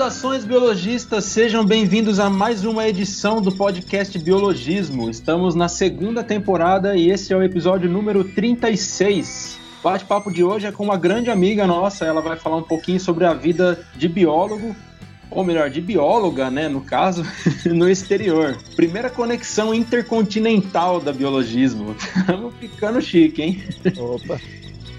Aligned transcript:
Saudações 0.00 0.46
biologistas, 0.46 1.26
sejam 1.26 1.62
bem-vindos 1.62 2.18
a 2.18 2.30
mais 2.30 2.64
uma 2.64 2.88
edição 2.88 3.38
do 3.38 3.52
podcast 3.52 4.18
Biologismo. 4.18 5.10
Estamos 5.10 5.54
na 5.54 5.68
segunda 5.68 6.24
temporada 6.24 6.96
e 6.96 7.10
esse 7.10 7.34
é 7.34 7.36
o 7.36 7.42
episódio 7.42 7.90
número 7.90 8.24
36. 8.24 9.58
O 9.78 9.82
bate-papo 9.82 10.32
de 10.32 10.42
hoje 10.42 10.66
é 10.66 10.72
com 10.72 10.84
uma 10.84 10.96
grande 10.96 11.30
amiga 11.30 11.66
nossa, 11.66 12.06
ela 12.06 12.22
vai 12.22 12.38
falar 12.38 12.56
um 12.56 12.62
pouquinho 12.62 12.98
sobre 12.98 13.26
a 13.26 13.34
vida 13.34 13.86
de 13.94 14.08
biólogo, 14.08 14.74
ou 15.30 15.44
melhor, 15.44 15.68
de 15.68 15.82
bióloga, 15.82 16.50
né, 16.50 16.66
no 16.66 16.80
caso, 16.80 17.22
no 17.70 17.86
exterior. 17.86 18.56
Primeira 18.74 19.10
conexão 19.10 19.74
intercontinental 19.74 20.98
da 20.98 21.12
biologismo. 21.12 21.94
Estamos 22.16 22.54
ficando 22.58 23.02
chique, 23.02 23.42
hein? 23.42 23.62
Opa! 23.98 24.40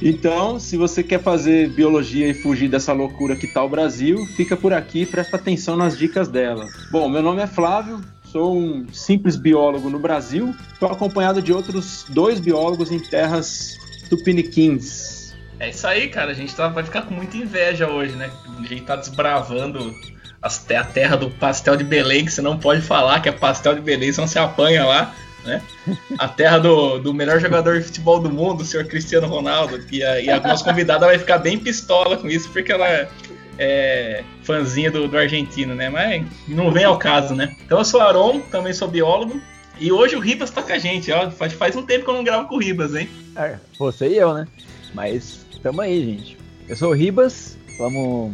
Então, 0.01 0.59
se 0.59 0.77
você 0.77 1.03
quer 1.03 1.21
fazer 1.21 1.69
biologia 1.69 2.27
e 2.27 2.33
fugir 2.33 2.67
dessa 2.67 2.91
loucura 2.91 3.35
que 3.35 3.45
tá 3.45 3.63
o 3.63 3.69
Brasil, 3.69 4.25
fica 4.35 4.57
por 4.57 4.73
aqui 4.73 5.03
e 5.03 5.05
presta 5.05 5.37
atenção 5.37 5.77
nas 5.77 5.95
dicas 5.95 6.27
dela. 6.27 6.67
Bom, 6.91 7.07
meu 7.07 7.21
nome 7.21 7.39
é 7.39 7.45
Flávio, 7.45 8.01
sou 8.23 8.57
um 8.57 8.87
simples 8.91 9.35
biólogo 9.35 9.91
no 9.91 9.99
Brasil, 9.99 10.55
estou 10.73 10.89
acompanhado 10.89 11.39
de 11.39 11.53
outros 11.53 12.05
dois 12.09 12.39
biólogos 12.39 12.91
em 12.91 12.99
terras 12.99 13.77
tupiniquins. 14.09 15.35
É 15.59 15.69
isso 15.69 15.85
aí, 15.85 16.07
cara. 16.07 16.31
A 16.31 16.33
gente 16.33 16.55
tá, 16.55 16.67
vai 16.67 16.83
ficar 16.83 17.03
com 17.03 17.13
muita 17.13 17.37
inveja 17.37 17.87
hoje, 17.87 18.15
né? 18.15 18.31
A 18.57 18.63
gente 18.63 18.81
tá 18.81 18.95
desbravando 18.95 19.93
a 20.41 20.83
terra 20.83 21.15
do 21.15 21.29
pastel 21.29 21.75
de 21.75 21.83
Belém, 21.83 22.25
que 22.25 22.31
você 22.31 22.41
não 22.41 22.57
pode 22.57 22.81
falar 22.81 23.19
que 23.19 23.29
é 23.29 23.31
pastel 23.31 23.75
de 23.75 23.81
Belém, 23.81 24.11
senão 24.11 24.27
você 24.27 24.39
apanha 24.39 24.83
lá 24.83 25.13
né? 25.43 25.61
A 26.17 26.27
terra 26.27 26.59
do, 26.59 26.99
do 26.99 27.13
melhor 27.13 27.39
jogador 27.39 27.79
de 27.79 27.85
futebol 27.85 28.19
do 28.19 28.29
mundo, 28.29 28.61
o 28.61 28.65
senhor 28.65 28.85
Cristiano 28.85 29.27
Ronaldo, 29.27 29.79
e 29.91 30.03
a, 30.03 30.21
e 30.21 30.39
nossa 30.39 30.63
convidada 30.63 31.05
vai 31.05 31.17
ficar 31.17 31.39
bem 31.39 31.57
pistola 31.57 32.17
com 32.17 32.27
isso, 32.27 32.49
porque 32.49 32.71
ela 32.71 32.87
é, 32.87 33.07
é 33.57 34.23
fãzinha 34.43 34.91
do, 34.91 35.07
do 35.07 35.17
argentino, 35.17 35.75
né? 35.75 35.89
Mas 35.89 36.25
não 36.47 36.71
vem 36.71 36.83
ao 36.83 36.97
caso, 36.97 37.33
né? 37.35 37.55
Então 37.65 37.79
eu 37.79 37.85
sou 37.85 38.01
Aron, 38.01 38.39
também 38.41 38.73
sou 38.73 38.87
biólogo, 38.87 39.41
e 39.79 39.91
hoje 39.91 40.15
o 40.15 40.19
Ribas 40.19 40.51
tá 40.51 40.61
com 40.61 40.73
a 40.73 40.77
gente, 40.77 41.11
ó. 41.11 41.31
Faz, 41.31 41.53
faz 41.53 41.75
um 41.75 41.83
tempo 41.83 42.05
que 42.05 42.09
eu 42.11 42.15
não 42.15 42.23
gravo 42.23 42.47
com 42.47 42.55
o 42.55 42.59
Ribas, 42.59 42.93
hein? 42.93 43.09
É, 43.35 43.55
você 43.79 44.09
e 44.09 44.17
eu, 44.17 44.33
né? 44.33 44.47
Mas 44.93 45.45
tamo 45.63 45.81
aí, 45.81 46.05
gente. 46.05 46.37
Eu 46.69 46.75
sou 46.75 46.91
o 46.91 46.93
Ribas, 46.93 47.57
vamos 47.79 48.33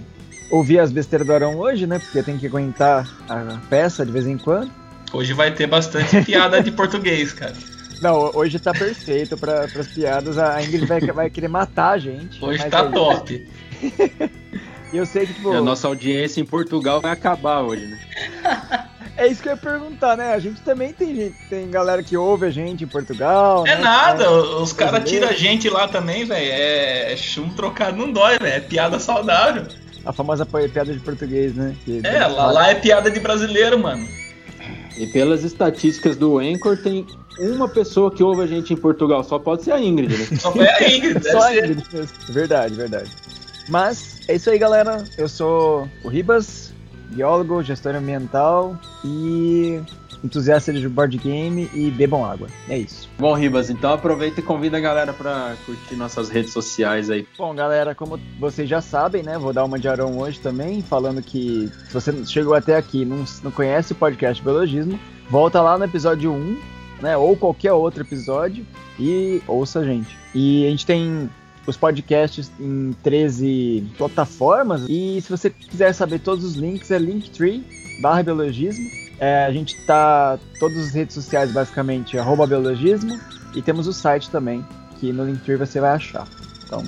ouvir 0.52 0.80
as 0.80 0.92
besteiras 0.92 1.26
do 1.26 1.34
Arão 1.34 1.58
hoje, 1.58 1.88
né? 1.88 2.00
Porque 2.00 2.22
tem 2.22 2.38
que 2.38 2.48
aguentar 2.48 3.10
a 3.30 3.60
peça 3.70 4.06
de 4.06 4.12
vez 4.12 4.28
em 4.28 4.38
quando. 4.38 4.72
Hoje 5.14 5.34
vai 5.34 5.52
ter 5.52 5.68
bastante 5.68 6.22
piada 6.26 6.62
de 6.62 6.72
português, 6.72 7.34
cara. 7.34 7.54
Não, 8.02 8.32
hoje 8.36 8.60
tá 8.60 8.72
perfeito 8.72 9.38
para 9.38 9.64
as 9.64 9.88
piadas. 9.88 10.38
A 10.38 10.62
Ingrid 10.62 10.86
vai, 10.86 11.00
vai 11.02 11.30
querer 11.30 11.48
matar 11.48 11.92
a 11.92 11.98
gente. 11.98 12.44
Hoje 12.44 12.64
tá 12.70 12.84
aí... 12.84 12.92
top. 12.92 13.48
E 14.94 14.98
eu 14.98 15.06
sei 15.06 15.26
que, 15.26 15.34
tipo. 15.34 15.54
E 15.54 15.58
a 15.58 15.62
nossa 15.62 15.88
audiência 15.88 16.40
em 16.40 16.46
Portugal 16.46 17.02
vai 17.02 17.12
acabar 17.12 17.62
hoje, 17.62 17.86
né? 17.86 18.00
É 19.18 19.26
isso 19.26 19.42
que 19.42 19.50
eu 19.50 19.54
ia 19.54 19.58
perguntar, 19.58 20.16
né? 20.16 20.36
A 20.36 20.38
gente 20.38 20.62
também 20.62 20.94
tem 20.94 21.16
gente, 21.16 21.36
tem 21.50 21.72
galera 21.72 22.04
que 22.04 22.16
ouve 22.16 22.46
a 22.46 22.52
gente 22.52 22.84
em 22.84 22.88
Portugal. 22.88 23.66
É 23.66 23.76
né? 23.76 23.82
nada, 23.82 24.26
é, 24.26 24.30
os 24.30 24.72
caras 24.72 25.10
tiram 25.10 25.28
a 25.28 25.34
gente 25.34 25.68
lá 25.72 25.88
também, 25.88 26.24
velho. 26.24 26.52
É, 26.52 27.14
é 27.14 27.18
chum 27.18 27.50
trocado 27.50 27.98
não 27.98 28.12
dói, 28.12 28.38
velho. 28.38 28.54
É 28.54 28.60
piada 28.60 29.00
saudável. 29.00 29.66
A 30.06 30.14
famosa 30.14 30.46
piada 30.46 30.94
de 30.94 31.00
português, 31.00 31.56
né? 31.56 31.76
Que 31.84 32.00
é, 32.04 32.28
lá, 32.28 32.52
lá 32.52 32.70
é 32.70 32.76
piada 32.76 33.10
de 33.10 33.20
brasileiro, 33.20 33.80
mano. 33.80 34.08
E 34.98 35.06
pelas 35.08 35.44
estatísticas 35.44 36.18
do 36.18 36.40
Anchor, 36.40 36.78
tem 36.78 37.06
uma 37.40 37.70
pessoa 37.70 38.10
que 38.12 38.24
ouve 38.24 38.42
a 38.42 38.48
gente 38.48 38.74
em 38.74 38.78
Portugal. 38.78 39.24
Só 39.24 39.38
pode 39.38 39.64
ser 39.64 39.72
a 39.72 39.80
Ingrid, 39.80 40.18
né? 40.18 40.38
Só 40.40 40.52
foi 40.52 40.68
a 40.68 40.90
Ingrid, 40.90 41.24
Só 41.24 41.42
a 41.42 41.56
Ingrid. 41.56 41.84
Verdade, 42.30 42.74
verdade. 42.74 43.12
Mas 43.70 44.22
é 44.28 44.36
isso 44.36 44.50
aí, 44.50 44.58
galera. 44.58 45.04
Eu 45.18 45.30
sou 45.30 45.88
o 46.04 46.08
Ribas, 46.08 46.74
biólogo, 47.12 47.62
gestor 47.62 47.96
ambiental 47.96 48.80
e 49.06 49.80
entusiasta 50.24 50.74
de 50.74 50.88
board 50.88 51.18
game 51.18 51.70
e 51.74 51.90
bebam 51.92 52.26
água. 52.26 52.48
É 52.68 52.78
isso. 52.78 53.10
Bom, 53.18 53.34
Ribas, 53.34 53.70
então 53.70 53.94
aproveita 53.94 54.40
e 54.40 54.44
convida 54.44 54.78
a 54.78 54.80
galera 54.80 55.14
para 55.14 55.56
curtir 55.66 55.96
nossas 55.96 56.30
redes 56.30 56.54
sociais 56.54 57.10
aí. 57.10 57.28
Bom, 57.38 57.54
galera, 57.56 57.94
como 57.94 58.20
vocês 58.40 58.70
já 58.70 58.82
sabem, 58.82 59.24
né? 59.24 59.38
Vou 59.38 59.54
dar 59.54 59.66
uma 59.66 59.80
de 59.80 59.88
Arão 59.88 60.18
hoje 60.18 60.40
também, 60.40 60.82
falando 60.82 61.22
que 61.22 61.72
se 61.88 61.94
você 61.94 62.26
chegou 62.26 62.54
até 62.54 62.76
aqui 62.76 63.02
e 63.02 63.06
não, 63.06 63.24
não 63.44 63.52
conhece 63.52 63.94
o 63.94 63.96
podcast 63.96 64.44
Biologismo, 64.44 65.00
volta 65.30 65.62
lá 65.62 65.78
no 65.78 65.86
episódio 65.86 66.32
1, 66.32 66.60
né? 67.02 67.18
Ou 67.18 67.36
qualquer 67.36 67.74
outro 67.74 68.04
episódio 68.04 68.66
e 69.00 69.42
ouça 69.48 69.80
a 69.80 69.86
gente. 69.86 70.18
E 70.34 70.66
a 70.66 70.70
gente 70.70 70.86
tem 70.86 71.30
os 71.66 71.76
podcasts 71.76 72.52
em 72.60 72.94
13 73.04 73.86
plataformas. 73.98 74.86
E 74.88 75.22
se 75.22 75.30
você 75.30 75.50
quiser 75.50 75.94
saber 75.94 76.20
todos 76.20 76.44
os 76.44 76.56
links, 76.56 76.90
é 76.92 76.98
linktree 76.98 77.64
barra 78.02 78.24
biologismo. 78.24 79.07
É, 79.20 79.46
a 79.46 79.52
gente 79.52 79.76
tá 79.86 80.38
todas 80.60 80.78
as 80.78 80.94
redes 80.94 81.16
sociais 81.16 81.52
basicamente 81.52 82.18
arroba 82.18 82.46
biologismo 82.46 83.20
e 83.56 83.62
temos 83.62 83.88
o 83.88 83.94
site 83.94 84.30
também, 84.30 84.64
que 85.00 85.12
no 85.12 85.26
Linktree 85.26 85.56
você 85.56 85.80
vai 85.80 85.92
achar. 85.92 86.28
Então, 86.64 86.84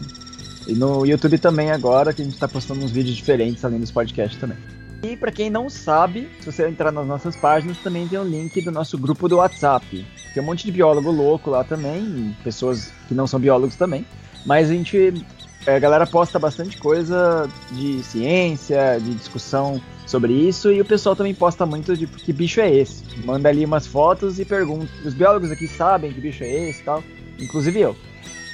e 0.67 0.73
no 0.75 1.05
YouTube 1.05 1.39
também 1.39 1.71
agora, 1.71 2.13
que 2.13 2.21
a 2.21 2.25
gente 2.25 2.35
está 2.35 2.47
postando 2.47 2.83
uns 2.85 2.91
vídeos 2.91 3.15
diferentes 3.15 3.65
além 3.65 3.79
dos 3.79 3.91
podcasts 3.91 4.39
também. 4.39 4.57
E 5.01 5.15
para 5.15 5.31
quem 5.31 5.49
não 5.49 5.69
sabe, 5.69 6.29
se 6.39 6.51
você 6.51 6.67
entrar 6.67 6.91
nas 6.91 7.07
nossas 7.07 7.35
páginas, 7.35 7.77
também 7.77 8.07
tem 8.07 8.19
o 8.19 8.21
um 8.21 8.25
link 8.25 8.61
do 8.61 8.69
nosso 8.69 8.97
grupo 8.97 9.29
do 9.29 9.37
WhatsApp. 9.37 10.05
Tem 10.33 10.43
um 10.43 10.45
monte 10.45 10.65
de 10.65 10.71
biólogo 10.71 11.09
louco 11.09 11.49
lá 11.49 11.63
também, 11.63 12.35
pessoas 12.43 12.91
que 13.07 13.15
não 13.15 13.25
são 13.25 13.39
biólogos 13.39 13.75
também. 13.75 14.05
Mas 14.45 14.69
a 14.69 14.73
gente. 14.73 15.25
A 15.65 15.77
galera 15.77 16.07
posta 16.07 16.39
bastante 16.39 16.77
coisa 16.77 17.49
de 17.71 18.01
ciência, 18.03 18.99
de 18.99 19.13
discussão 19.13 19.81
sobre 20.09 20.33
isso 20.33 20.71
e 20.71 20.81
o 20.81 20.85
pessoal 20.85 21.15
também 21.15 21.35
posta 21.35 21.65
muito 21.65 21.95
de 21.95 22.07
que 22.07 22.33
bicho 22.33 22.59
é 22.59 22.73
esse. 22.73 23.03
Manda 23.23 23.47
ali 23.47 23.63
umas 23.63 23.85
fotos 23.85 24.39
e 24.39 24.45
pergunta. 24.45 24.89
Os 25.05 25.13
biólogos 25.13 25.51
aqui 25.51 25.67
sabem 25.67 26.11
que 26.11 26.19
bicho 26.19 26.43
é 26.43 26.69
esse 26.69 26.81
e 26.81 26.83
tal, 26.83 27.03
inclusive 27.39 27.79
eu. 27.79 27.95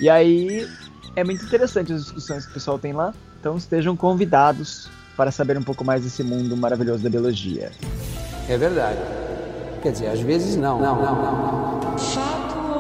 E 0.02 0.10
aí 0.10 0.68
é 1.16 1.24
muito 1.24 1.46
interessante 1.46 1.94
as 1.94 2.04
discussões 2.04 2.46
que 2.46 2.52
o 2.52 2.54
pessoal 2.54 2.78
tem 2.78 2.92
lá, 2.92 3.14
então 3.40 3.56
estejam 3.56 3.96
convidados 3.96 4.90
para 5.16 5.32
saber 5.32 5.58
um 5.58 5.64
pouco 5.64 5.86
mais 5.86 6.04
desse 6.04 6.24
mundo 6.24 6.58
maravilhoso 6.58 7.02
da 7.02 7.10
biologia. 7.10 7.72
É 8.50 8.58
verdade. 8.58 9.00
Quer 9.82 9.94
dizer, 9.94 10.08
às 10.08 10.20
vezes 10.20 10.58
não. 10.58 10.82
Não, 10.82 10.96
não, 10.96 11.16
não. 11.16 11.80
não 11.80 12.75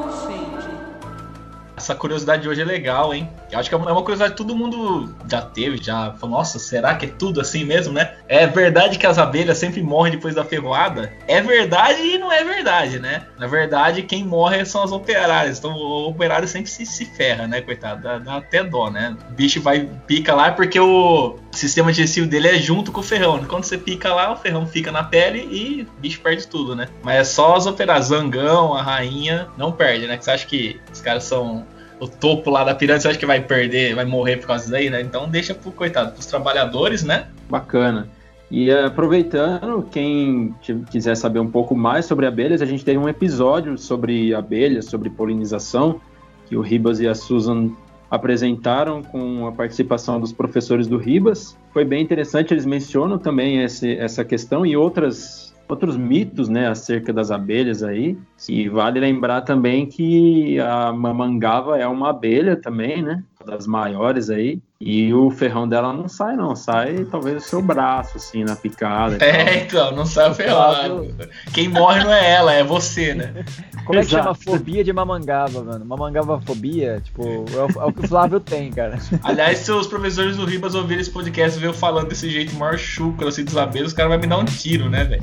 essa 1.85 1.95
curiosidade 1.95 2.41
de 2.41 2.49
hoje 2.49 2.61
é 2.61 2.65
legal, 2.65 3.13
hein? 3.13 3.29
Eu 3.51 3.59
acho 3.59 3.69
que 3.69 3.75
é 3.75 3.77
uma 3.77 4.01
curiosidade 4.01 4.31
que 4.31 4.37
todo 4.37 4.55
mundo 4.55 5.15
já 5.29 5.41
teve, 5.41 5.77
já 5.81 6.13
falou, 6.13 6.37
nossa, 6.37 6.57
será 6.57 6.95
que 6.95 7.05
é 7.05 7.09
tudo 7.09 7.39
assim 7.39 7.63
mesmo, 7.63 7.93
né? 7.93 8.15
É 8.27 8.47
verdade 8.47 8.97
que 8.97 9.05
as 9.05 9.19
abelhas 9.19 9.59
sempre 9.59 9.83
morrem 9.83 10.13
depois 10.13 10.33
da 10.33 10.43
ferroada? 10.43 11.13
É 11.27 11.39
verdade 11.41 12.01
e 12.01 12.17
não 12.17 12.31
é 12.31 12.43
verdade, 12.43 12.99
né? 12.99 13.27
Na 13.37 13.45
verdade, 13.45 14.01
quem 14.01 14.23
morre 14.23 14.65
são 14.65 14.83
as 14.83 14.91
operárias. 14.91 15.59
Então 15.59 15.73
o 15.73 16.09
operário 16.09 16.47
sempre 16.47 16.69
se, 16.69 16.85
se 16.85 17.05
ferra, 17.05 17.47
né, 17.47 17.61
coitado? 17.61 18.01
Dá, 18.01 18.17
dá 18.17 18.37
até 18.37 18.63
dó, 18.63 18.89
né? 18.89 19.15
O 19.29 19.33
bicho 19.33 19.61
vai, 19.61 19.87
pica 20.07 20.33
lá 20.33 20.51
porque 20.51 20.79
o 20.79 21.37
sistema 21.51 21.91
digestivo 21.91 22.27
dele 22.27 22.47
é 22.47 22.57
junto 22.57 22.91
com 22.91 23.01
o 23.01 23.03
ferrão. 23.03 23.43
Quando 23.45 23.63
você 23.63 23.77
pica 23.77 24.13
lá, 24.13 24.33
o 24.33 24.37
ferrão 24.37 24.65
fica 24.65 24.91
na 24.91 25.03
pele 25.03 25.47
e 25.51 25.83
o 25.83 26.01
bicho 26.01 26.19
perde 26.19 26.47
tudo, 26.47 26.75
né? 26.75 26.87
Mas 27.03 27.15
é 27.15 27.23
só 27.23 27.55
as 27.55 27.67
operárias. 27.67 28.05
Zangão, 28.05 28.73
a 28.73 28.81
rainha, 28.81 29.47
não 29.57 29.71
perde, 29.71 30.07
né? 30.07 30.17
Que 30.17 30.25
você 30.25 30.31
acha 30.31 30.45
que 30.45 30.79
os 30.91 30.99
caras 30.99 31.23
são 31.23 31.65
o 31.99 32.07
topo 32.07 32.49
lá 32.49 32.63
da 32.63 32.75
pirâmide, 32.75 33.03
você 33.03 33.09
acha 33.09 33.19
que 33.19 33.25
vai 33.25 33.41
perder, 33.41 33.95
vai 33.95 34.05
morrer 34.05 34.37
por 34.37 34.47
causa 34.47 34.63
disso 34.63 34.75
aí, 34.75 34.89
né? 34.89 35.01
Então 35.01 35.29
deixa 35.29 35.53
pro 35.53 35.71
coitado, 35.71 36.11
pros 36.11 36.25
trabalhadores, 36.25 37.03
né? 37.03 37.27
Bacana. 37.49 38.09
E 38.49 38.71
aproveitando, 38.71 39.87
quem 39.91 40.53
quiser 40.91 41.15
saber 41.15 41.39
um 41.39 41.49
pouco 41.49 41.75
mais 41.75 42.05
sobre 42.05 42.25
abelhas, 42.25 42.61
a 42.61 42.65
gente 42.65 42.85
teve 42.85 42.97
um 42.97 43.09
episódio 43.09 43.77
sobre 43.77 44.33
abelhas, 44.33 44.85
sobre 44.85 45.09
polinização, 45.09 45.99
que 46.47 46.55
o 46.55 46.61
Ribas 46.61 46.99
e 46.99 47.07
a 47.07 47.15
Susan 47.15 47.71
apresentaram 48.09 49.01
com 49.01 49.47
a 49.47 49.51
participação 49.51 50.19
dos 50.19 50.31
professores 50.31 50.87
do 50.87 50.97
Ribas. 50.97 51.57
Foi 51.73 51.83
bem 51.83 52.03
interessante, 52.03 52.53
eles 52.53 52.65
mencionam 52.65 53.17
também 53.17 53.63
esse, 53.63 53.97
essa 53.97 54.23
questão 54.23 54.65
e 54.65 54.77
outras 54.77 55.44
outros 55.67 55.97
mitos, 55.97 56.47
né, 56.49 56.67
acerca 56.67 57.11
das 57.11 57.31
abelhas 57.31 57.83
aí. 57.83 58.17
E 58.47 58.69
vale 58.69 58.99
lembrar 58.99 59.41
também 59.41 59.85
que 59.85 60.59
a 60.59 60.91
mamangava 60.91 61.77
é 61.77 61.87
uma 61.87 62.09
abelha 62.09 62.55
também, 62.55 63.01
né? 63.01 63.23
Das 63.45 63.67
maiores 63.67 64.29
aí. 64.29 64.61
E 64.79 65.13
o 65.13 65.31
ferrão 65.31 65.67
dela 65.67 65.93
não 65.93 66.07
sai, 66.07 66.35
não. 66.35 66.53
Sai 66.55 67.05
talvez 67.05 67.43
o 67.43 67.47
seu 67.47 67.61
braço, 67.61 68.17
assim, 68.17 68.43
na 68.43 68.55
picada. 68.55 69.23
É, 69.23 69.63
então, 69.63 69.95
não 69.95 70.05
sai 70.05 70.29
o 70.29 70.33
ferrão. 70.33 71.07
Quem 71.53 71.69
morre 71.69 72.03
não 72.03 72.13
é 72.13 72.31
ela, 72.31 72.53
é 72.53 72.63
você, 72.63 73.13
né? 73.13 73.45
Como 73.85 73.99
é 73.99 74.03
que 74.03 74.09
chama 74.09 74.35
fobia 74.35 74.83
de 74.83 74.91
mamangava, 74.91 75.63
mano? 75.63 75.85
Mamangava 75.85 76.41
fobia, 76.41 76.99
tipo, 77.01 77.23
é 77.23 77.77
o, 77.77 77.83
é 77.83 77.85
o, 77.85 77.93
que 77.93 78.01
o 78.01 78.07
Flávio 78.07 78.39
tem, 78.39 78.71
cara. 78.71 78.99
Aliás, 79.23 79.59
se 79.59 79.71
os 79.71 79.87
professores 79.87 80.35
do 80.35 80.45
Ribas 80.45 80.75
ouvirem 80.75 81.01
esse 81.01 81.11
podcast 81.11 81.59
e 81.59 81.63
eu 81.63 81.73
falando 81.73 82.09
desse 82.09 82.29
jeito 82.29 82.55
maior 82.55 82.77
chucro, 82.77 83.27
assim, 83.27 83.45
dos 83.45 83.55
abelhas, 83.55 83.87
os 83.87 83.93
caras 83.93 84.11
vão 84.11 84.19
me 84.19 84.27
dar 84.27 84.37
um 84.37 84.45
tiro, 84.45 84.89
né, 84.89 85.05
velho? 85.05 85.21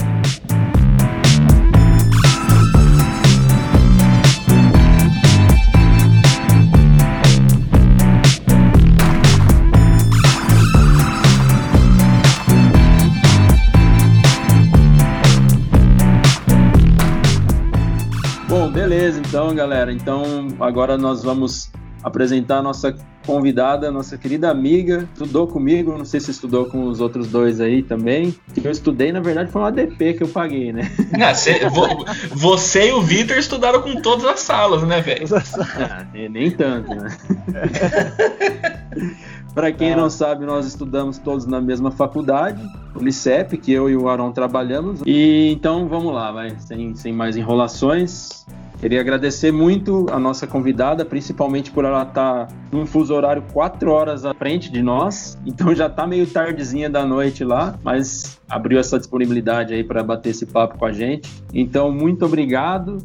Beleza, 18.73 19.21
então, 19.21 19.55
galera. 19.55 19.93
Então, 19.93 20.49
agora 20.59 20.97
nós 20.97 21.23
vamos 21.23 21.71
apresentar 22.03 22.59
a 22.59 22.63
nossa 22.63 22.97
convidada, 23.25 23.93
nossa 23.93 24.19
querida 24.19 24.51
amiga, 24.51 25.09
estudou 25.13 25.47
comigo, 25.47 25.97
não 25.97 26.05
sei 26.05 26.19
se 26.19 26.33
estudou 26.33 26.67
com 26.67 26.87
os 26.87 27.01
outros 27.01 27.29
dois 27.29 27.61
aí 27.61 27.83
também. 27.83 28.35
Eu 28.63 28.71
estudei, 28.71 29.13
na 29.13 29.21
verdade, 29.21 29.53
foi 29.53 29.63
um 29.63 29.67
ADP 29.67 30.15
que 30.15 30.23
eu 30.23 30.29
paguei, 30.29 30.73
né? 30.73 30.91
Não, 31.17 31.35
cê, 31.35 31.69
vo, 31.69 31.87
você 32.33 32.89
e 32.89 32.93
o 32.93 33.03
Vitor 33.03 33.37
estudaram 33.37 33.83
com 33.83 34.01
todas 34.01 34.25
as 34.25 34.41
salas, 34.41 34.83
né, 34.83 35.01
velho? 35.01 35.27
Ah, 35.79 36.07
nem 36.13 36.51
tanto, 36.51 36.95
né? 36.95 37.17
Para 39.55 39.71
quem 39.71 39.93
ah. 39.93 39.97
não 39.97 40.11
sabe, 40.11 40.47
nós 40.47 40.67
estudamos 40.67 41.19
todos 41.19 41.47
na 41.47 41.61
mesma 41.61 41.91
faculdade, 41.91 42.63
Unicep, 42.95 43.57
que 43.59 43.73
eu 43.73 43.89
e 43.89 43.97
o 43.97 44.09
Aron 44.09 44.33
trabalhamos. 44.33 45.03
E 45.05 45.53
então 45.53 45.89
vamos 45.89 46.15
lá, 46.15 46.33
vai, 46.33 46.57
sem, 46.59 46.95
sem 46.95 47.13
mais 47.13 47.37
enrolações. 47.37 48.47
Queria 48.83 49.01
agradecer 49.01 49.53
muito 49.53 50.09
a 50.11 50.19
nossa 50.19 50.45
convidada, 50.45 51.05
principalmente 51.05 51.71
por 51.71 51.85
ela 51.85 52.03
estar 52.03 52.49
tá 52.49 52.55
num 52.73 52.85
fuso 52.85 53.15
horário 53.15 53.41
quatro 53.53 53.93
horas 53.93 54.25
à 54.25 54.35
frente 54.35 54.73
de 54.73 54.83
nós, 54.83 55.39
então 55.47 55.73
já 55.73 55.87
está 55.87 56.05
meio 56.05 56.27
tardezinha 56.27 56.91
da 56.91 57.07
noite 57.07 57.45
lá, 57.45 57.79
mas 57.85 58.41
abriu 58.49 58.81
essa 58.81 58.99
disponibilidade 58.99 59.73
aí 59.73 59.85
para 59.85 60.03
bater 60.03 60.31
esse 60.31 60.47
papo 60.47 60.79
com 60.79 60.85
a 60.85 60.91
gente. 60.91 61.31
Então, 61.55 61.93
muito 61.93 62.27
obrigado 62.27 62.99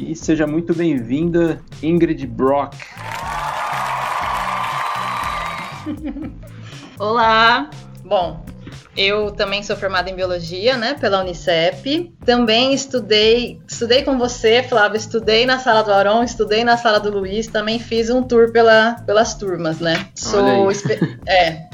e 0.00 0.16
seja 0.16 0.48
muito 0.48 0.74
bem-vinda, 0.74 1.60
Ingrid 1.80 2.26
Brock. 2.26 2.74
Olá! 6.98 7.70
Bom, 8.04 8.44
eu 8.96 9.30
também 9.30 9.62
sou 9.62 9.76
formada 9.76 10.10
em 10.10 10.14
biologia, 10.14 10.76
né, 10.76 10.94
pela 10.94 11.20
Unicep. 11.20 12.12
Também 12.24 12.74
estudei, 12.74 13.60
estudei 13.66 14.02
com 14.02 14.18
você, 14.18 14.62
Flávio, 14.62 14.96
estudei 14.96 15.46
na 15.46 15.58
sala 15.58 15.82
do 15.82 15.92
Aron, 15.92 16.22
estudei 16.22 16.64
na 16.64 16.76
sala 16.76 16.98
do 16.98 17.10
Luiz, 17.10 17.46
também 17.46 17.78
fiz 17.78 18.10
um 18.10 18.22
tour 18.22 18.52
pela, 18.52 18.96
pelas 19.06 19.34
turmas, 19.34 19.80
né? 19.80 20.08
Sou 20.14 20.70
é. 21.26 21.68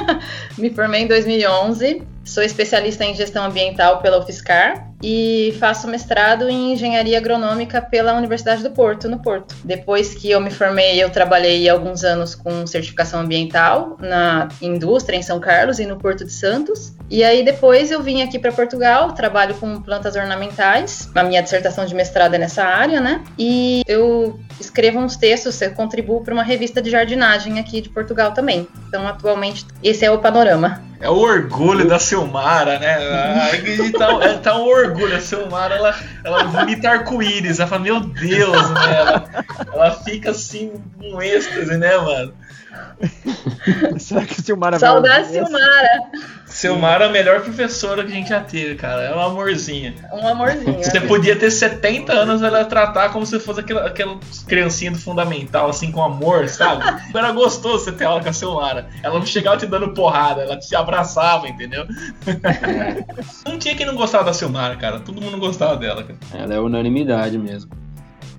Me 0.58 0.70
formei 0.70 1.02
em 1.02 1.06
2011, 1.06 2.02
sou 2.24 2.42
especialista 2.42 3.04
em 3.04 3.14
gestão 3.14 3.44
ambiental 3.44 4.00
pela 4.00 4.18
UFSCar 4.18 4.87
e 5.02 5.54
faço 5.58 5.86
mestrado 5.88 6.48
em 6.48 6.72
engenharia 6.72 7.18
agronômica 7.18 7.80
pela 7.80 8.14
Universidade 8.14 8.62
do 8.62 8.70
Porto, 8.70 9.08
no 9.08 9.20
Porto. 9.20 9.54
Depois 9.64 10.14
que 10.14 10.30
eu 10.30 10.40
me 10.40 10.50
formei, 10.50 11.02
eu 11.02 11.10
trabalhei 11.10 11.68
alguns 11.68 12.04
anos 12.04 12.34
com 12.34 12.66
certificação 12.66 13.20
ambiental 13.20 13.96
na 14.00 14.48
indústria 14.60 15.16
em 15.16 15.22
São 15.22 15.38
Carlos 15.40 15.78
e 15.78 15.86
no 15.86 15.96
Porto 15.96 16.24
de 16.24 16.32
Santos. 16.32 16.92
E 17.10 17.24
aí 17.24 17.44
depois 17.44 17.90
eu 17.90 18.02
vim 18.02 18.22
aqui 18.22 18.38
para 18.38 18.52
Portugal, 18.52 19.12
trabalho 19.12 19.54
com 19.54 19.80
plantas 19.80 20.16
ornamentais. 20.16 21.08
A 21.14 21.22
minha 21.22 21.42
dissertação 21.42 21.86
de 21.86 21.94
mestrado 21.94 22.34
é 22.34 22.38
nessa 22.38 22.64
área, 22.64 23.00
né? 23.00 23.22
E 23.38 23.82
eu 23.86 24.38
escrevo 24.60 24.98
uns 24.98 25.16
textos, 25.16 25.60
eu 25.62 25.72
contribuo 25.72 26.22
para 26.22 26.34
uma 26.34 26.42
revista 26.42 26.82
de 26.82 26.90
jardinagem 26.90 27.58
aqui 27.58 27.80
de 27.80 27.88
Portugal 27.88 28.32
também. 28.32 28.66
Então, 28.88 29.06
atualmente, 29.06 29.64
esse 29.82 30.04
é 30.04 30.10
o 30.10 30.18
panorama. 30.18 30.87
É 31.00 31.08
o 31.08 31.16
orgulho 31.16 31.86
da 31.86 31.98
Silmara, 31.98 32.78
né? 32.78 32.96
Ah, 32.96 33.50
tá, 33.96 34.24
é, 34.24 34.34
tá 34.38 34.56
um 34.56 34.66
orgulho. 34.66 35.16
A 35.16 35.20
Silmara, 35.20 35.76
ela, 35.76 35.94
ela 36.24 36.44
vomita 36.44 36.90
arco-íris. 36.90 37.60
Ela 37.60 37.68
fala, 37.68 37.82
meu 37.82 38.00
Deus, 38.00 38.70
né? 38.70 38.96
Ela, 38.96 39.44
ela 39.72 39.90
fica 40.02 40.30
assim, 40.30 40.72
um 41.00 41.22
êxtase, 41.22 41.76
né, 41.76 41.96
mano? 41.96 42.34
Será 43.98 44.24
que 44.24 44.42
Silmara 44.42 44.78
Saudade 44.78 45.28
Silmara! 45.28 46.10
Silmara 46.58 47.04
é 47.04 47.08
a 47.08 47.12
melhor 47.12 47.40
professora 47.42 48.04
que 48.04 48.10
a 48.10 48.14
gente 48.16 48.30
já 48.30 48.40
teve, 48.40 48.74
cara. 48.74 49.02
É 49.02 49.14
um 49.14 49.20
amorzinho. 49.20 49.94
Um 50.12 50.26
amorzinho. 50.26 50.82
Você 50.82 51.00
podia 51.00 51.36
ter 51.36 51.52
70 51.52 52.12
anos 52.12 52.42
ela 52.42 52.64
tratar 52.64 53.10
como 53.10 53.24
se 53.24 53.38
fosse 53.38 53.60
aquela, 53.60 53.86
aquela 53.86 54.18
criancinha 54.48 54.90
do 54.90 54.98
fundamental, 54.98 55.70
assim, 55.70 55.92
com 55.92 56.02
amor, 56.02 56.48
sabe? 56.48 56.82
Era 57.16 57.30
gostoso 57.30 57.84
você 57.84 57.92
ter 57.92 58.06
aula 58.06 58.20
com 58.20 58.30
a 58.30 58.32
Silmara. 58.32 58.88
Ela 59.04 59.20
não 59.20 59.24
chegava 59.24 59.56
te 59.56 59.66
dando 59.66 59.94
porrada, 59.94 60.42
ela 60.42 60.58
te 60.58 60.74
abraçava, 60.74 61.48
entendeu? 61.48 61.86
não 63.46 63.56
tinha 63.60 63.76
quem 63.76 63.86
não 63.86 63.94
gostava 63.94 64.24
da 64.24 64.32
Silmara, 64.32 64.74
cara. 64.74 64.98
Todo 64.98 65.22
mundo 65.22 65.38
gostava 65.38 65.76
dela, 65.76 66.02
cara. 66.02 66.18
Ela 66.34 66.54
é 66.54 66.58
unanimidade 66.58 67.38
mesmo. 67.38 67.70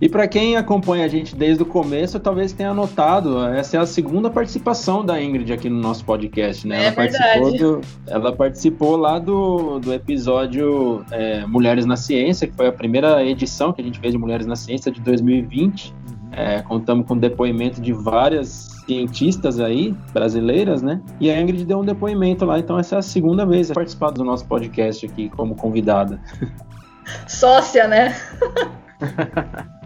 E 0.01 0.07
para 0.07 0.27
quem 0.27 0.55
acompanha 0.55 1.03
a 1.03 1.07
gente 1.09 1.35
desde 1.35 1.61
o 1.61 1.65
começo, 1.65 2.19
talvez 2.19 2.53
tenha 2.53 2.73
notado, 2.73 3.43
essa 3.47 3.75
é 3.75 3.79
a 3.81 3.85
segunda 3.85 4.29
participação 4.29 5.03
da 5.03 5.21
Ingrid 5.21 5.51
aqui 5.51 5.69
no 5.69 5.79
nosso 5.79 6.05
podcast, 6.05 6.65
né? 6.65 6.83
É 6.83 6.87
ela, 6.87 6.95
participou 6.95 7.57
do, 7.57 7.81
ela 8.07 8.31
participou 8.31 8.95
lá 8.95 9.19
do, 9.19 9.79
do 9.79 9.93
episódio 9.93 11.05
é, 11.11 11.45
Mulheres 11.45 11.85
na 11.85 11.97
Ciência, 11.97 12.47
que 12.47 12.55
foi 12.55 12.67
a 12.67 12.71
primeira 12.71 13.21
edição 13.25 13.73
que 13.73 13.81
a 13.81 13.83
gente 13.83 13.99
fez 13.99 14.13
de 14.13 14.17
Mulheres 14.17 14.45
na 14.45 14.55
Ciência 14.55 14.89
de 14.89 15.01
2020. 15.01 15.93
É, 16.31 16.61
contamos 16.61 17.05
com 17.05 17.17
depoimento 17.17 17.81
de 17.81 17.91
várias 17.91 18.69
cientistas 18.85 19.59
aí, 19.59 19.93
brasileiras, 20.13 20.81
né? 20.81 21.01
E 21.19 21.29
a 21.29 21.41
Ingrid 21.41 21.65
deu 21.65 21.79
um 21.79 21.85
depoimento 21.85 22.45
lá, 22.45 22.57
então 22.57 22.79
essa 22.79 22.95
é 22.95 22.99
a 22.99 23.01
segunda 23.01 23.45
vez 23.45 23.69
a 23.69 23.73
participar 23.73 24.11
do 24.11 24.23
nosso 24.23 24.45
podcast 24.45 25.05
aqui 25.05 25.27
como 25.27 25.55
convidada. 25.55 26.21
Sócia, 27.27 27.85
né? 27.85 28.15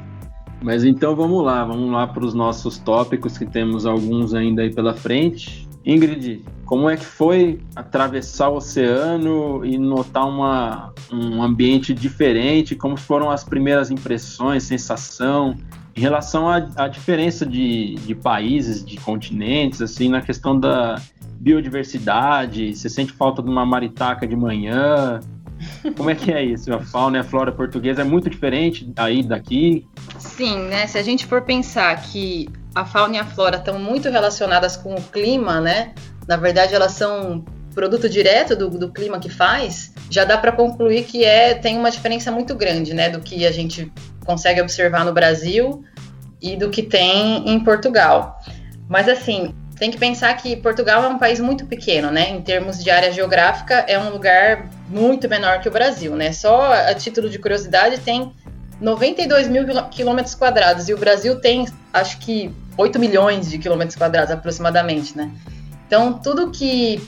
Mas 0.64 0.86
então 0.86 1.14
vamos 1.14 1.44
lá, 1.44 1.66
vamos 1.66 1.92
lá 1.92 2.08
para 2.08 2.26
os 2.26 2.34
nossos 2.34 2.80
tópicos, 2.80 3.38
que 3.38 3.46
temos 3.46 3.86
alguns 3.86 4.34
ainda 4.34 4.62
aí 4.62 4.74
pela 4.74 4.94
frente. 4.94 5.68
Ingrid, 5.86 6.42
como 6.66 6.90
é 6.90 6.96
que 6.96 7.04
foi 7.04 7.60
atravessar 7.76 8.48
o 8.48 8.56
oceano 8.56 9.66
e 9.66 9.78
notar 9.78 10.26
uma, 10.26 10.94
um 11.12 11.44
ambiente 11.44 11.94
diferente? 11.94 12.78
Como 12.78 12.96
foram 12.96 13.30
as 13.30 13.44
primeiras 13.44 13.92
impressões, 13.92 14.64
sensação, 14.64 15.54
em 15.94 16.00
relação 16.00 16.48
à, 16.50 16.88
diferença 16.88 17.46
de, 17.46 17.96
de 17.96 18.16
países, 18.16 18.86
de 18.86 18.96
continentes, 18.96 19.82
assim, 19.82 20.08
na 20.08 20.22
questão 20.22 20.58
da 20.58 20.96
biodiversidade? 21.42 22.74
Você 22.74 22.88
sente 22.88 23.12
falta 23.12 23.44
de 23.44 23.50
uma 23.50 23.66
maritaca 23.66 24.26
de 24.26 24.36
manhã? 24.38 25.20
Como 25.96 26.10
é 26.10 26.16
que 26.16 26.32
é 26.32 26.44
isso? 26.44 26.74
A 26.74 26.80
fauna 26.80 27.18
e 27.18 27.20
a 27.20 27.24
flora 27.24 27.52
portuguesa 27.52 28.02
é 28.02 28.04
muito 28.04 28.30
diferente 28.30 28.92
aí 28.96 29.24
daqui? 29.24 29.86
Sim, 30.18 30.58
né? 30.68 30.88
Se 30.88 30.98
a 30.98 31.04
gente 31.04 31.26
for 31.26 31.42
pensar 31.42 31.96
que 32.02 32.50
a 32.76 32.86
fauna 32.86 33.16
e 33.16 33.20
a 33.20 33.26
flora 33.26 33.58
estão 33.58 33.80
muito 33.80 34.10
relacionadas 34.10 34.76
com 34.78 34.96
o 34.96 35.02
clima, 35.02 35.60
né? 35.60 35.94
Na 36.28 36.38
verdade, 36.38 36.74
elas 36.74 36.94
são 36.94 37.44
produto 37.74 38.08
direto 38.08 38.56
do, 38.56 38.70
do 38.70 38.92
clima 38.92 39.20
que 39.20 39.30
faz, 39.30 39.94
já 40.10 40.24
dá 40.24 40.38
para 40.38 40.52
concluir 40.52 41.06
que 41.06 41.24
é 41.24 41.56
tem 41.56 41.78
uma 41.78 41.90
diferença 41.90 42.32
muito 42.32 42.56
grande, 42.56 42.94
né? 42.94 43.10
Do 43.10 43.20
que 43.20 43.46
a 43.46 43.52
gente 43.52 43.92
consegue 44.26 44.62
observar 44.62 45.04
no 45.04 45.12
Brasil 45.12 45.84
e 46.42 46.56
do 46.56 46.70
que 46.70 46.84
tem 46.84 47.50
em 47.50 47.60
Portugal. 47.60 48.40
Mas 48.88 49.10
assim, 49.10 49.56
tem 49.78 49.92
que 49.92 49.98
pensar 49.98 50.34
que 50.38 50.56
Portugal 50.56 51.04
é 51.04 51.08
um 51.08 51.18
país 51.18 51.40
muito 51.40 51.66
pequeno, 51.66 52.12
né? 52.12 52.30
Em 52.30 52.42
termos 52.42 52.84
de 52.84 52.90
área 52.90 53.12
geográfica, 53.12 53.86
é 53.88 53.98
um 53.98 54.10
lugar 54.10 54.70
muito 54.88 55.28
menor 55.28 55.60
que 55.60 55.68
o 55.68 55.72
Brasil, 55.72 56.16
né? 56.16 56.32
Só 56.32 56.72
a 56.72 56.94
título 56.94 57.30
de 57.30 57.40
curiosidade, 57.40 58.00
tem 58.00 58.32
92 58.80 59.48
mil 59.48 59.66
quilômetros 59.90 60.36
quadrados 60.36 60.90
e 60.90 60.94
o 60.94 60.98
Brasil 60.98 61.40
tem, 61.40 61.68
acho 61.92 62.18
que, 62.20 62.54
8 62.78 63.00
milhões 63.00 63.50
de 63.50 63.58
quilômetros 63.58 63.96
quadrados 63.96 64.32
aproximadamente, 64.32 65.18
né? 65.18 65.32
Então, 65.88 66.14
tudo 66.14 66.52
que 66.52 67.02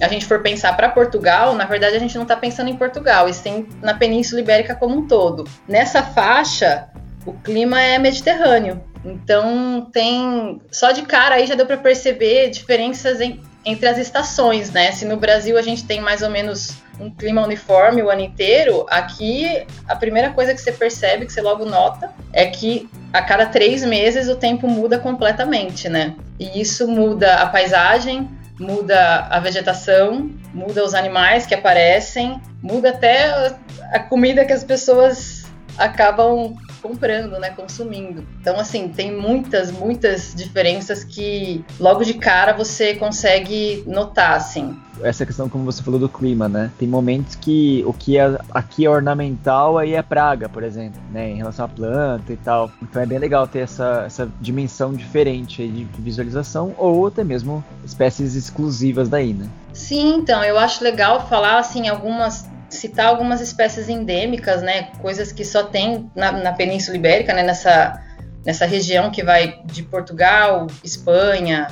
a 0.00 0.08
gente 0.08 0.26
for 0.26 0.40
pensar 0.42 0.76
para 0.76 0.88
Portugal, 0.88 1.54
na 1.54 1.64
verdade 1.64 1.94
a 1.94 1.98
gente 1.98 2.14
não 2.16 2.22
está 2.22 2.34
pensando 2.34 2.68
em 2.68 2.76
Portugal, 2.76 3.28
e 3.28 3.34
sim 3.34 3.68
na 3.80 3.94
Península 3.94 4.40
Ibérica 4.40 4.74
como 4.74 4.96
um 4.96 5.06
todo. 5.06 5.44
Nessa 5.68 6.02
faixa, 6.02 6.88
o 7.24 7.32
clima 7.32 7.80
é 7.80 7.98
mediterrâneo, 7.98 8.82
então 9.04 9.88
tem 9.92 10.60
só 10.70 10.92
de 10.92 11.02
cara 11.02 11.36
aí 11.36 11.46
já 11.46 11.54
deu 11.54 11.66
para 11.66 11.76
perceber 11.76 12.50
diferenças 12.50 13.20
em, 13.20 13.40
entre 13.64 13.86
as 13.86 13.98
estações, 13.98 14.70
né? 14.70 14.92
Se 14.92 15.04
no 15.04 15.16
Brasil 15.16 15.58
a 15.58 15.62
gente 15.62 15.84
tem 15.84 16.00
mais 16.00 16.22
ou 16.22 16.30
menos 16.30 16.76
um 17.00 17.10
clima 17.10 17.42
uniforme 17.42 18.02
o 18.02 18.10
ano 18.10 18.20
inteiro, 18.20 18.86
aqui 18.88 19.66
a 19.88 19.96
primeira 19.96 20.30
coisa 20.30 20.54
que 20.54 20.60
você 20.60 20.72
percebe, 20.72 21.26
que 21.26 21.32
você 21.32 21.40
logo 21.40 21.64
nota, 21.64 22.12
é 22.32 22.46
que 22.46 22.88
a 23.12 23.22
cada 23.22 23.46
três 23.46 23.84
meses 23.84 24.28
o 24.28 24.36
tempo 24.36 24.68
muda 24.68 24.98
completamente, 24.98 25.88
né? 25.88 26.14
E 26.38 26.60
isso 26.60 26.86
muda 26.86 27.36
a 27.36 27.46
paisagem, 27.46 28.28
muda 28.58 29.26
a 29.30 29.40
vegetação, 29.40 30.30
muda 30.54 30.84
os 30.84 30.94
animais 30.94 31.46
que 31.46 31.54
aparecem, 31.54 32.40
muda 32.62 32.90
até 32.90 33.56
a 33.92 33.98
comida 33.98 34.44
que 34.44 34.52
as 34.52 34.62
pessoas 34.64 35.44
acabam 35.76 36.56
comprando, 36.82 37.38
né, 37.38 37.50
consumindo. 37.50 38.26
Então, 38.40 38.58
assim, 38.58 38.88
tem 38.88 39.14
muitas, 39.14 39.70
muitas 39.70 40.34
diferenças 40.34 41.04
que 41.04 41.64
logo 41.78 42.04
de 42.04 42.14
cara 42.14 42.52
você 42.52 42.94
consegue 42.94 43.84
notar, 43.86 44.34
assim. 44.34 44.76
Essa 45.02 45.24
questão, 45.24 45.48
como 45.48 45.64
você 45.64 45.82
falou 45.82 45.98
do 45.98 46.08
clima, 46.08 46.48
né? 46.48 46.70
Tem 46.78 46.86
momentos 46.86 47.34
que 47.34 47.82
o 47.86 47.92
que 47.92 48.18
é, 48.18 48.38
aqui 48.50 48.84
é 48.84 48.90
ornamental 48.90 49.78
aí 49.78 49.94
é 49.94 50.02
praga, 50.02 50.48
por 50.48 50.62
exemplo, 50.62 51.00
né? 51.10 51.30
Em 51.30 51.36
relação 51.36 51.64
à 51.64 51.68
planta 51.68 52.32
e 52.32 52.36
tal. 52.36 52.70
Então 52.82 53.00
é 53.00 53.06
bem 53.06 53.18
legal 53.18 53.46
ter 53.46 53.60
essa, 53.60 54.04
essa 54.06 54.28
dimensão 54.40 54.92
diferente 54.92 55.66
de 55.66 55.88
visualização 55.98 56.74
ou 56.76 57.06
até 57.06 57.24
mesmo 57.24 57.64
espécies 57.84 58.34
exclusivas 58.34 59.08
daí, 59.08 59.32
né? 59.32 59.48
Sim, 59.72 60.16
então, 60.16 60.44
eu 60.44 60.58
acho 60.58 60.84
legal 60.84 61.26
falar, 61.28 61.58
assim, 61.58 61.88
algumas 61.88 62.46
citar 62.72 63.06
algumas 63.06 63.40
espécies 63.40 63.88
endêmicas, 63.88 64.62
né? 64.62 64.88
Coisas 65.00 65.32
que 65.32 65.44
só 65.44 65.64
tem 65.64 66.10
na, 66.14 66.32
na 66.32 66.52
Península 66.52 66.96
Ibérica, 66.96 67.32
né? 67.32 67.42
Nessa, 67.42 68.02
nessa 68.44 68.66
região 68.66 69.10
que 69.10 69.22
vai 69.22 69.60
de 69.64 69.82
Portugal, 69.82 70.66
Espanha, 70.82 71.68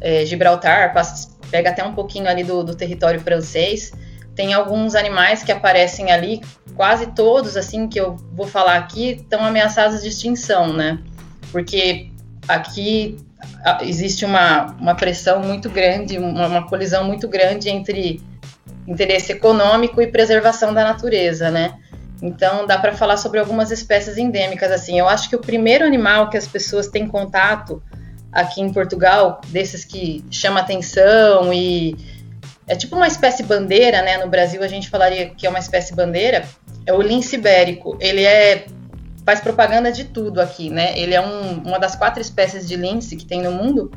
é, 0.00 0.24
Gibraltar, 0.24 0.94
passa, 0.94 1.30
pega 1.50 1.70
até 1.70 1.84
um 1.84 1.94
pouquinho 1.94 2.28
ali 2.28 2.44
do, 2.44 2.62
do 2.62 2.74
território 2.74 3.20
francês. 3.20 3.92
Tem 4.34 4.52
alguns 4.52 4.94
animais 4.94 5.42
que 5.42 5.50
aparecem 5.50 6.10
ali, 6.10 6.40
quase 6.74 7.06
todos, 7.08 7.56
assim, 7.56 7.88
que 7.88 7.98
eu 7.98 8.16
vou 8.32 8.46
falar 8.46 8.76
aqui, 8.76 9.12
estão 9.12 9.44
ameaçados 9.44 10.02
de 10.02 10.08
extinção, 10.08 10.72
né? 10.72 10.98
Porque 11.50 12.10
aqui 12.46 13.18
existe 13.82 14.24
uma, 14.24 14.76
uma 14.78 14.94
pressão 14.94 15.40
muito 15.40 15.70
grande, 15.70 16.18
uma, 16.18 16.46
uma 16.46 16.68
colisão 16.68 17.04
muito 17.04 17.26
grande 17.28 17.68
entre 17.68 18.20
interesse 18.86 19.32
econômico 19.32 20.00
e 20.00 20.06
preservação 20.06 20.72
da 20.72 20.84
natureza, 20.84 21.50
né? 21.50 21.74
Então 22.22 22.66
dá 22.66 22.78
para 22.78 22.94
falar 22.94 23.16
sobre 23.16 23.38
algumas 23.38 23.70
espécies 23.70 24.16
endêmicas 24.16 24.70
assim. 24.70 24.98
Eu 24.98 25.08
acho 25.08 25.28
que 25.28 25.36
o 25.36 25.40
primeiro 25.40 25.84
animal 25.84 26.30
que 26.30 26.36
as 26.36 26.46
pessoas 26.46 26.86
têm 26.86 27.06
contato 27.06 27.82
aqui 28.32 28.60
em 28.60 28.72
Portugal, 28.72 29.40
desses 29.48 29.84
que 29.84 30.24
chama 30.30 30.60
atenção 30.60 31.52
e 31.52 31.96
é 32.66 32.74
tipo 32.74 32.96
uma 32.96 33.06
espécie 33.06 33.42
bandeira, 33.42 34.02
né? 34.02 34.18
No 34.18 34.28
Brasil 34.28 34.62
a 34.62 34.68
gente 34.68 34.88
falaria 34.88 35.30
que 35.30 35.46
é 35.46 35.50
uma 35.50 35.58
espécie 35.58 35.94
bandeira, 35.94 36.44
é 36.84 36.92
o 36.92 37.00
lince 37.00 37.36
ibérico. 37.36 37.96
Ele 38.00 38.24
é 38.24 38.66
faz 39.24 39.40
propaganda 39.40 39.90
de 39.90 40.04
tudo 40.04 40.40
aqui, 40.40 40.70
né? 40.70 40.96
Ele 40.98 41.12
é 41.12 41.20
um, 41.20 41.62
uma 41.64 41.78
das 41.78 41.96
quatro 41.96 42.20
espécies 42.20 42.66
de 42.66 42.76
lince 42.76 43.16
que 43.16 43.24
tem 43.24 43.42
no 43.42 43.50
mundo 43.50 43.90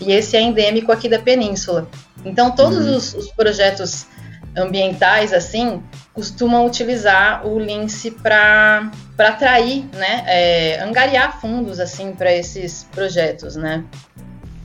e 0.00 0.12
esse 0.12 0.36
é 0.36 0.40
endêmico 0.40 0.92
aqui 0.92 1.08
da 1.08 1.18
península. 1.18 1.88
Então 2.24 2.50
todos 2.50 2.86
uhum. 2.86 2.96
os, 2.96 3.14
os 3.14 3.30
projetos 3.32 4.06
ambientais 4.56 5.32
assim 5.32 5.82
costumam 6.14 6.64
utilizar 6.64 7.46
o 7.46 7.58
lince 7.58 8.10
para 8.10 8.90
atrair, 9.18 9.84
né, 9.94 10.24
é, 10.26 10.80
angariar 10.80 11.40
fundos 11.40 11.78
assim 11.78 12.12
para 12.12 12.32
esses 12.32 12.84
projetos, 12.84 13.54
né? 13.54 13.84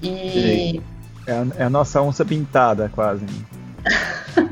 E 0.01 0.81
é 1.27 1.31
a, 1.31 1.45
é 1.59 1.63
a 1.65 1.69
nossa 1.69 2.01
onça 2.01 2.23
pintada 2.25 2.89
quase. 2.93 3.25
Né? 3.25 4.49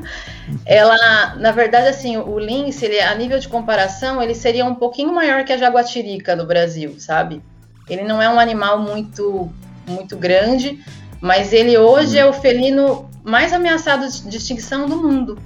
Ela, 0.66 1.36
na 1.36 1.52
verdade, 1.52 1.88
assim, 1.88 2.16
o 2.16 2.38
lince, 2.38 2.84
ele, 2.84 3.00
a 3.00 3.14
nível 3.14 3.38
de 3.38 3.48
comparação, 3.48 4.20
ele 4.20 4.34
seria 4.34 4.64
um 4.64 4.74
pouquinho 4.74 5.12
maior 5.12 5.44
que 5.44 5.52
a 5.52 5.56
jaguatirica 5.56 6.34
no 6.34 6.44
Brasil, 6.44 6.96
sabe? 6.98 7.40
Ele 7.88 8.02
não 8.02 8.20
é 8.20 8.28
um 8.28 8.38
animal 8.38 8.78
muito 8.78 9.50
muito 9.86 10.16
grande, 10.16 10.78
mas 11.20 11.52
ele 11.52 11.76
hoje 11.76 12.16
hum. 12.16 12.20
é 12.20 12.26
o 12.26 12.32
felino 12.32 13.09
mais 13.24 13.52
ameaçado 13.52 14.06
de 14.08 14.36
extinção 14.36 14.88
do 14.88 14.96
mundo. 14.96 15.38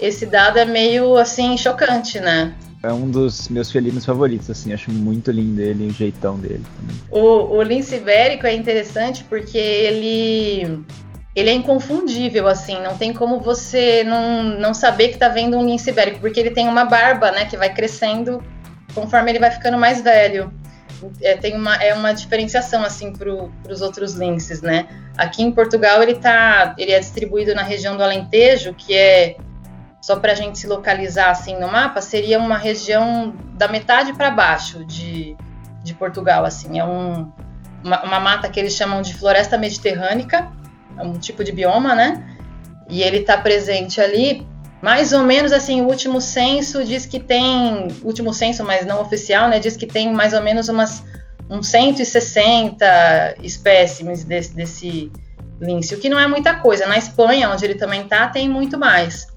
Esse 0.00 0.26
dado 0.26 0.58
é 0.58 0.64
meio 0.64 1.16
assim 1.16 1.56
chocante, 1.56 2.18
né? 2.18 2.54
É 2.82 2.92
um 2.92 3.08
dos 3.08 3.48
meus 3.48 3.70
felinos 3.70 4.04
favoritos, 4.04 4.50
assim, 4.50 4.72
acho 4.72 4.90
muito 4.90 5.30
lindo 5.30 5.60
ele, 5.60 5.86
o 5.86 5.92
jeitão 5.92 6.36
dele. 6.36 6.64
Também. 6.76 6.96
O, 7.10 7.56
o 7.56 7.62
lince 7.62 7.94
ibérico 7.94 8.44
é 8.44 8.54
interessante 8.54 9.22
porque 9.24 9.56
ele 9.56 10.84
ele 11.34 11.48
é 11.48 11.52
inconfundível, 11.52 12.46
assim, 12.46 12.82
não 12.82 12.96
tem 12.98 13.12
como 13.12 13.40
você 13.40 14.04
não, 14.04 14.42
não 14.42 14.74
saber 14.74 15.08
que 15.08 15.18
tá 15.18 15.28
vendo 15.28 15.56
um 15.56 15.64
lince 15.64 15.88
ibérico, 15.90 16.20
porque 16.20 16.38
ele 16.38 16.50
tem 16.50 16.68
uma 16.68 16.84
barba, 16.84 17.30
né, 17.30 17.46
que 17.46 17.56
vai 17.56 17.72
crescendo 17.72 18.42
conforme 18.94 19.30
ele 19.30 19.38
vai 19.38 19.50
ficando 19.50 19.78
mais 19.78 20.02
velho 20.02 20.52
é, 21.20 21.36
tem 21.36 21.56
uma, 21.56 21.76
é 21.76 21.94
uma 21.94 22.12
diferenciação 22.12 22.84
assim 22.84 23.12
para 23.12 23.30
os 23.72 23.80
outros 23.80 24.14
linces, 24.14 24.60
né? 24.60 24.86
Aqui 25.16 25.42
em 25.42 25.50
Portugal 25.50 26.02
ele 26.02 26.14
tá, 26.14 26.74
ele 26.78 26.92
é 26.92 27.00
distribuído 27.00 27.54
na 27.54 27.62
região 27.62 27.96
do 27.96 28.02
Alentejo, 28.02 28.74
que 28.74 28.94
é 28.94 29.36
só 30.00 30.16
para 30.16 30.32
a 30.32 30.34
gente 30.34 30.58
se 30.58 30.66
localizar 30.66 31.30
assim 31.30 31.58
no 31.58 31.68
mapa, 31.68 32.00
seria 32.00 32.38
uma 32.38 32.58
região 32.58 33.34
da 33.54 33.68
metade 33.68 34.12
para 34.12 34.30
baixo 34.30 34.84
de, 34.84 35.36
de 35.82 35.94
Portugal, 35.94 36.44
assim, 36.44 36.78
é 36.78 36.84
um, 36.84 37.30
uma, 37.84 38.02
uma 38.02 38.20
mata 38.20 38.48
que 38.48 38.58
eles 38.58 38.74
chamam 38.74 39.00
de 39.00 39.14
floresta 39.14 39.56
mediterrânea, 39.56 40.50
é 40.98 41.02
um 41.02 41.14
tipo 41.14 41.44
de 41.44 41.52
bioma, 41.52 41.94
né? 41.94 42.36
E 42.88 43.02
ele 43.02 43.18
está 43.18 43.38
presente 43.38 44.00
ali 44.00 44.46
mais 44.82 45.12
ou 45.12 45.22
menos 45.22 45.52
assim, 45.52 45.80
o 45.80 45.86
último 45.86 46.20
censo 46.20 46.84
diz 46.84 47.06
que 47.06 47.20
tem, 47.20 47.86
último 48.02 48.34
censo, 48.34 48.64
mas 48.64 48.84
não 48.84 49.00
oficial, 49.00 49.48
né, 49.48 49.60
diz 49.60 49.76
que 49.76 49.86
tem 49.86 50.12
mais 50.12 50.32
ou 50.32 50.42
menos 50.42 50.68
umas 50.68 51.04
uns 51.48 51.68
160 51.68 53.36
espécimes 53.42 54.24
desse, 54.24 54.54
desse 54.54 55.12
lince, 55.60 55.94
o 55.94 55.98
que 55.98 56.08
não 56.08 56.18
é 56.18 56.26
muita 56.26 56.54
coisa. 56.54 56.86
Na 56.86 56.96
Espanha, 56.96 57.50
onde 57.50 57.64
ele 57.64 57.74
também 57.74 58.04
tá, 58.04 58.26
tem 58.26 58.48
muito 58.48 58.78
mais. 58.78 59.28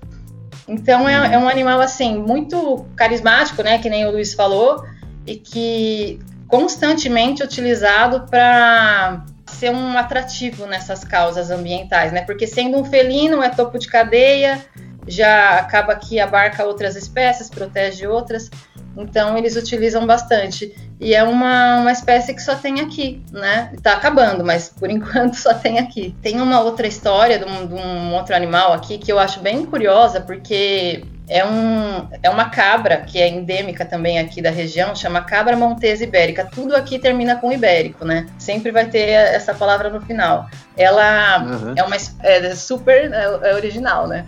Então 0.68 1.08
é, 1.08 1.34
é 1.34 1.38
um 1.38 1.48
animal 1.48 1.80
assim 1.80 2.18
muito 2.18 2.86
carismático, 2.96 3.62
né, 3.62 3.78
que 3.78 3.90
nem 3.90 4.06
o 4.06 4.12
Luiz 4.12 4.34
falou, 4.34 4.84
e 5.28 5.36
que 5.36 6.20
constantemente 6.48 7.44
utilizado 7.44 8.26
para 8.30 9.26
ser 9.46 9.70
um 9.72 9.98
atrativo 9.98 10.66
nessas 10.66 11.04
causas 11.04 11.52
ambientais, 11.52 12.12
né? 12.12 12.22
Porque 12.22 12.48
sendo 12.48 12.78
um 12.78 12.86
felino 12.86 13.44
é 13.44 13.50
topo 13.50 13.78
de 13.78 13.88
cadeia, 13.88 14.60
já 15.08 15.60
acaba 15.60 15.96
que 15.96 16.20
abarca 16.20 16.66
outras 16.66 16.96
espécies, 16.96 17.50
protege 17.50 18.08
outras, 18.08 18.50
então 18.98 19.38
eles 19.38 19.56
utilizam 19.56 20.06
bastante. 20.06 20.74
E 21.00 21.14
é 21.14 21.24
uma, 21.24 21.82
uma 21.82 21.92
espécie 21.92 22.34
que 22.34 22.42
só 22.42 22.56
tem 22.56 22.80
aqui, 22.80 23.22
né? 23.32 23.72
Está 23.74 23.94
acabando, 23.94 24.44
mas 24.44 24.70
por 24.70 24.90
enquanto 24.92 25.36
só 25.36 25.54
tem 25.54 25.80
aqui. 25.80 26.16
Tem 26.22 26.42
uma 26.42 26.62
outra 26.62 26.88
história 26.88 27.38
de 27.38 27.46
um, 27.46 27.68
de 27.68 27.74
um 27.74 28.14
outro 28.14 28.36
animal 28.36 28.74
aqui 28.74 28.98
que 28.98 29.12
eu 29.12 29.20
acho 29.20 29.42
bem 29.42 29.66
curiosa, 29.66 30.22
porque 30.22 31.04
é, 31.28 31.46
um, 31.46 32.08
é 32.22 32.30
uma 32.30 32.50
cabra 32.50 32.98
que 32.98 33.20
é 33.20 33.28
endêmica 33.28 33.86
também 33.86 34.20
aqui 34.20 34.42
da 34.42 34.50
região, 34.50 34.96
chama 34.96 35.22
cabra 35.22 35.58
montesa 35.58 36.04
ibérica. 36.04 36.46
Tudo 36.46 36.76
aqui 36.76 37.00
termina 37.00 37.36
com 37.36 37.52
ibérico, 37.52 38.06
né? 38.06 38.28
Sempre 38.38 38.72
vai 38.72 38.86
ter 38.86 39.10
essa 39.10 39.54
palavra 39.54 39.90
no 39.90 40.02
final. 40.02 40.48
Ela 40.78 41.44
uhum. 41.44 41.74
é 41.76 41.84
uma 41.84 41.96
é 42.24 42.56
super 42.56 43.12
é, 43.12 43.50
é 43.50 43.56
original, 43.56 44.08
né? 44.08 44.26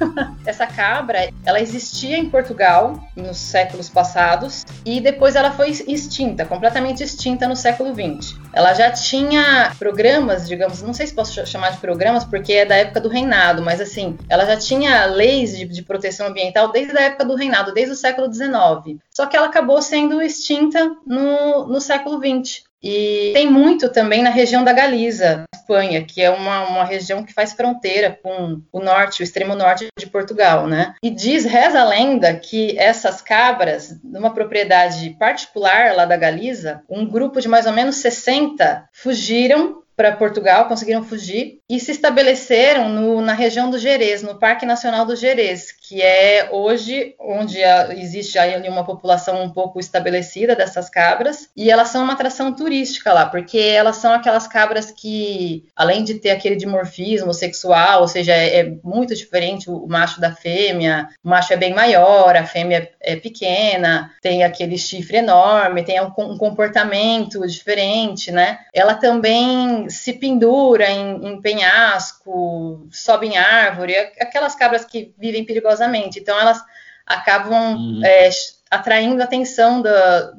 essa 0.44 0.66
cabra, 0.66 1.28
ela 1.44 1.60
existia 1.60 2.18
em 2.18 2.28
Portugal 2.28 2.98
nos 3.14 3.36
séculos 3.36 3.88
passados 3.88 4.64
e 4.84 5.00
depois 5.00 5.36
ela 5.36 5.52
foi 5.52 5.70
extinta, 5.70 6.44
completamente 6.44 7.02
extinta 7.02 7.46
no 7.46 7.54
século 7.54 7.94
20. 7.94 8.41
Ela 8.52 8.74
já 8.74 8.90
tinha 8.90 9.74
programas, 9.78 10.46
digamos, 10.46 10.82
não 10.82 10.92
sei 10.92 11.06
se 11.06 11.14
posso 11.14 11.46
chamar 11.46 11.72
de 11.72 11.78
programas 11.78 12.24
porque 12.24 12.52
é 12.52 12.66
da 12.66 12.76
época 12.76 13.00
do 13.00 13.08
reinado, 13.08 13.62
mas 13.62 13.80
assim, 13.80 14.18
ela 14.28 14.44
já 14.44 14.56
tinha 14.56 15.06
leis 15.06 15.56
de, 15.56 15.64
de 15.64 15.82
proteção 15.82 16.26
ambiental 16.26 16.70
desde 16.70 16.96
a 16.96 17.02
época 17.02 17.24
do 17.24 17.34
reinado, 17.34 17.72
desde 17.72 17.92
o 17.92 17.96
século 17.96 18.32
XIX. 18.32 19.00
Só 19.10 19.26
que 19.26 19.36
ela 19.36 19.46
acabou 19.46 19.80
sendo 19.80 20.20
extinta 20.20 20.94
no, 21.06 21.66
no 21.66 21.80
século 21.80 22.18
XX. 22.18 22.64
E 22.82 23.30
tem 23.32 23.48
muito 23.48 23.88
também 23.88 24.22
na 24.22 24.30
região 24.30 24.64
da 24.64 24.72
Galiza, 24.72 25.44
Espanha, 25.54 26.04
que 26.04 26.20
é 26.20 26.30
uma, 26.30 26.68
uma 26.68 26.84
região 26.84 27.22
que 27.22 27.32
faz 27.32 27.52
fronteira 27.52 28.18
com 28.22 28.60
o 28.72 28.80
norte, 28.80 29.22
o 29.22 29.24
extremo 29.24 29.54
norte 29.54 29.86
de 29.96 30.06
Portugal, 30.06 30.66
né? 30.66 30.94
E 31.02 31.08
diz, 31.08 31.44
reza 31.44 31.80
a 31.80 31.88
lenda, 31.88 32.34
que 32.34 32.76
essas 32.78 33.22
cabras, 33.22 33.96
numa 34.02 34.34
propriedade 34.34 35.10
particular 35.10 35.94
lá 35.94 36.04
da 36.04 36.16
Galiza, 36.16 36.82
um 36.90 37.06
grupo 37.06 37.40
de 37.40 37.48
mais 37.48 37.66
ou 37.66 37.72
menos 37.72 37.96
60 37.96 38.88
fugiram 38.92 39.82
para 39.96 40.16
Portugal, 40.16 40.66
conseguiram 40.66 41.04
fugir 41.04 41.58
e 41.72 41.80
se 41.80 41.90
estabeleceram 41.90 42.90
no, 42.90 43.22
na 43.22 43.32
região 43.32 43.70
do 43.70 43.78
Gerês, 43.78 44.22
no 44.22 44.34
Parque 44.34 44.66
Nacional 44.66 45.06
do 45.06 45.16
Gerês, 45.16 45.72
que 45.72 46.02
é 46.02 46.50
hoje 46.52 47.14
onde 47.18 47.60
existe 47.96 48.38
ali 48.38 48.68
uma 48.68 48.84
população 48.84 49.42
um 49.42 49.48
pouco 49.48 49.80
estabelecida 49.80 50.54
dessas 50.54 50.90
cabras, 50.90 51.48
e 51.56 51.70
elas 51.70 51.88
são 51.88 52.04
uma 52.04 52.12
atração 52.12 52.52
turística 52.52 53.10
lá, 53.10 53.24
porque 53.24 53.56
elas 53.58 53.96
são 53.96 54.12
aquelas 54.12 54.46
cabras 54.46 54.90
que, 54.90 55.64
além 55.74 56.04
de 56.04 56.16
ter 56.16 56.32
aquele 56.32 56.56
dimorfismo 56.56 57.32
sexual, 57.32 58.02
ou 58.02 58.08
seja, 58.08 58.34
é, 58.34 58.58
é 58.58 58.72
muito 58.84 59.14
diferente 59.14 59.70
o, 59.70 59.76
o 59.76 59.88
macho 59.88 60.20
da 60.20 60.30
fêmea, 60.30 61.08
o 61.24 61.30
macho 61.30 61.54
é 61.54 61.56
bem 61.56 61.72
maior, 61.72 62.36
a 62.36 62.44
fêmea 62.44 62.90
é 63.00 63.16
pequena, 63.16 64.10
tem 64.20 64.44
aquele 64.44 64.76
chifre 64.76 65.16
enorme, 65.16 65.82
tem 65.82 65.98
um, 66.02 66.12
um 66.18 66.36
comportamento 66.36 67.46
diferente, 67.46 68.30
né? 68.30 68.58
Ela 68.74 68.92
também 68.92 69.88
se 69.88 70.12
pendura 70.12 70.90
em, 70.90 71.28
em 71.28 71.40
penhasco, 71.62 72.88
sobe 72.90 73.28
em 73.28 73.36
árvore, 73.36 73.94
aquelas 74.20 74.54
cabras 74.54 74.84
que 74.84 75.14
vivem 75.18 75.44
perigosamente. 75.44 76.18
Então 76.18 76.38
elas 76.38 76.62
acabam 77.06 77.76
uhum. 77.76 78.00
é, 78.04 78.30
atraindo 78.70 79.20
a 79.20 79.24
atenção 79.24 79.80
do, 79.80 79.88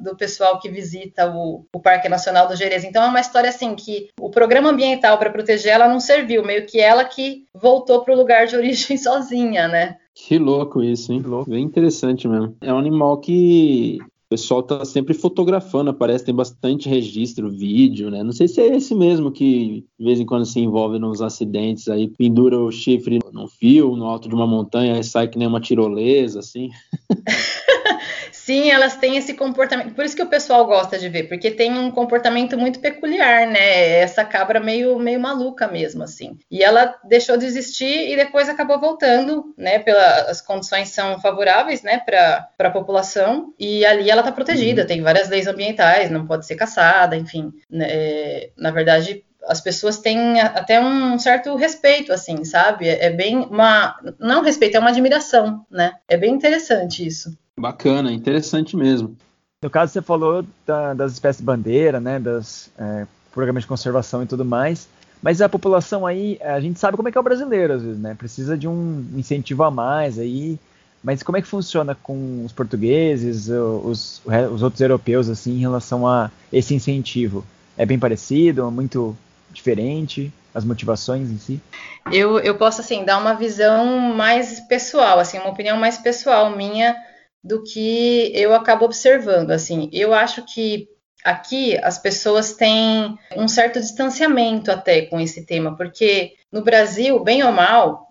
do 0.02 0.16
pessoal 0.16 0.58
que 0.58 0.68
visita 0.68 1.30
o, 1.30 1.66
o, 1.72 1.80
Parque 1.80 2.08
Nacional 2.08 2.46
do 2.46 2.56
Jerez. 2.56 2.84
Então 2.84 3.02
é 3.02 3.06
uma 3.06 3.20
história 3.20 3.48
assim 3.48 3.74
que 3.74 4.08
o 4.20 4.30
programa 4.30 4.70
ambiental 4.70 5.18
para 5.18 5.30
proteger 5.30 5.72
ela 5.72 5.88
não 5.88 6.00
serviu, 6.00 6.44
meio 6.44 6.66
que 6.66 6.80
ela 6.80 7.04
que 7.04 7.46
voltou 7.54 8.02
para 8.02 8.14
o 8.14 8.16
lugar 8.16 8.46
de 8.46 8.56
origem 8.56 8.96
sozinha, 8.96 9.68
né? 9.68 9.96
Que 10.14 10.38
louco 10.38 10.82
isso, 10.82 11.12
hein? 11.12 11.22
Louco. 11.24 11.50
Bem 11.50 11.64
interessante 11.64 12.28
mesmo. 12.28 12.56
É 12.60 12.72
um 12.72 12.78
animal 12.78 13.18
que 13.18 13.98
pessoal 14.34 14.64
tá 14.64 14.84
sempre 14.84 15.14
fotografando, 15.14 15.90
aparece, 15.90 16.24
tem 16.24 16.34
bastante 16.34 16.88
registro, 16.88 17.48
vídeo, 17.48 18.10
né? 18.10 18.24
Não 18.24 18.32
sei 18.32 18.48
se 18.48 18.60
é 18.60 18.74
esse 18.74 18.92
mesmo 18.92 19.30
que 19.30 19.84
de 19.96 20.04
vez 20.04 20.18
em 20.18 20.26
quando 20.26 20.44
se 20.44 20.58
envolve 20.58 20.98
nos 20.98 21.22
acidentes 21.22 21.88
aí, 21.88 22.08
pendura 22.08 22.58
o 22.58 22.72
chifre 22.72 23.20
num 23.32 23.46
fio, 23.46 23.94
no 23.96 24.06
alto 24.06 24.28
de 24.28 24.34
uma 24.34 24.46
montanha, 24.46 24.98
e 24.98 25.04
sai 25.04 25.28
que 25.28 25.38
nem 25.38 25.46
uma 25.46 25.60
tirolesa, 25.60 26.40
assim. 26.40 26.68
Sim, 28.44 28.70
elas 28.70 28.94
têm 28.98 29.16
esse 29.16 29.32
comportamento. 29.32 29.94
Por 29.94 30.04
isso 30.04 30.14
que 30.14 30.22
o 30.22 30.28
pessoal 30.28 30.66
gosta 30.66 30.98
de 30.98 31.08
ver, 31.08 31.28
porque 31.28 31.50
tem 31.50 31.72
um 31.72 31.90
comportamento 31.90 32.58
muito 32.58 32.78
peculiar, 32.78 33.46
né? 33.46 34.00
Essa 34.00 34.22
cabra 34.22 34.60
meio, 34.60 34.98
meio 34.98 35.18
maluca 35.18 35.66
mesmo, 35.66 36.02
assim. 36.02 36.38
E 36.50 36.62
ela 36.62 36.94
deixou 37.04 37.38
de 37.38 37.46
existir 37.46 38.12
e 38.12 38.14
depois 38.14 38.46
acabou 38.46 38.78
voltando, 38.78 39.54
né? 39.56 39.78
Pelas 39.78 40.28
as 40.28 40.40
condições 40.42 40.90
são 40.90 41.18
favoráveis, 41.18 41.82
né? 41.82 42.00
Para 42.00 42.50
a 42.58 42.70
população. 42.70 43.54
E 43.58 43.82
ali 43.86 44.10
ela 44.10 44.20
está 44.20 44.30
protegida. 44.30 44.82
Uhum. 44.82 44.88
Tem 44.88 45.00
várias 45.00 45.30
leis 45.30 45.46
ambientais, 45.46 46.10
não 46.10 46.26
pode 46.26 46.44
ser 46.44 46.56
caçada, 46.56 47.16
enfim. 47.16 47.50
Né? 47.70 47.86
É, 47.88 48.50
na 48.58 48.70
verdade, 48.70 49.24
as 49.46 49.62
pessoas 49.62 49.96
têm 50.00 50.38
até 50.42 50.78
um 50.78 51.18
certo 51.18 51.56
respeito, 51.56 52.12
assim, 52.12 52.44
sabe? 52.44 52.90
É 52.90 53.08
bem 53.08 53.38
uma. 53.38 53.98
Não 54.18 54.42
respeito, 54.42 54.76
é 54.76 54.80
uma 54.80 54.90
admiração, 54.90 55.64
né? 55.70 55.94
É 56.06 56.18
bem 56.18 56.34
interessante 56.34 57.06
isso. 57.06 57.42
Bacana, 57.58 58.12
interessante 58.12 58.76
mesmo. 58.76 59.16
No 59.62 59.70
caso, 59.70 59.92
você 59.92 60.02
falou 60.02 60.44
da, 60.66 60.92
das 60.92 61.12
espécies 61.12 61.42
bandeira, 61.42 62.00
né, 62.00 62.18
das 62.18 62.70
é, 62.78 63.06
programas 63.32 63.62
de 63.62 63.68
conservação 63.68 64.22
e 64.22 64.26
tudo 64.26 64.44
mais, 64.44 64.88
mas 65.22 65.40
a 65.40 65.48
população 65.48 66.06
aí, 66.06 66.38
a 66.42 66.60
gente 66.60 66.78
sabe 66.78 66.96
como 66.96 67.08
é 67.08 67.12
que 67.12 67.16
é 67.16 67.20
o 67.20 67.24
brasileiro, 67.24 67.72
às 67.72 67.82
vezes, 67.82 67.98
né, 67.98 68.14
precisa 68.14 68.58
de 68.58 68.68
um 68.68 69.06
incentivo 69.16 69.62
a 69.62 69.70
mais 69.70 70.18
aí, 70.18 70.58
mas 71.02 71.22
como 71.22 71.38
é 71.38 71.42
que 71.42 71.48
funciona 71.48 71.94
com 71.94 72.44
os 72.44 72.52
portugueses, 72.52 73.48
os, 73.48 74.20
os 74.24 74.62
outros 74.62 74.80
europeus, 74.80 75.28
assim, 75.28 75.52
em 75.52 75.60
relação 75.60 76.06
a 76.08 76.30
esse 76.52 76.74
incentivo? 76.74 77.44
É 77.76 77.84
bem 77.84 77.98
parecido, 77.98 78.70
muito 78.70 79.16
diferente? 79.50 80.32
As 80.54 80.64
motivações 80.64 81.30
em 81.30 81.38
si? 81.38 81.60
Eu, 82.10 82.38
eu 82.38 82.54
posso, 82.54 82.80
assim, 82.80 83.04
dar 83.04 83.18
uma 83.18 83.34
visão 83.34 84.14
mais 84.14 84.60
pessoal, 84.60 85.18
assim, 85.18 85.38
uma 85.38 85.50
opinião 85.50 85.76
mais 85.76 85.98
pessoal 85.98 86.56
minha 86.56 86.96
do 87.44 87.62
que 87.62 88.32
eu 88.34 88.54
acabo 88.54 88.86
observando. 88.86 89.50
Assim, 89.50 89.90
eu 89.92 90.14
acho 90.14 90.42
que 90.46 90.88
aqui 91.22 91.78
as 91.82 91.98
pessoas 91.98 92.54
têm 92.54 93.18
um 93.36 93.46
certo 93.46 93.78
distanciamento 93.78 94.70
até 94.70 95.02
com 95.02 95.20
esse 95.20 95.44
tema, 95.44 95.76
porque 95.76 96.32
no 96.50 96.62
Brasil, 96.62 97.22
bem 97.22 97.44
ou 97.44 97.52
mal, 97.52 98.08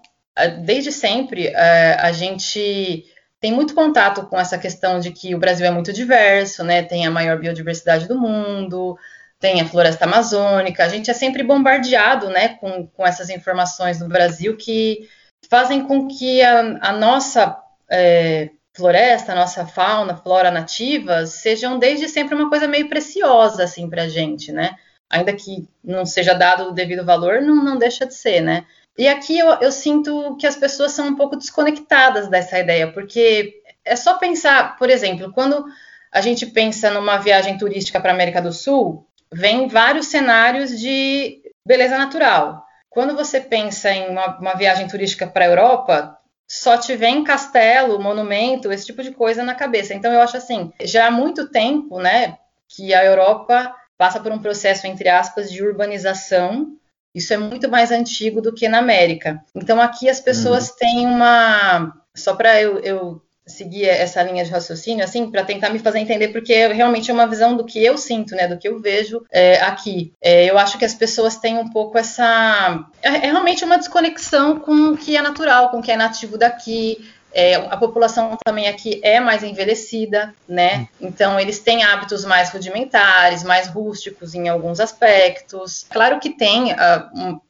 desde 0.63 0.91
sempre 0.91 1.53
a 1.55 2.11
gente 2.11 3.05
tem 3.39 3.51
muito 3.51 3.75
contato 3.75 4.25
com 4.27 4.39
essa 4.39 4.57
questão 4.57 4.99
de 4.99 5.11
que 5.11 5.35
o 5.35 5.39
Brasil 5.39 5.65
é 5.65 5.71
muito 5.71 5.91
diverso, 5.91 6.63
né? 6.63 6.81
Tem 6.81 7.05
a 7.05 7.11
maior 7.11 7.37
biodiversidade 7.37 8.07
do 8.07 8.17
mundo, 8.17 8.97
tem 9.39 9.59
a 9.59 9.67
floresta 9.67 10.05
amazônica. 10.05 10.83
A 10.83 10.87
gente 10.87 11.11
é 11.11 11.13
sempre 11.13 11.43
bombardeado, 11.43 12.29
né, 12.29 12.49
com, 12.59 12.87
com 12.87 13.05
essas 13.05 13.29
informações 13.29 13.99
do 13.99 14.07
Brasil 14.07 14.55
que 14.55 15.09
fazem 15.49 15.83
com 15.85 16.07
que 16.07 16.41
a, 16.41 16.59
a 16.81 16.93
nossa 16.93 17.61
é, 17.91 18.49
floresta, 18.73 19.35
nossa 19.35 19.65
fauna, 19.65 20.17
flora 20.17 20.49
nativa, 20.49 21.25
sejam 21.25 21.77
desde 21.77 22.09
sempre 22.09 22.35
uma 22.35 22.49
coisa 22.49 22.67
meio 22.67 22.89
preciosa, 22.89 23.63
assim, 23.63 23.89
para 23.89 24.03
a 24.03 24.09
gente, 24.09 24.51
né? 24.51 24.75
Ainda 25.09 25.31
que 25.33 25.67
não 25.83 26.05
seja 26.05 26.33
dado 26.33 26.69
o 26.69 26.71
devido 26.71 27.05
valor, 27.05 27.41
não, 27.41 27.63
não 27.63 27.77
deixa 27.77 28.05
de 28.05 28.15
ser, 28.15 28.41
né? 28.41 28.65
E 28.97 29.07
aqui 29.07 29.37
eu, 29.37 29.49
eu 29.61 29.71
sinto 29.71 30.35
que 30.37 30.47
as 30.47 30.55
pessoas 30.55 30.91
são 30.91 31.07
um 31.07 31.15
pouco 31.15 31.35
desconectadas 31.35 32.27
dessa 32.27 32.59
ideia, 32.59 32.91
porque 32.91 33.61
é 33.85 33.95
só 33.95 34.17
pensar, 34.17 34.77
por 34.77 34.89
exemplo, 34.89 35.31
quando 35.31 35.65
a 36.12 36.21
gente 36.21 36.45
pensa 36.45 36.91
numa 36.91 37.17
viagem 37.17 37.57
turística 37.57 37.99
para 37.99 38.12
a 38.12 38.13
América 38.13 38.41
do 38.41 38.53
Sul, 38.53 39.07
vem 39.31 39.67
vários 39.67 40.07
cenários 40.07 40.79
de 40.79 41.41
beleza 41.65 41.97
natural. 41.97 42.63
Quando 42.89 43.15
você 43.15 43.41
pensa 43.41 43.91
em 43.91 44.09
uma, 44.09 44.38
uma 44.38 44.53
viagem 44.53 44.88
turística 44.88 45.25
para 45.25 45.45
a 45.45 45.47
Europa, 45.47 46.17
só 46.47 46.77
te 46.77 46.95
vem 46.95 47.23
castelo, 47.23 48.01
monumento, 48.01 48.71
esse 48.71 48.86
tipo 48.86 49.01
de 49.01 49.12
coisa 49.12 49.43
na 49.43 49.56
cabeça. 49.56 49.93
Então 49.93 50.12
eu 50.12 50.21
acho 50.21 50.38
assim, 50.38 50.71
já 50.82 51.08
há 51.08 51.12
muito 51.12 51.49
tempo, 51.49 51.99
né, 51.99 52.38
que 52.67 52.93
a 52.93 53.03
Europa 53.03 53.73
passa 53.97 54.19
por 54.19 54.32
um 54.32 54.39
processo 54.39 54.88
entre 54.88 55.10
aspas 55.10 55.51
de 55.51 55.63
urbanização. 55.63 56.77
Isso 57.13 57.34
é 57.34 57.38
muito 57.38 57.69
mais 57.69 57.91
antigo 57.91 58.41
do 58.41 58.53
que 58.53 58.67
na 58.67 58.79
América. 58.79 59.43
Então 59.56 59.79
aqui 59.79 60.10
as 60.10 60.19
pessoas 60.19 60.69
uhum. 60.69 60.75
têm 60.77 61.06
uma 61.06 61.93
só 62.15 62.36
para 62.36 62.62
eu, 62.62 62.79
eu 62.79 63.21
seguir 63.45 63.86
essa 63.86 64.23
linha 64.23 64.43
de 64.43 64.51
raciocínio, 64.51 65.03
assim, 65.03 65.29
para 65.29 65.43
tentar 65.43 65.69
me 65.69 65.79
fazer 65.79 65.99
entender, 65.99 66.29
porque 66.29 66.67
realmente 66.67 67.12
é 67.12 67.13
uma 67.13 67.27
visão 67.27 67.56
do 67.56 67.65
que 67.65 67.84
eu 67.84 67.97
sinto, 67.97 68.36
né, 68.36 68.47
do 68.47 68.58
que 68.58 68.67
eu 68.67 68.79
vejo 68.79 69.23
é, 69.32 69.62
aqui. 69.62 70.13
É, 70.21 70.49
eu 70.49 70.58
acho 70.58 70.77
que 70.77 70.86
as 70.86 70.93
pessoas 70.93 71.36
têm 71.36 71.58
um 71.58 71.69
pouco 71.69 71.97
essa. 71.97 72.86
É, 73.01 73.10
é, 73.10 73.32
realmente 73.32 73.65
uma 73.65 73.77
desconexão 73.77 74.60
com 74.60 74.89
o 74.89 74.97
que 74.97 75.17
é 75.17 75.21
natural, 75.21 75.69
com 75.69 75.79
o 75.79 75.82
que 75.82 75.91
é 75.91 75.97
nativo 75.97 76.38
daqui. 76.38 77.10
É, 77.36 77.56
a 77.56 77.75
população 77.77 78.38
também 78.45 78.67
aqui 78.67 79.01
é 79.03 79.19
mais 79.19 79.43
envelhecida, 79.43 80.34
né? 80.47 80.88
Então 81.01 81.39
eles 81.39 81.60
têm 81.60 81.84
hábitos 81.84 82.23
mais 82.23 82.51
rudimentares, 82.51 83.43
mais 83.43 83.67
rústicos 83.67 84.36
em 84.36 84.47
alguns 84.49 84.79
aspectos. 84.79 85.84
Claro 85.89 86.19
que 86.19 86.29
tem 86.29 86.73
uh, 86.73 87.41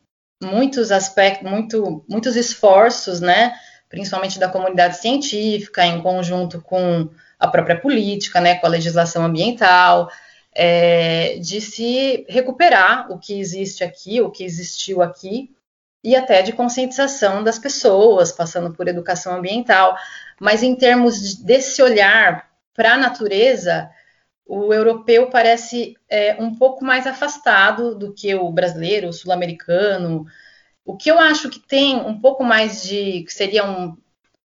muitos 0.41 0.89
aspectos, 0.89 1.49
muito, 1.49 2.03
muitos 2.07 2.37
esforços, 2.37 3.19
né? 3.19 3.53
Principalmente 3.93 4.39
da 4.39 4.49
comunidade 4.49 4.97
científica, 4.97 5.85
em 5.85 6.01
conjunto 6.01 6.59
com 6.59 7.07
a 7.39 7.47
própria 7.47 7.79
política, 7.79 8.41
né, 8.41 8.55
com 8.55 8.65
a 8.65 8.69
legislação 8.69 9.23
ambiental, 9.23 10.09
é, 10.51 11.37
de 11.37 11.61
se 11.61 12.25
recuperar 12.27 13.11
o 13.11 13.19
que 13.19 13.39
existe 13.39 13.83
aqui, 13.83 14.19
o 14.19 14.31
que 14.31 14.43
existiu 14.43 15.03
aqui, 15.03 15.51
e 16.03 16.15
até 16.15 16.41
de 16.41 16.53
conscientização 16.53 17.43
das 17.43 17.59
pessoas, 17.59 18.31
passando 18.31 18.73
por 18.73 18.87
educação 18.87 19.35
ambiental. 19.35 19.95
Mas 20.41 20.63
em 20.63 20.75
termos 20.75 21.35
desse 21.35 21.79
olhar 21.79 22.49
para 22.73 22.95
a 22.95 22.97
natureza, 22.97 23.91
o 24.43 24.73
europeu 24.73 25.29
parece 25.29 25.95
é, 26.09 26.35
um 26.39 26.55
pouco 26.55 26.83
mais 26.83 27.05
afastado 27.05 27.93
do 27.93 28.11
que 28.11 28.33
o 28.33 28.51
brasileiro, 28.51 29.09
o 29.09 29.13
sul-americano, 29.13 30.25
o 30.85 30.95
que 30.95 31.09
eu 31.09 31.19
acho 31.19 31.49
que 31.49 31.59
tem 31.59 31.95
um 31.97 32.19
pouco 32.19 32.43
mais 32.43 32.83
de, 32.83 33.23
que 33.23 33.33
seria 33.33 33.65
um, 33.65 33.95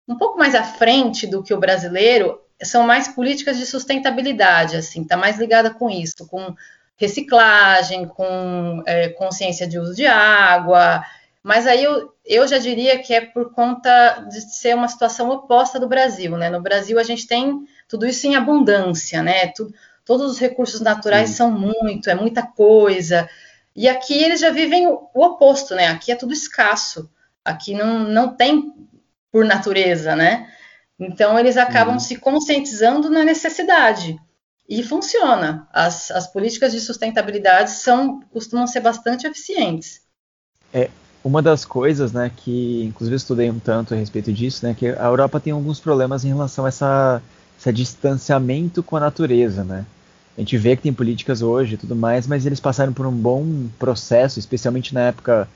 um 0.06 0.16
pouco 0.16 0.38
mais 0.38 0.54
à 0.54 0.62
frente 0.62 1.26
do 1.26 1.42
que 1.42 1.54
o 1.54 1.60
brasileiro, 1.60 2.40
são 2.62 2.84
mais 2.84 3.08
políticas 3.08 3.56
de 3.56 3.66
sustentabilidade, 3.66 4.76
assim, 4.76 5.02
está 5.02 5.16
mais 5.16 5.38
ligada 5.38 5.70
com 5.70 5.88
isso, 5.88 6.26
com 6.26 6.54
reciclagem, 6.96 8.06
com 8.06 8.82
é, 8.84 9.10
consciência 9.10 9.66
de 9.66 9.78
uso 9.78 9.94
de 9.94 10.06
água, 10.06 11.04
mas 11.42 11.66
aí 11.66 11.84
eu, 11.84 12.12
eu 12.26 12.46
já 12.46 12.58
diria 12.58 12.98
que 12.98 13.14
é 13.14 13.20
por 13.20 13.52
conta 13.54 14.26
de 14.28 14.40
ser 14.40 14.74
uma 14.74 14.88
situação 14.88 15.30
oposta 15.30 15.78
do 15.78 15.88
Brasil, 15.88 16.36
né? 16.36 16.50
No 16.50 16.60
Brasil 16.60 16.98
a 16.98 17.02
gente 17.02 17.26
tem 17.26 17.64
tudo 17.88 18.06
isso 18.06 18.26
em 18.26 18.34
abundância, 18.34 19.22
né? 19.22 19.46
Tudo, 19.48 19.72
todos 20.04 20.30
os 20.30 20.38
recursos 20.38 20.80
naturais 20.80 21.30
Sim. 21.30 21.36
são 21.36 21.50
muito, 21.50 22.10
é 22.10 22.14
muita 22.14 22.42
coisa. 22.42 23.28
E 23.78 23.88
aqui 23.88 24.24
eles 24.24 24.40
já 24.40 24.50
vivem 24.50 24.88
o, 24.88 25.08
o 25.14 25.24
oposto, 25.24 25.72
né? 25.72 25.86
Aqui 25.86 26.10
é 26.10 26.16
tudo 26.16 26.32
escasso. 26.32 27.08
Aqui 27.44 27.74
não, 27.74 28.00
não 28.00 28.34
tem 28.34 28.74
por 29.30 29.44
natureza, 29.44 30.16
né? 30.16 30.48
Então 30.98 31.38
eles 31.38 31.56
acabam 31.56 31.94
uhum. 31.94 32.00
se 32.00 32.16
conscientizando 32.16 33.08
na 33.08 33.22
necessidade. 33.22 34.18
E 34.68 34.82
funciona. 34.82 35.68
As, 35.72 36.10
as 36.10 36.26
políticas 36.26 36.72
de 36.72 36.80
sustentabilidade 36.80 37.70
são, 37.70 38.20
costumam 38.32 38.66
ser 38.66 38.80
bastante 38.80 39.28
eficientes. 39.28 40.00
É, 40.74 40.90
uma 41.22 41.40
das 41.40 41.64
coisas, 41.64 42.12
né, 42.12 42.32
que 42.36 42.82
inclusive 42.82 43.14
estudei 43.14 43.48
um 43.48 43.60
tanto 43.60 43.94
a 43.94 43.96
respeito 43.96 44.32
disso, 44.32 44.66
né, 44.66 44.74
que 44.74 44.88
a 44.88 45.04
Europa 45.04 45.38
tem 45.38 45.52
alguns 45.52 45.78
problemas 45.78 46.24
em 46.24 46.28
relação 46.28 46.64
a 46.64 46.68
essa, 46.68 47.22
esse 47.56 47.72
distanciamento 47.72 48.82
com 48.82 48.96
a 48.96 49.00
natureza, 49.00 49.62
né? 49.62 49.86
A 50.38 50.40
gente 50.40 50.56
vê 50.56 50.76
que 50.76 50.82
tem 50.82 50.92
políticas 50.92 51.42
hoje 51.42 51.74
e 51.74 51.76
tudo 51.76 51.96
mais, 51.96 52.24
mas 52.24 52.46
eles 52.46 52.60
passaram 52.60 52.92
por 52.92 53.04
um 53.04 53.10
bom 53.10 53.66
processo, 53.76 54.38
especialmente 54.38 54.94
na 54.94 55.08
época, 55.08 55.48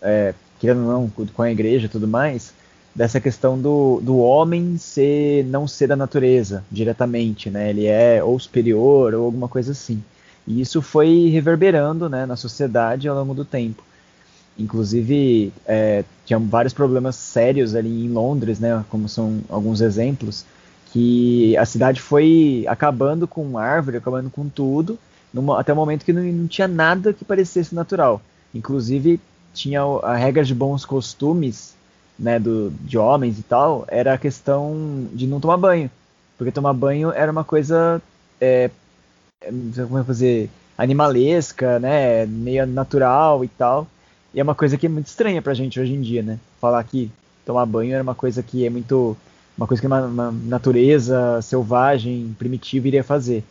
é, 0.00 0.32
querendo 0.60 0.86
ou 0.86 0.92
não, 0.92 1.26
com 1.34 1.42
a 1.42 1.50
igreja 1.50 1.86
e 1.86 1.88
tudo 1.88 2.06
mais, 2.06 2.54
dessa 2.94 3.20
questão 3.20 3.58
do, 3.60 4.00
do 4.00 4.18
homem 4.18 4.78
ser 4.78 5.44
não 5.46 5.66
ser 5.66 5.88
da 5.88 5.96
natureza 5.96 6.64
diretamente, 6.70 7.50
né? 7.50 7.70
Ele 7.70 7.86
é 7.86 8.22
ou 8.22 8.38
superior 8.38 9.12
ou 9.12 9.24
alguma 9.24 9.48
coisa 9.48 9.72
assim. 9.72 10.00
E 10.46 10.60
isso 10.60 10.80
foi 10.80 11.28
reverberando 11.30 12.08
né, 12.08 12.24
na 12.24 12.36
sociedade 12.36 13.08
ao 13.08 13.16
longo 13.16 13.34
do 13.34 13.44
tempo. 13.44 13.82
Inclusive, 14.56 15.52
é, 15.66 16.04
tinha 16.24 16.38
vários 16.38 16.72
problemas 16.72 17.16
sérios 17.16 17.74
ali 17.74 18.06
em 18.06 18.08
Londres, 18.08 18.60
né, 18.60 18.84
como 18.88 19.08
são 19.08 19.40
alguns 19.48 19.80
exemplos, 19.80 20.44
que 20.92 21.56
a 21.56 21.64
cidade 21.64 22.00
foi 22.00 22.64
acabando 22.68 23.26
com 23.26 23.58
árvore, 23.58 23.98
acabando 23.98 24.30
com 24.30 24.48
tudo, 24.48 24.98
numa, 25.32 25.60
até 25.60 25.72
o 25.72 25.76
momento 25.76 26.04
que 26.04 26.12
não, 26.12 26.22
não, 26.22 26.46
tinha 26.46 26.68
nada 26.68 27.12
que 27.12 27.24
parecesse 27.24 27.74
natural. 27.74 28.20
Inclusive, 28.54 29.20
tinha 29.52 29.82
a 30.02 30.14
regra 30.14 30.44
de 30.44 30.54
bons 30.54 30.84
costumes, 30.84 31.74
né, 32.18 32.38
do, 32.38 32.70
de 32.80 32.98
homens 32.98 33.38
e 33.38 33.42
tal, 33.42 33.84
era 33.88 34.14
a 34.14 34.18
questão 34.18 35.06
de 35.12 35.26
não 35.26 35.40
tomar 35.40 35.56
banho. 35.56 35.90
Porque 36.36 36.52
tomar 36.52 36.72
banho 36.72 37.10
era 37.12 37.30
uma 37.30 37.44
coisa. 37.44 38.00
É, 38.40 38.70
é 39.40 39.50
como 39.82 39.98
é 39.98 40.04
fazer? 40.04 40.48
Animalesca, 40.76 41.80
né? 41.80 42.24
Meio 42.26 42.66
natural 42.66 43.44
e 43.44 43.48
tal. 43.48 43.86
E 44.32 44.38
é 44.38 44.42
uma 44.42 44.54
coisa 44.54 44.76
que 44.76 44.86
é 44.86 44.88
muito 44.88 45.08
estranha 45.08 45.42
pra 45.42 45.54
gente 45.54 45.80
hoje 45.80 45.92
em 45.92 46.00
dia, 46.00 46.22
né? 46.22 46.38
Falar 46.60 46.82
que 46.84 47.10
tomar 47.44 47.66
banho 47.66 47.92
era 47.92 48.02
uma 48.02 48.14
coisa 48.14 48.42
que 48.42 48.64
é 48.64 48.70
muito. 48.70 49.16
Uma 49.58 49.66
coisa 49.66 49.80
que 49.80 49.86
uma, 49.86 50.06
uma 50.06 50.30
natureza 50.32 51.42
selvagem, 51.42 52.34
primitiva 52.38 52.88
iria 52.88 53.04
fazer. 53.04 53.44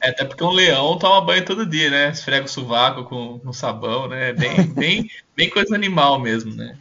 É, 0.00 0.10
até 0.10 0.24
porque 0.24 0.44
um 0.44 0.50
leão 0.52 0.96
toma 0.98 1.20
banho 1.20 1.44
todo 1.44 1.66
dia, 1.66 1.90
né? 1.90 2.10
Esfrega 2.10 2.46
o 2.46 2.48
sovaco 2.48 3.04
com, 3.04 3.38
com 3.40 3.52
sabão, 3.52 4.08
né? 4.08 4.32
Bem, 4.32 4.62
bem, 4.72 5.10
bem 5.36 5.50
coisa 5.50 5.74
animal 5.74 6.20
mesmo, 6.20 6.54
né? 6.54 6.76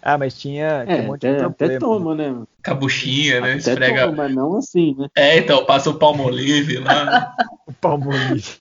Ah, 0.00 0.16
mas 0.16 0.38
tinha, 0.38 0.86
tinha 0.88 1.02
É, 1.02 1.02
um 1.02 1.06
monte 1.06 1.26
até, 1.26 1.36
de 1.38 1.44
até 1.44 1.78
problema. 1.78 1.80
toma, 1.80 2.14
né? 2.14 2.46
Cabuchinha, 2.62 3.40
né? 3.42 3.54
Até 3.54 3.72
Esfrega. 3.72 4.02
toma, 4.06 4.12
mas 4.16 4.34
não 4.34 4.56
assim, 4.56 4.94
né? 4.96 5.08
É, 5.14 5.38
então, 5.38 5.64
passa 5.66 5.90
o 5.90 5.94
palmolive 5.98 6.78
lá. 6.78 7.34
O 7.68 7.72
palmolive. 7.74 8.58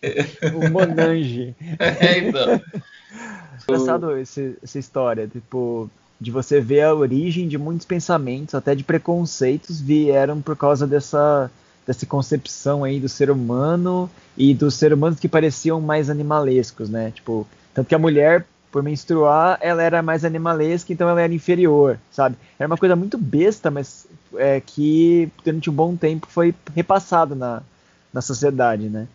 o 0.53 0.69
monange. 0.69 1.55
É, 1.79 2.17
então. 2.17 2.61
Engraçado 3.63 4.17
esse, 4.17 4.57
essa 4.61 4.77
história, 4.79 5.27
tipo, 5.27 5.89
de 6.19 6.31
você 6.31 6.59
ver 6.59 6.81
a 6.81 6.93
origem 6.95 7.47
de 7.47 7.57
muitos 7.57 7.85
pensamentos, 7.85 8.55
até 8.55 8.73
de 8.73 8.83
preconceitos, 8.83 9.79
vieram 9.79 10.41
por 10.41 10.55
causa 10.55 10.87
dessa, 10.87 11.51
dessa 11.85 12.05
concepção 12.05 12.83
aí 12.83 12.99
do 12.99 13.07
ser 13.07 13.29
humano 13.29 14.09
e 14.35 14.53
dos 14.53 14.75
seres 14.75 14.97
humanos 14.97 15.19
que 15.19 15.27
pareciam 15.27 15.79
mais 15.79 16.09
animalescos, 16.09 16.89
né? 16.89 17.11
Tipo, 17.11 17.47
tanto 17.73 17.87
que 17.87 17.95
a 17.95 17.99
mulher, 17.99 18.45
por 18.71 18.81
menstruar, 18.81 19.59
ela 19.61 19.83
era 19.83 20.01
mais 20.01 20.25
animalesca, 20.25 20.91
então 20.91 21.07
ela 21.07 21.21
era 21.21 21.33
inferior, 21.33 21.99
sabe? 22.11 22.35
Era 22.57 22.67
uma 22.67 22.77
coisa 22.77 22.95
muito 22.95 23.17
besta, 23.17 23.69
mas 23.69 24.07
é, 24.35 24.59
que 24.59 25.29
durante 25.45 25.69
um 25.69 25.73
bom 25.73 25.95
tempo 25.95 26.27
foi 26.27 26.53
repassado 26.75 27.35
na, 27.35 27.61
na 28.11 28.21
sociedade, 28.21 28.89
né? 28.89 29.07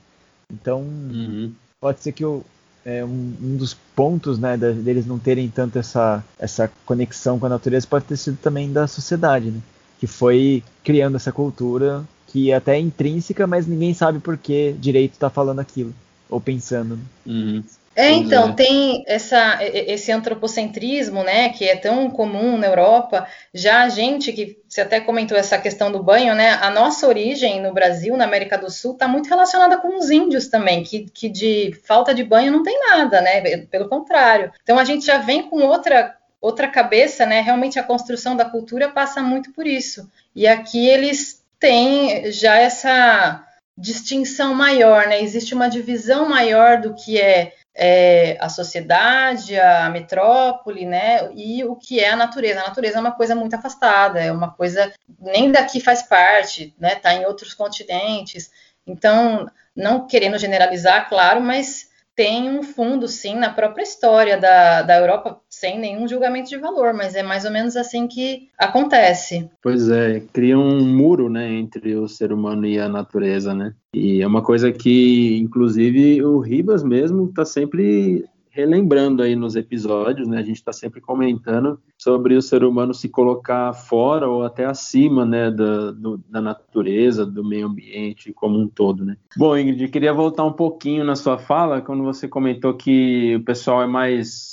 Então, 0.53 0.81
Uhum. 0.83 1.53
pode 1.81 2.01
ser 2.01 2.13
que 2.13 2.25
o, 2.25 2.45
é, 2.85 3.05
um, 3.05 3.35
um 3.41 3.57
dos 3.57 3.75
pontos 3.95 4.39
né, 4.39 4.57
deles 4.57 5.07
não 5.07 5.19
terem 5.19 5.49
tanto 5.49 5.79
essa, 5.79 6.25
essa 6.39 6.71
conexão 6.85 7.39
com 7.39 7.47
a 7.47 7.51
natureza 7.51 7.87
pode 7.87 8.05
ter 8.05 8.17
sido 8.17 8.37
também 8.37 8.73
da 8.73 8.87
sociedade, 8.87 9.51
né? 9.51 9.61
Que 10.01 10.07
foi 10.07 10.63
criando 10.83 11.17
essa 11.17 11.31
cultura 11.31 12.05
que 12.27 12.53
até 12.53 12.77
é 12.77 12.81
intrínseca, 12.81 13.47
mas 13.47 13.67
ninguém 13.67 13.93
sabe 13.95 14.19
por 14.19 14.37
que 14.37 14.73
direito 14.73 15.13
está 15.13 15.29
falando 15.29 15.61
aquilo, 15.61 15.95
ou 16.29 16.41
pensando. 16.41 16.97
né? 16.97 17.03
Uhum. 17.27 17.65
É, 17.95 18.11
então, 18.11 18.51
é. 18.51 18.53
tem 18.53 19.05
essa, 19.07 19.59
esse 19.63 20.11
antropocentrismo, 20.11 21.23
né, 21.23 21.51
que 21.51 21.69
é 21.69 21.77
tão 21.77 22.09
comum 22.11 22.57
na 22.57 22.67
Europa. 22.67 23.27
Já 23.53 23.83
a 23.83 23.89
gente, 23.89 24.33
que 24.33 24.59
você 24.67 24.81
até 24.81 24.99
comentou 25.01 25.37
essa 25.37 25.59
questão 25.59 25.93
do 25.93 26.03
banho, 26.03 26.35
né, 26.35 26.53
a 26.63 26.71
nossa 26.71 27.07
origem 27.07 27.61
no 27.61 27.73
Brasil, 27.73 28.17
na 28.17 28.25
América 28.25 28.57
do 28.57 28.71
Sul, 28.71 28.93
está 28.93 29.07
muito 29.07 29.29
relacionada 29.29 29.77
com 29.77 29.99
os 29.99 30.11
índios 30.11 30.49
também, 30.49 30.83
que, 30.83 31.07
que 31.13 31.29
de 31.29 31.73
falta 31.85 32.15
de 32.15 32.25
banho 32.25 32.51
não 32.51 32.63
tem 32.63 32.79
nada, 32.81 33.21
né, 33.21 33.59
pelo 33.71 33.89
contrário. 33.89 34.51
Então 34.63 34.79
a 34.79 34.85
gente 34.85 35.05
já 35.05 35.19
vem 35.19 35.43
com 35.43 35.61
outra, 35.63 36.17
outra 36.41 36.69
cabeça, 36.69 37.27
né, 37.27 37.43
realmente 37.43 37.79
a 37.79 37.85
construção 37.85 38.35
da 38.35 38.47
cultura 38.47 38.89
passa 38.89 39.21
muito 39.21 39.53
por 39.53 39.67
isso. 39.67 40.11
E 40.35 40.47
aqui 40.47 40.89
eles 40.89 41.43
têm 41.61 42.33
já 42.33 42.57
essa 42.57 43.47
distinção 43.77 44.55
maior, 44.55 45.07
né, 45.07 45.23
existe 45.23 45.55
uma 45.55 45.69
divisão 45.69 46.27
maior 46.27 46.81
do 46.81 46.95
que 46.95 47.21
é 47.21 47.53
é, 47.75 48.37
a 48.41 48.49
sociedade, 48.49 49.59
a 49.59 49.89
metrópole, 49.89 50.85
né? 50.85 51.31
E 51.35 51.65
o 51.65 51.75
que 51.75 52.01
é 52.01 52.11
a 52.11 52.17
natureza. 52.17 52.61
A 52.61 52.69
natureza 52.69 52.99
é 52.99 53.01
uma 53.01 53.13
coisa 53.13 53.35
muito 53.35 53.55
afastada, 53.55 54.21
é 54.21 54.31
uma 54.31 54.53
coisa 54.53 54.93
nem 55.19 55.51
daqui 55.51 55.81
faz 55.81 56.03
parte, 56.03 56.75
né? 56.79 56.95
Está 56.95 57.15
em 57.15 57.25
outros 57.25 57.55
continentes. 57.55 58.51
Então, 58.87 59.51
não 59.75 60.07
querendo 60.07 60.39
generalizar, 60.39 61.09
claro, 61.09 61.41
mas 61.41 61.91
tem 62.15 62.51
um 62.51 62.63
fundo, 62.63 63.09
sim, 63.09 63.37
na 63.37 63.51
própria 63.51 63.83
história 63.83 64.37
da, 64.37 64.83
da 64.83 64.97
Europa, 64.99 65.41
sem 65.63 65.79
nenhum 65.79 66.09
julgamento 66.09 66.49
de 66.51 66.57
valor, 66.59 66.93
mas 66.93 67.15
é 67.15 67.23
mais 67.23 67.45
ou 67.45 67.53
menos 67.53 67.77
assim 67.77 68.09
que 68.09 68.49
acontece. 68.59 69.49
Pois 69.63 69.89
é, 69.89 70.21
cria 70.33 70.59
um 70.59 70.85
muro, 70.85 71.31
né, 71.31 71.53
entre 71.53 71.95
o 71.95 72.09
ser 72.09 72.33
humano 72.33 72.67
e 72.67 72.81
a 72.81 72.89
natureza, 72.89 73.55
né? 73.55 73.73
E 73.95 74.21
é 74.21 74.27
uma 74.27 74.43
coisa 74.43 74.73
que, 74.73 75.39
inclusive, 75.39 76.21
o 76.25 76.41
Ribas 76.41 76.83
mesmo 76.83 77.27
está 77.27 77.45
sempre 77.45 78.25
relembrando 78.51 79.23
aí 79.23 79.35
nos 79.37 79.55
episódios, 79.57 80.27
né? 80.29 80.39
A 80.39 80.43
gente 80.43 80.57
está 80.57 80.73
sempre 80.73 81.01
comentando 81.01 81.79
sobre 81.97 82.35
o 82.35 82.43
ser 82.43 82.65
humano 82.65 82.93
se 82.93 83.09
colocar 83.09 83.73
fora 83.73 84.29
ou 84.29 84.43
até 84.43 84.65
acima, 84.67 85.25
né, 85.25 85.49
da, 85.51 85.93
do- 85.93 86.21
da 86.29 86.41
natureza, 86.41 87.25
do 87.25 87.45
meio 87.45 87.67
ambiente 87.69 88.33
como 88.33 88.59
um 88.59 88.67
todo, 88.69 89.05
né? 89.05 89.17
Bom, 89.39 89.57
Ingrid, 89.57 89.89
queria 89.89 90.13
voltar 90.13 90.45
um 90.45 90.53
pouquinho 90.53 91.05
na 91.05 91.15
sua 91.15 91.39
fala, 91.39 91.81
quando 91.81 92.03
você 92.03 92.27
comentou 92.29 92.75
que 92.75 93.37
o 93.37 93.45
pessoal 93.45 93.81
é 93.83 93.87
mais 93.87 94.52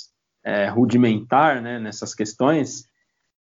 é, 0.50 0.68
rudimentar, 0.68 1.62
né, 1.62 1.80
nessas 1.80 2.16
questões. 2.16 2.88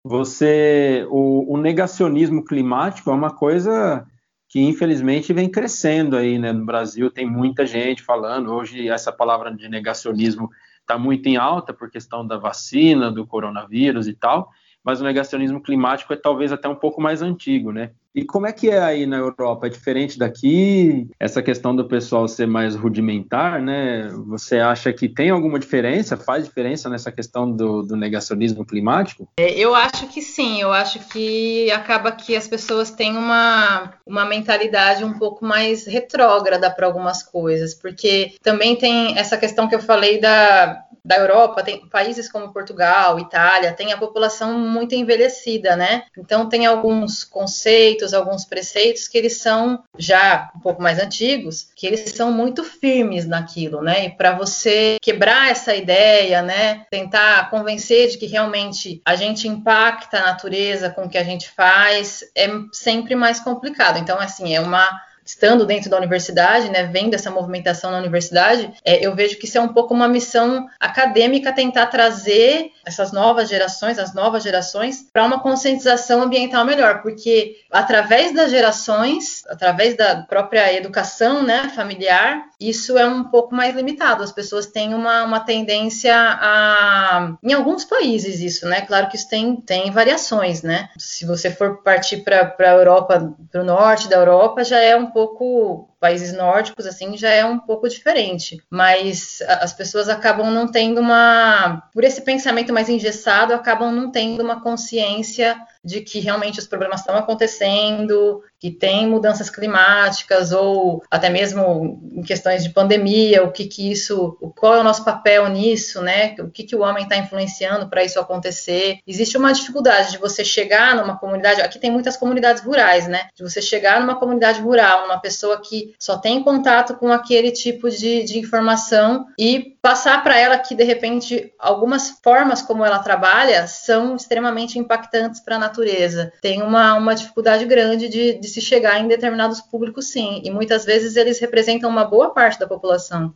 Você, 0.03 1.05
o, 1.09 1.53
o 1.53 1.57
negacionismo 1.57 2.43
climático 2.43 3.09
é 3.09 3.13
uma 3.13 3.31
coisa 3.31 4.05
que 4.49 4.61
infelizmente 4.61 5.33
vem 5.33 5.49
crescendo 5.49 6.15
aí, 6.15 6.39
né? 6.39 6.53
No 6.53 6.65
Brasil 6.65 7.11
tem 7.11 7.25
muita 7.25 7.65
gente 7.65 8.01
falando. 8.01 8.53
Hoje 8.53 8.87
essa 8.87 9.11
palavra 9.11 9.53
de 9.53 9.67
negacionismo 9.67 10.49
está 10.79 10.97
muito 10.97 11.27
em 11.27 11.35
alta 11.35 11.73
por 11.73 11.89
questão 11.89 12.25
da 12.25 12.37
vacina, 12.37 13.11
do 13.11 13.27
coronavírus 13.27 14.07
e 14.07 14.13
tal. 14.13 14.49
Mas 14.87 15.01
o 15.01 15.03
negacionismo 15.03 15.61
climático 15.61 16.13
é 16.13 16.15
talvez 16.15 16.49
até 16.53 16.69
um 16.69 16.75
pouco 16.75 17.01
mais 17.01 17.21
antigo, 17.21 17.73
né? 17.73 17.91
E 18.15 18.25
como 18.25 18.47
é 18.47 18.51
que 18.51 18.67
é 18.67 18.79
aí 18.79 19.05
na 19.05 19.17
Europa? 19.17 19.67
É 19.67 19.69
diferente 19.69 20.17
daqui? 20.17 21.07
Essa 21.19 21.43
questão 21.43 21.75
do 21.75 21.87
pessoal 21.87 22.27
ser 22.27 22.47
mais 22.47 22.73
rudimentar, 22.73 23.61
né? 23.61 24.07
Você 24.25 24.57
acha 24.57 24.91
que 24.91 25.07
tem 25.07 25.29
alguma 25.29 25.59
diferença? 25.59 26.17
Faz 26.17 26.45
diferença 26.45 26.89
nessa 26.89 27.11
questão 27.11 27.51
do, 27.51 27.83
do 27.83 27.95
negacionismo 27.95 28.65
climático? 28.65 29.27
É, 29.39 29.51
Eu 29.59 29.75
acho 29.75 30.07
que 30.07 30.19
sim, 30.21 30.59
eu 30.59 30.73
acho 30.73 30.97
que 31.09 31.69
acaba 31.69 32.11
que 32.11 32.35
as 32.35 32.47
pessoas 32.47 32.89
têm 32.89 33.15
uma, 33.15 33.93
uma 34.03 34.25
mentalidade 34.25 35.03
um 35.03 35.13
pouco 35.13 35.45
mais 35.45 35.85
retrógrada 35.85 36.71
para 36.71 36.87
algumas 36.87 37.21
coisas, 37.21 37.75
porque 37.75 38.33
também 38.41 38.75
tem 38.75 39.15
essa 39.15 39.37
questão 39.37 39.67
que 39.67 39.75
eu 39.75 39.81
falei 39.81 40.19
da, 40.19 40.86
da 41.07 41.15
Europa, 41.15 41.63
tem 41.63 41.87
países 41.87 42.29
como 42.29 42.51
Portugal, 42.51 43.17
Itália, 43.17 43.71
tem 43.71 43.93
a 43.93 43.97
população 43.97 44.59
muito 44.59 44.93
envelhecida, 44.93 45.77
né? 45.77 46.03
Então 46.17 46.49
tem 46.49 46.65
alguns 46.65 47.23
conceitos, 47.23 48.13
alguns 48.13 48.43
preceitos 48.43 49.07
que 49.07 49.17
eles 49.17 49.37
são 49.37 49.81
já 49.97 50.51
um 50.53 50.59
pouco 50.59 50.81
mais 50.81 50.99
antigos, 50.99 51.69
que 51.73 51.87
eles 51.87 52.11
são 52.11 52.29
muito 52.29 52.61
firmes 52.61 53.25
naquilo, 53.25 53.81
né? 53.81 54.07
E 54.07 54.09
para 54.09 54.33
você 54.33 54.97
quebrar 55.01 55.49
essa 55.49 55.73
ideia, 55.73 56.41
né, 56.41 56.85
tentar 56.91 57.49
convencer 57.49 58.09
de 58.09 58.17
que 58.17 58.25
realmente 58.25 59.01
a 59.05 59.15
gente 59.15 59.47
impacta 59.47 60.19
a 60.19 60.25
natureza 60.25 60.89
com 60.89 61.05
o 61.05 61.09
que 61.09 61.17
a 61.17 61.23
gente 61.23 61.49
faz, 61.49 62.21
é 62.35 62.49
sempre 62.73 63.15
mais 63.15 63.39
complicado. 63.39 63.97
Então, 63.97 64.19
assim, 64.19 64.53
é 64.53 64.59
uma 64.59 64.89
estando 65.27 65.65
dentro 65.65 65.89
da 65.89 65.97
universidade, 65.97 66.69
né, 66.69 66.83
vendo 66.83 67.13
essa 67.13 67.29
movimentação 67.29 67.91
na 67.91 67.97
universidade, 67.97 68.71
é, 68.83 69.05
eu 69.05 69.13
vejo 69.13 69.37
que 69.37 69.45
isso 69.45 69.57
é 69.57 69.61
um 69.61 69.73
pouco 69.73 69.93
uma 69.93 70.07
missão 70.07 70.67
acadêmica 70.79 71.51
tentar 71.51 71.87
trazer 71.87 72.71
essas 72.85 73.11
novas 73.11 73.49
gerações, 73.49 73.99
as 73.99 74.13
novas 74.13 74.41
gerações, 74.41 75.05
para 75.11 75.25
uma 75.25 75.41
conscientização 75.41 76.21
ambiental 76.21 76.63
melhor, 76.63 77.01
porque 77.01 77.57
através 77.69 78.33
das 78.33 78.49
gerações, 78.49 79.43
através 79.47 79.97
da 79.97 80.21
própria 80.21 80.73
educação, 80.73 81.43
né, 81.43 81.69
familiar, 81.75 82.43
isso 82.59 82.97
é 82.97 83.05
um 83.05 83.25
pouco 83.25 83.53
mais 83.53 83.75
limitado. 83.75 84.23
As 84.23 84.31
pessoas 84.31 84.65
têm 84.65 84.93
uma, 84.93 85.23
uma 85.23 85.39
tendência 85.39 86.13
a, 86.15 87.37
em 87.43 87.53
alguns 87.53 87.85
países 87.85 88.39
isso, 88.39 88.67
né? 88.67 88.81
Claro 88.81 89.09
que 89.09 89.15
isso 89.15 89.29
tem, 89.29 89.55
tem 89.57 89.91
variações, 89.91 90.63
né? 90.63 90.89
Se 90.97 91.25
você 91.25 91.51
for 91.51 91.83
partir 91.83 92.17
para 92.17 92.55
a 92.57 92.71
Europa, 92.71 93.35
para 93.51 93.61
o 93.61 93.65
norte 93.65 94.09
da 94.09 94.17
Europa, 94.17 94.63
já 94.63 94.79
é 94.79 94.95
um 94.95 95.11
pouco 95.11 95.87
países 95.99 96.31
nórdicos 96.31 96.85
assim 96.85 97.17
já 97.17 97.29
é 97.29 97.43
um 97.43 97.59
pouco 97.59 97.89
diferente, 97.89 98.61
mas 98.69 99.39
as 99.47 99.73
pessoas 99.73 100.07
acabam 100.09 100.51
não 100.51 100.67
tendo 100.67 101.01
uma, 101.01 101.83
por 101.93 102.03
esse 102.03 102.21
pensamento 102.21 102.71
mais 102.71 102.87
engessado, 102.87 103.53
acabam 103.53 103.91
não 103.91 104.11
tendo 104.11 104.43
uma 104.43 104.61
consciência 104.61 105.57
de 105.83 106.01
que 106.01 106.19
realmente 106.19 106.59
os 106.59 106.67
problemas 106.67 106.99
estão 106.99 107.15
acontecendo, 107.15 108.43
que 108.59 108.71
tem 108.71 109.07
mudanças 109.07 109.49
climáticas 109.49 110.51
ou 110.51 111.03
até 111.09 111.29
mesmo 111.29 112.01
em 112.13 112.23
questões 112.23 112.63
de 112.63 112.71
pandemia, 112.71 113.43
o 113.43 113.51
que 113.51 113.65
que 113.65 113.91
isso, 113.91 114.37
qual 114.57 114.75
é 114.75 114.79
o 114.79 114.83
nosso 114.83 115.05
papel 115.05 115.47
nisso, 115.49 116.01
né? 116.01 116.35
O 116.39 116.49
que 116.49 116.63
que 116.63 116.75
o 116.75 116.81
homem 116.81 117.03
está 117.03 117.15
influenciando 117.17 117.89
para 117.89 118.03
isso 118.03 118.19
acontecer? 118.19 118.97
Existe 119.05 119.37
uma 119.37 119.53
dificuldade 119.53 120.11
de 120.11 120.17
você 120.17 120.43
chegar 120.43 120.95
numa 120.95 121.17
comunidade, 121.17 121.61
aqui 121.61 121.79
tem 121.79 121.91
muitas 121.91 122.17
comunidades 122.17 122.63
rurais, 122.63 123.07
né? 123.07 123.27
De 123.35 123.43
você 123.43 123.61
chegar 123.61 124.01
numa 124.01 124.19
comunidade 124.19 124.59
rural, 124.59 125.05
uma 125.05 125.19
pessoa 125.19 125.61
que 125.61 125.77
que 125.77 125.93
só 125.99 126.17
tem 126.17 126.43
contato 126.43 126.95
com 126.95 127.11
aquele 127.11 127.51
tipo 127.51 127.89
de, 127.89 128.23
de 128.23 128.39
informação 128.39 129.27
e 129.37 129.77
passar 129.81 130.23
para 130.23 130.37
ela 130.37 130.57
que 130.57 130.75
de 130.75 130.83
repente 130.83 131.53
algumas 131.59 132.19
formas 132.23 132.61
como 132.61 132.85
ela 132.85 132.99
trabalha 132.99 133.67
são 133.67 134.15
extremamente 134.15 134.79
impactantes 134.79 135.41
para 135.41 135.55
a 135.55 135.59
natureza. 135.59 136.31
Tem 136.41 136.61
uma, 136.61 136.95
uma 136.95 137.15
dificuldade 137.15 137.65
grande 137.65 138.09
de, 138.09 138.39
de 138.39 138.46
se 138.47 138.61
chegar 138.61 138.99
em 138.99 139.07
determinados 139.07 139.61
públicos, 139.61 140.09
sim, 140.09 140.41
e 140.43 140.49
muitas 140.49 140.85
vezes 140.85 141.15
eles 141.15 141.39
representam 141.39 141.89
uma 141.89 142.05
boa 142.05 142.33
parte 142.33 142.59
da 142.59 142.67
população. 142.67 143.33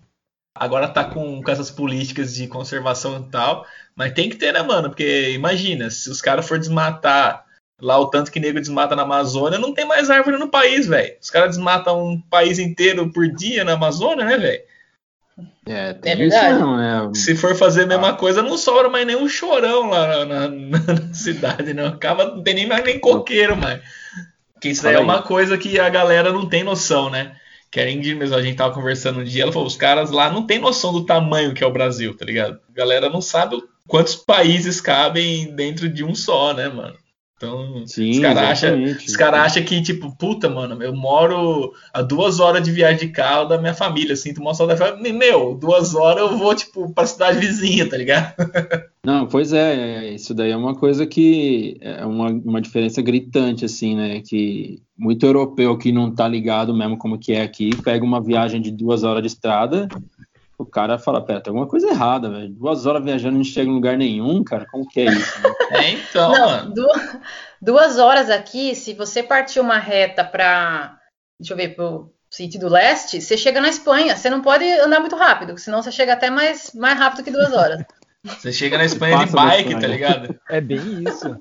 Agora 0.53 0.87
tá 0.87 1.03
com, 1.03 1.41
com 1.41 1.51
essas 1.51 1.71
políticas 1.71 2.35
de 2.35 2.47
conservação 2.47 3.19
e 3.19 3.31
tal, 3.31 3.65
mas 3.95 4.13
tem 4.13 4.29
que 4.29 4.35
ter, 4.35 4.51
né, 4.53 4.61
mano? 4.61 4.89
Porque 4.89 5.31
imagina, 5.31 5.89
se 5.89 6.09
os 6.09 6.21
caras 6.21 6.47
for 6.47 6.59
desmatar 6.59 7.45
lá 7.79 7.97
o 7.97 8.09
tanto 8.09 8.31
que 8.31 8.39
nego 8.39 8.59
desmata 8.59 8.95
na 8.95 9.03
Amazônia, 9.03 9.57
não 9.57 9.73
tem 9.73 9.85
mais 9.85 10.09
árvore 10.09 10.37
no 10.37 10.49
país, 10.49 10.85
velho. 10.85 11.15
Os 11.21 11.29
caras 11.29 11.55
desmatam 11.55 12.05
um 12.05 12.21
país 12.21 12.59
inteiro 12.59 13.11
por 13.11 13.27
dia 13.27 13.63
na 13.63 13.73
Amazônia, 13.73 14.25
né, 14.25 14.37
velho? 14.37 14.61
É, 15.65 15.93
tem 15.93 16.13
é 16.13 16.25
isso 16.25 16.59
não, 16.59 16.79
é. 16.79 17.13
Se 17.13 17.35
for 17.35 17.55
fazer 17.55 17.83
a 17.83 17.87
mesma 17.87 18.09
ah. 18.09 18.13
coisa, 18.13 18.41
não 18.41 18.57
sobra 18.57 18.89
mais 18.89 19.05
nenhum 19.05 19.27
chorão 19.27 19.89
lá 19.89 20.25
na, 20.25 20.25
na, 20.25 20.47
na 21.07 21.13
cidade, 21.13 21.73
não. 21.73 21.87
Acaba, 21.87 22.25
não 22.25 22.43
tem 22.43 22.53
nem 22.53 22.67
mais 22.67 22.83
nem 22.83 22.99
coqueiro 22.99 23.55
mais. 23.55 23.81
Que 24.61 24.69
isso 24.69 24.83
daí 24.83 24.93
é 24.93 24.99
uma 24.99 25.23
coisa 25.23 25.57
que 25.57 25.79
a 25.79 25.89
galera 25.89 26.31
não 26.31 26.47
tem 26.47 26.63
noção, 26.63 27.09
né? 27.09 27.35
Que 27.71 27.79
a 27.79 27.89
Indy 27.89 28.13
mesmo, 28.13 28.35
a 28.35 28.41
gente 28.43 28.57
tava 28.57 28.73
conversando 28.73 29.21
um 29.21 29.23
dia, 29.23 29.41
ela 29.41 29.51
falou, 29.51 29.67
os 29.67 29.75
caras 29.75 30.11
lá 30.11 30.29
não 30.29 30.45
tem 30.45 30.59
noção 30.59 30.93
do 30.93 31.03
tamanho 31.03 31.53
que 31.53 31.63
é 31.63 31.67
o 31.67 31.71
Brasil, 31.71 32.15
tá 32.15 32.23
ligado? 32.23 32.59
A 32.69 32.71
galera 32.71 33.09
não 33.09 33.21
sabe 33.21 33.57
quantos 33.87 34.15
países 34.15 34.79
cabem 34.79 35.55
dentro 35.55 35.89
de 35.89 36.03
um 36.03 36.13
só, 36.13 36.53
né, 36.53 36.69
mano? 36.69 36.95
Então, 37.41 37.87
Sim, 37.87 38.11
os 38.11 38.19
caras 38.19 38.43
acham 38.43 38.77
cara 39.17 39.41
acha 39.41 39.61
que, 39.63 39.81
tipo, 39.81 40.15
puta, 40.15 40.47
mano, 40.47 40.81
eu 40.83 40.95
moro 40.95 41.73
a 41.91 42.03
duas 42.03 42.39
horas 42.39 42.61
de 42.61 42.71
viagem 42.71 43.07
de 43.07 43.07
carro 43.07 43.45
da 43.45 43.57
minha 43.57 43.73
família, 43.73 44.15
sinto 44.15 44.39
uma 44.39 44.53
saudade. 44.53 44.79
Meu, 45.11 45.55
duas 45.55 45.95
horas 45.95 46.21
eu 46.21 46.37
vou, 46.37 46.53
tipo, 46.53 46.93
pra 46.93 47.07
cidade 47.07 47.39
vizinha, 47.39 47.89
tá 47.89 47.97
ligado? 47.97 48.35
Não, 49.03 49.25
pois 49.25 49.51
é, 49.51 50.13
isso 50.13 50.31
daí 50.31 50.51
é 50.51 50.55
uma 50.55 50.75
coisa 50.75 51.07
que 51.07 51.75
é 51.81 52.05
uma, 52.05 52.29
uma 52.29 52.61
diferença 52.61 53.01
gritante, 53.01 53.65
assim, 53.65 53.95
né? 53.95 54.21
Que 54.21 54.79
muito 54.95 55.25
europeu 55.25 55.75
que 55.75 55.91
não 55.91 56.13
tá 56.13 56.27
ligado 56.27 56.75
mesmo 56.75 56.95
como 56.95 57.17
que 57.17 57.33
é 57.33 57.41
aqui, 57.41 57.71
pega 57.81 58.05
uma 58.05 58.21
viagem 58.21 58.61
de 58.61 58.69
duas 58.69 59.03
horas 59.03 59.23
de 59.23 59.27
estrada 59.27 59.87
o 60.61 60.65
cara 60.65 60.97
fala, 60.97 61.23
pera, 61.25 61.41
tem 61.41 61.51
alguma 61.51 61.67
coisa 61.67 61.89
errada, 61.89 62.29
velho. 62.29 62.49
Duas 62.49 62.85
horas 62.85 63.03
viajando 63.03 63.35
e 63.35 63.37
não 63.37 63.43
chega 63.43 63.69
em 63.69 63.73
lugar 63.73 63.97
nenhum, 63.97 64.43
cara. 64.43 64.65
Como 64.65 64.87
que 64.87 65.01
é 65.01 65.05
isso? 65.05 65.41
Né? 65.41 65.49
É, 65.71 65.91
então, 65.91 66.31
não, 66.33 66.73
duas, 66.73 67.17
duas, 67.61 67.97
horas 67.97 68.29
aqui, 68.29 68.75
se 68.75 68.93
você 68.93 69.23
partir 69.23 69.61
uma 69.61 69.77
reta 69.77 70.21
para, 70.21 70.97
deixa 71.39 71.53
eu 71.53 71.57
ver, 71.57 71.75
pro 71.75 72.13
sítio 72.29 72.59
do 72.59 72.67
leste, 72.67 73.21
você 73.21 73.37
chega 73.37 73.61
na 73.61 73.69
Espanha. 73.69 74.17
Você 74.17 74.29
não 74.29 74.41
pode 74.41 74.65
andar 74.65 74.99
muito 74.99 75.15
rápido, 75.15 75.57
senão 75.57 75.81
você 75.81 75.91
chega 75.91 76.11
até 76.11 76.29
mais, 76.29 76.73
mais 76.73 76.99
rápido 76.99 77.23
que 77.23 77.31
duas 77.31 77.53
horas. 77.53 77.85
Você 78.23 78.51
chega 78.51 78.77
na 78.77 78.85
Espanha 78.85 79.25
de 79.25 79.31
bike, 79.31 79.79
tá 79.79 79.87
ligado? 79.87 80.39
É 80.49 80.59
bem 80.59 81.03
isso. 81.07 81.39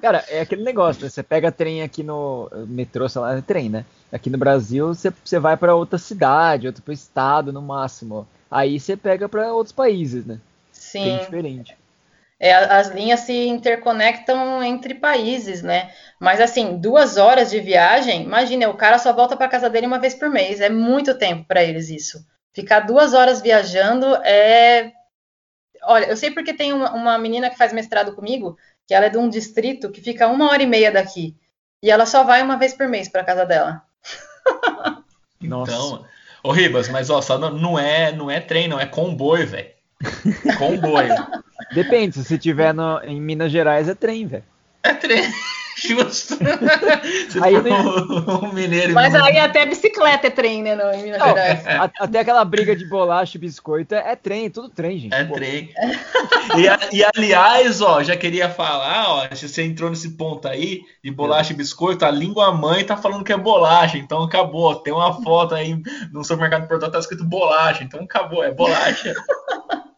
Cara, 0.00 0.24
é 0.28 0.40
aquele 0.40 0.64
negócio, 0.64 1.02
né? 1.02 1.08
Você 1.08 1.22
pega 1.22 1.52
trem 1.52 1.82
aqui 1.82 2.02
no 2.02 2.50
metrô, 2.66 3.08
sei 3.08 3.20
lá, 3.20 3.36
é 3.36 3.40
trem, 3.40 3.68
né? 3.68 3.84
Aqui 4.10 4.28
no 4.28 4.36
Brasil, 4.36 4.88
você, 4.88 5.12
você 5.24 5.38
vai 5.38 5.56
para 5.56 5.76
outra 5.76 5.96
cidade, 5.96 6.66
outro 6.66 6.92
estado 6.92 7.52
no 7.52 7.62
máximo. 7.62 8.26
Aí 8.52 8.78
você 8.78 8.98
pega 8.98 9.26
para 9.30 9.50
outros 9.50 9.72
países, 9.72 10.26
né? 10.26 10.38
Sim. 10.70 11.04
Bem 11.04 11.18
diferente. 11.20 11.76
É, 12.38 12.52
as 12.52 12.88
linhas 12.88 13.20
se 13.20 13.46
interconectam 13.46 14.62
entre 14.62 14.94
países, 14.94 15.62
né? 15.62 15.90
Mas 16.20 16.38
assim, 16.38 16.76
duas 16.76 17.16
horas 17.16 17.50
de 17.50 17.60
viagem, 17.60 18.22
imagina, 18.24 18.68
o 18.68 18.76
cara 18.76 18.98
só 18.98 19.10
volta 19.12 19.36
para 19.36 19.48
casa 19.48 19.70
dele 19.70 19.86
uma 19.86 19.98
vez 19.98 20.14
por 20.14 20.28
mês. 20.28 20.60
É 20.60 20.68
muito 20.68 21.16
tempo 21.16 21.46
para 21.46 21.62
eles 21.62 21.88
isso. 21.88 22.22
Ficar 22.52 22.80
duas 22.80 23.14
horas 23.14 23.40
viajando 23.40 24.16
é. 24.16 24.92
Olha, 25.84 26.06
eu 26.06 26.16
sei 26.16 26.30
porque 26.30 26.52
tem 26.52 26.74
uma, 26.74 26.92
uma 26.92 27.18
menina 27.18 27.48
que 27.48 27.56
faz 27.56 27.72
mestrado 27.72 28.14
comigo, 28.14 28.58
que 28.86 28.92
ela 28.92 29.06
é 29.06 29.08
de 29.08 29.16
um 29.16 29.30
distrito 29.30 29.90
que 29.90 30.02
fica 30.02 30.28
uma 30.28 30.50
hora 30.50 30.62
e 30.62 30.66
meia 30.66 30.92
daqui. 30.92 31.34
E 31.82 31.90
ela 31.90 32.04
só 32.04 32.22
vai 32.22 32.42
uma 32.42 32.58
vez 32.58 32.74
por 32.74 32.86
mês 32.86 33.08
para 33.08 33.24
casa 33.24 33.46
dela. 33.46 33.82
Nossa. 35.40 35.72
Então, 35.72 36.04
Ô 36.42 36.50
Ribas, 36.50 36.88
mas 36.88 37.08
ó, 37.08 37.22
só 37.22 37.38
não, 37.38 37.50
não 37.50 37.78
é, 37.78 38.10
não 38.12 38.30
é 38.30 38.40
trem, 38.40 38.66
não, 38.66 38.80
é 38.80 38.86
comboio, 38.86 39.46
velho. 39.46 39.68
Comboio. 40.58 41.14
Depende, 41.72 42.16
se 42.16 42.24
você 42.24 42.36
tiver 42.36 42.74
no, 42.74 43.00
em 43.04 43.20
Minas 43.20 43.52
Gerais 43.52 43.88
é 43.88 43.94
trem, 43.94 44.26
velho. 44.26 44.44
É 44.82 44.92
trem. 44.92 45.22
Justo. 45.76 46.38
aí, 47.42 47.54
um 47.56 48.52
mineiro 48.52 48.94
Mas 48.94 49.14
aí 49.14 49.38
até 49.38 49.64
bicicleta 49.64 50.26
é 50.26 50.30
trem, 50.30 50.62
né, 50.62 50.74
no, 50.74 50.90
em 50.92 51.04
Minas 51.04 51.22
Gerais. 51.22 51.66
É. 51.66 51.90
Até 51.98 52.20
aquela 52.20 52.44
briga 52.44 52.76
de 52.76 52.86
bolacha 52.88 53.36
e 53.36 53.40
biscoito 53.40 53.94
é, 53.94 54.12
é 54.12 54.16
trem, 54.16 54.50
tudo 54.50 54.68
trem, 54.68 54.98
gente. 54.98 55.14
É 55.14 55.24
Pô. 55.24 55.34
trem. 55.34 55.70
E, 56.56 56.96
e, 56.96 57.04
aliás, 57.04 57.80
ó, 57.80 58.02
já 58.02 58.16
queria 58.16 58.50
falar, 58.50 59.08
ó, 59.08 59.34
se 59.34 59.48
você 59.48 59.62
entrou 59.62 59.88
nesse 59.88 60.10
ponto 60.10 60.46
aí 60.46 60.82
de 61.02 61.10
bolacha 61.10 61.52
e 61.52 61.56
biscoito, 61.56 62.04
a 62.04 62.10
língua 62.10 62.52
mãe 62.52 62.84
tá 62.84 62.96
falando 62.96 63.24
que 63.24 63.32
é 63.32 63.36
bolacha, 63.36 63.96
então 63.96 64.22
acabou. 64.22 64.74
Tem 64.74 64.92
uma 64.92 65.22
foto 65.22 65.54
aí 65.54 65.80
no 66.12 66.22
supermercado 66.24 66.68
portal 66.68 66.90
tá 66.90 66.98
escrito 66.98 67.24
bolacha, 67.24 67.84
então 67.84 68.00
acabou, 68.00 68.44
é 68.44 68.50
bolacha. 68.50 69.14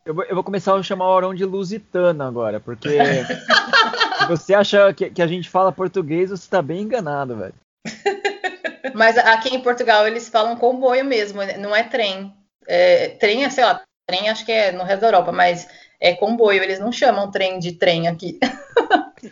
Eu 0.04 0.14
vou, 0.14 0.24
eu 0.24 0.34
vou 0.34 0.44
começar 0.44 0.74
a 0.74 0.82
chamar 0.82 1.06
o 1.06 1.12
Aurão 1.12 1.34
de 1.34 1.46
lusitano 1.46 2.22
agora, 2.22 2.60
porque 2.60 2.88
se 4.24 4.28
você 4.28 4.54
acha 4.54 4.92
que, 4.92 5.10
que, 5.10 5.22
a 5.22 5.26
gente 5.26 5.48
fala 5.48 5.72
português, 5.72 6.30
você 6.30 6.48
tá 6.48 6.62
bem 6.62 6.82
enganado, 6.82 7.36
velho. 7.36 7.54
Mas 8.94 9.18
aqui 9.18 9.54
em 9.54 9.60
Portugal 9.60 10.06
eles 10.06 10.28
falam 10.28 10.56
comboio 10.56 11.04
mesmo, 11.04 11.40
não 11.58 11.74
é 11.74 11.82
trem. 11.82 12.32
É, 12.66 13.08
trem 13.08 13.44
é, 13.44 13.50
sei 13.50 13.64
lá, 13.64 13.80
trem 14.06 14.28
acho 14.28 14.44
que 14.44 14.52
é 14.52 14.72
no 14.72 14.84
resto 14.84 15.02
da 15.02 15.08
Europa, 15.08 15.32
mas 15.32 15.68
é 16.00 16.14
comboio, 16.14 16.62
eles 16.62 16.78
não 16.78 16.92
chamam 16.92 17.30
trem 17.30 17.58
de 17.58 17.72
trem 17.72 18.08
aqui. 18.08 18.38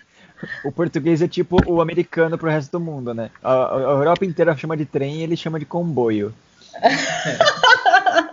O 0.64 0.72
português 0.72 1.22
é 1.22 1.28
tipo 1.28 1.56
o 1.66 1.80
americano 1.80 2.36
pro 2.36 2.50
resto 2.50 2.72
do 2.72 2.80
mundo, 2.80 3.14
né? 3.14 3.30
A, 3.42 3.76
a 3.76 3.78
Europa 3.78 4.24
inteira 4.24 4.56
chama 4.56 4.76
de 4.76 4.84
trem 4.84 5.18
e 5.18 5.22
ele 5.22 5.36
chama 5.36 5.56
de 5.56 5.64
comboio. 5.64 6.34
É, 6.82 6.88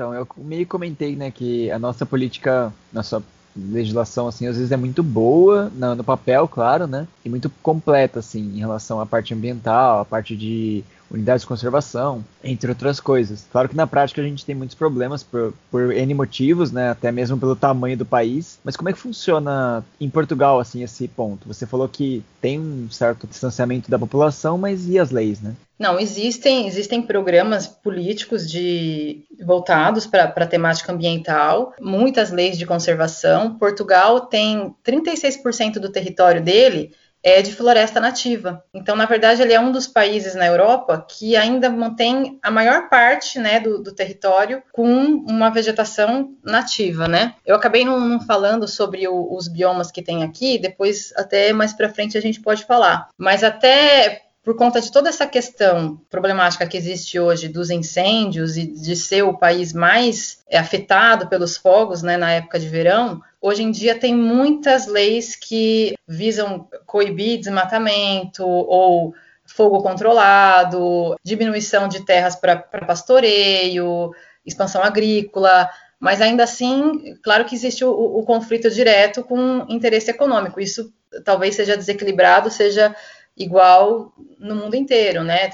então, 0.00 0.14
eu 0.14 0.26
meio 0.38 0.66
comentei, 0.66 1.14
né, 1.14 1.30
que 1.30 1.70
a 1.70 1.78
nossa 1.78 2.06
política, 2.06 2.72
nossa 2.90 3.22
legislação, 3.54 4.26
assim, 4.28 4.46
às 4.46 4.56
vezes 4.56 4.72
é 4.72 4.76
muito 4.76 5.02
boa, 5.02 5.70
no, 5.74 5.96
no 5.96 6.02
papel, 6.02 6.48
claro, 6.48 6.86
né, 6.86 7.06
e 7.22 7.28
muito 7.28 7.50
completa, 7.62 8.20
assim, 8.20 8.40
em 8.40 8.60
relação 8.60 8.98
à 8.98 9.04
parte 9.04 9.34
ambiental, 9.34 10.00
à 10.00 10.04
parte 10.06 10.34
de 10.34 10.82
unidades 11.10 11.42
de 11.42 11.48
conservação, 11.48 12.24
entre 12.42 12.70
outras 12.70 13.00
coisas. 13.00 13.46
Claro 13.50 13.68
que 13.68 13.76
na 13.76 13.86
prática 13.86 14.20
a 14.20 14.24
gente 14.24 14.44
tem 14.44 14.54
muitos 14.54 14.76
problemas 14.76 15.22
por, 15.22 15.52
por 15.70 15.92
N 15.92 16.14
motivos, 16.14 16.70
né, 16.70 16.90
até 16.90 17.10
mesmo 17.10 17.38
pelo 17.38 17.56
tamanho 17.56 17.96
do 17.96 18.06
país, 18.06 18.58
mas 18.64 18.76
como 18.76 18.88
é 18.88 18.92
que 18.92 18.98
funciona 18.98 19.84
em 20.00 20.08
Portugal, 20.08 20.60
assim, 20.60 20.82
esse 20.82 21.08
ponto? 21.08 21.48
Você 21.48 21.66
falou 21.66 21.88
que 21.88 22.22
tem 22.40 22.58
um 22.58 22.90
certo 22.90 23.26
distanciamento 23.26 23.90
da 23.90 23.98
população, 23.98 24.56
mas 24.56 24.88
e 24.88 24.98
as 24.98 25.10
leis, 25.10 25.40
né? 25.40 25.54
Não, 25.78 25.98
existem, 25.98 26.66
existem 26.66 27.00
programas 27.00 27.66
políticos 27.66 28.50
de 28.50 29.24
voltados 29.42 30.06
para 30.06 30.24
a 30.24 30.46
temática 30.46 30.92
ambiental, 30.92 31.72
muitas 31.80 32.30
leis 32.30 32.58
de 32.58 32.66
conservação. 32.66 33.54
Portugal 33.54 34.20
tem 34.20 34.74
36% 34.84 35.78
do 35.78 35.90
território 35.90 36.42
dele 36.42 36.92
é 37.22 37.42
de 37.42 37.52
floresta 37.54 38.00
nativa. 38.00 38.64
Então, 38.72 38.96
na 38.96 39.06
verdade, 39.06 39.42
ele 39.42 39.52
é 39.52 39.60
um 39.60 39.72
dos 39.72 39.86
países 39.86 40.34
na 40.34 40.46
Europa 40.46 41.04
que 41.08 41.36
ainda 41.36 41.68
mantém 41.68 42.38
a 42.42 42.50
maior 42.50 42.88
parte 42.88 43.38
né, 43.38 43.60
do, 43.60 43.82
do 43.82 43.92
território 43.92 44.62
com 44.72 44.86
uma 45.28 45.50
vegetação 45.50 46.34
nativa, 46.42 47.06
né? 47.06 47.34
Eu 47.44 47.56
acabei 47.56 47.84
não, 47.84 48.00
não 48.00 48.20
falando 48.20 48.66
sobre 48.66 49.06
o, 49.06 49.34
os 49.34 49.48
biomas 49.48 49.90
que 49.90 50.02
tem 50.02 50.22
aqui, 50.22 50.58
depois 50.58 51.12
até 51.16 51.52
mais 51.52 51.72
para 51.72 51.92
frente 51.92 52.16
a 52.16 52.22
gente 52.22 52.40
pode 52.40 52.64
falar. 52.64 53.08
Mas 53.18 53.44
até 53.44 54.22
por 54.42 54.56
conta 54.56 54.80
de 54.80 54.90
toda 54.90 55.08
essa 55.08 55.26
questão 55.26 56.00
problemática 56.08 56.66
que 56.66 56.76
existe 56.76 57.20
hoje 57.20 57.48
dos 57.48 57.70
incêndios 57.70 58.56
e 58.56 58.66
de 58.66 58.96
ser 58.96 59.22
o 59.22 59.36
país 59.36 59.72
mais 59.72 60.42
é, 60.48 60.58
afetado 60.58 61.28
pelos 61.28 61.56
fogos 61.56 62.02
né, 62.02 62.16
na 62.16 62.32
época 62.32 62.58
de 62.58 62.68
verão, 62.68 63.20
Hoje 63.40 63.62
em 63.62 63.70
dia 63.70 63.98
tem 63.98 64.14
muitas 64.14 64.86
leis 64.86 65.34
que 65.34 65.94
visam 66.06 66.68
coibir 66.86 67.40
desmatamento 67.40 68.46
ou 68.46 69.14
fogo 69.46 69.82
controlado, 69.82 71.16
diminuição 71.24 71.88
de 71.88 72.04
terras 72.04 72.36
para 72.36 72.56
pastoreio, 72.86 74.10
expansão 74.44 74.82
agrícola, 74.82 75.68
mas 75.98 76.20
ainda 76.20 76.44
assim, 76.44 77.16
claro 77.22 77.44
que 77.44 77.54
existe 77.54 77.84
o, 77.84 77.90
o, 77.90 78.22
conflito 78.24 78.70
direto 78.70 79.22
com 79.22 79.66
interesse 79.68 80.10
econômico. 80.10 80.60
Isso 80.60 80.92
talvez 81.24 81.54
seja 81.54 81.76
desequilibrado, 81.76 82.50
seja 82.50 82.94
igual 83.36 84.12
no 84.38 84.54
mundo 84.54 84.76
inteiro, 84.76 85.24
né? 85.24 85.48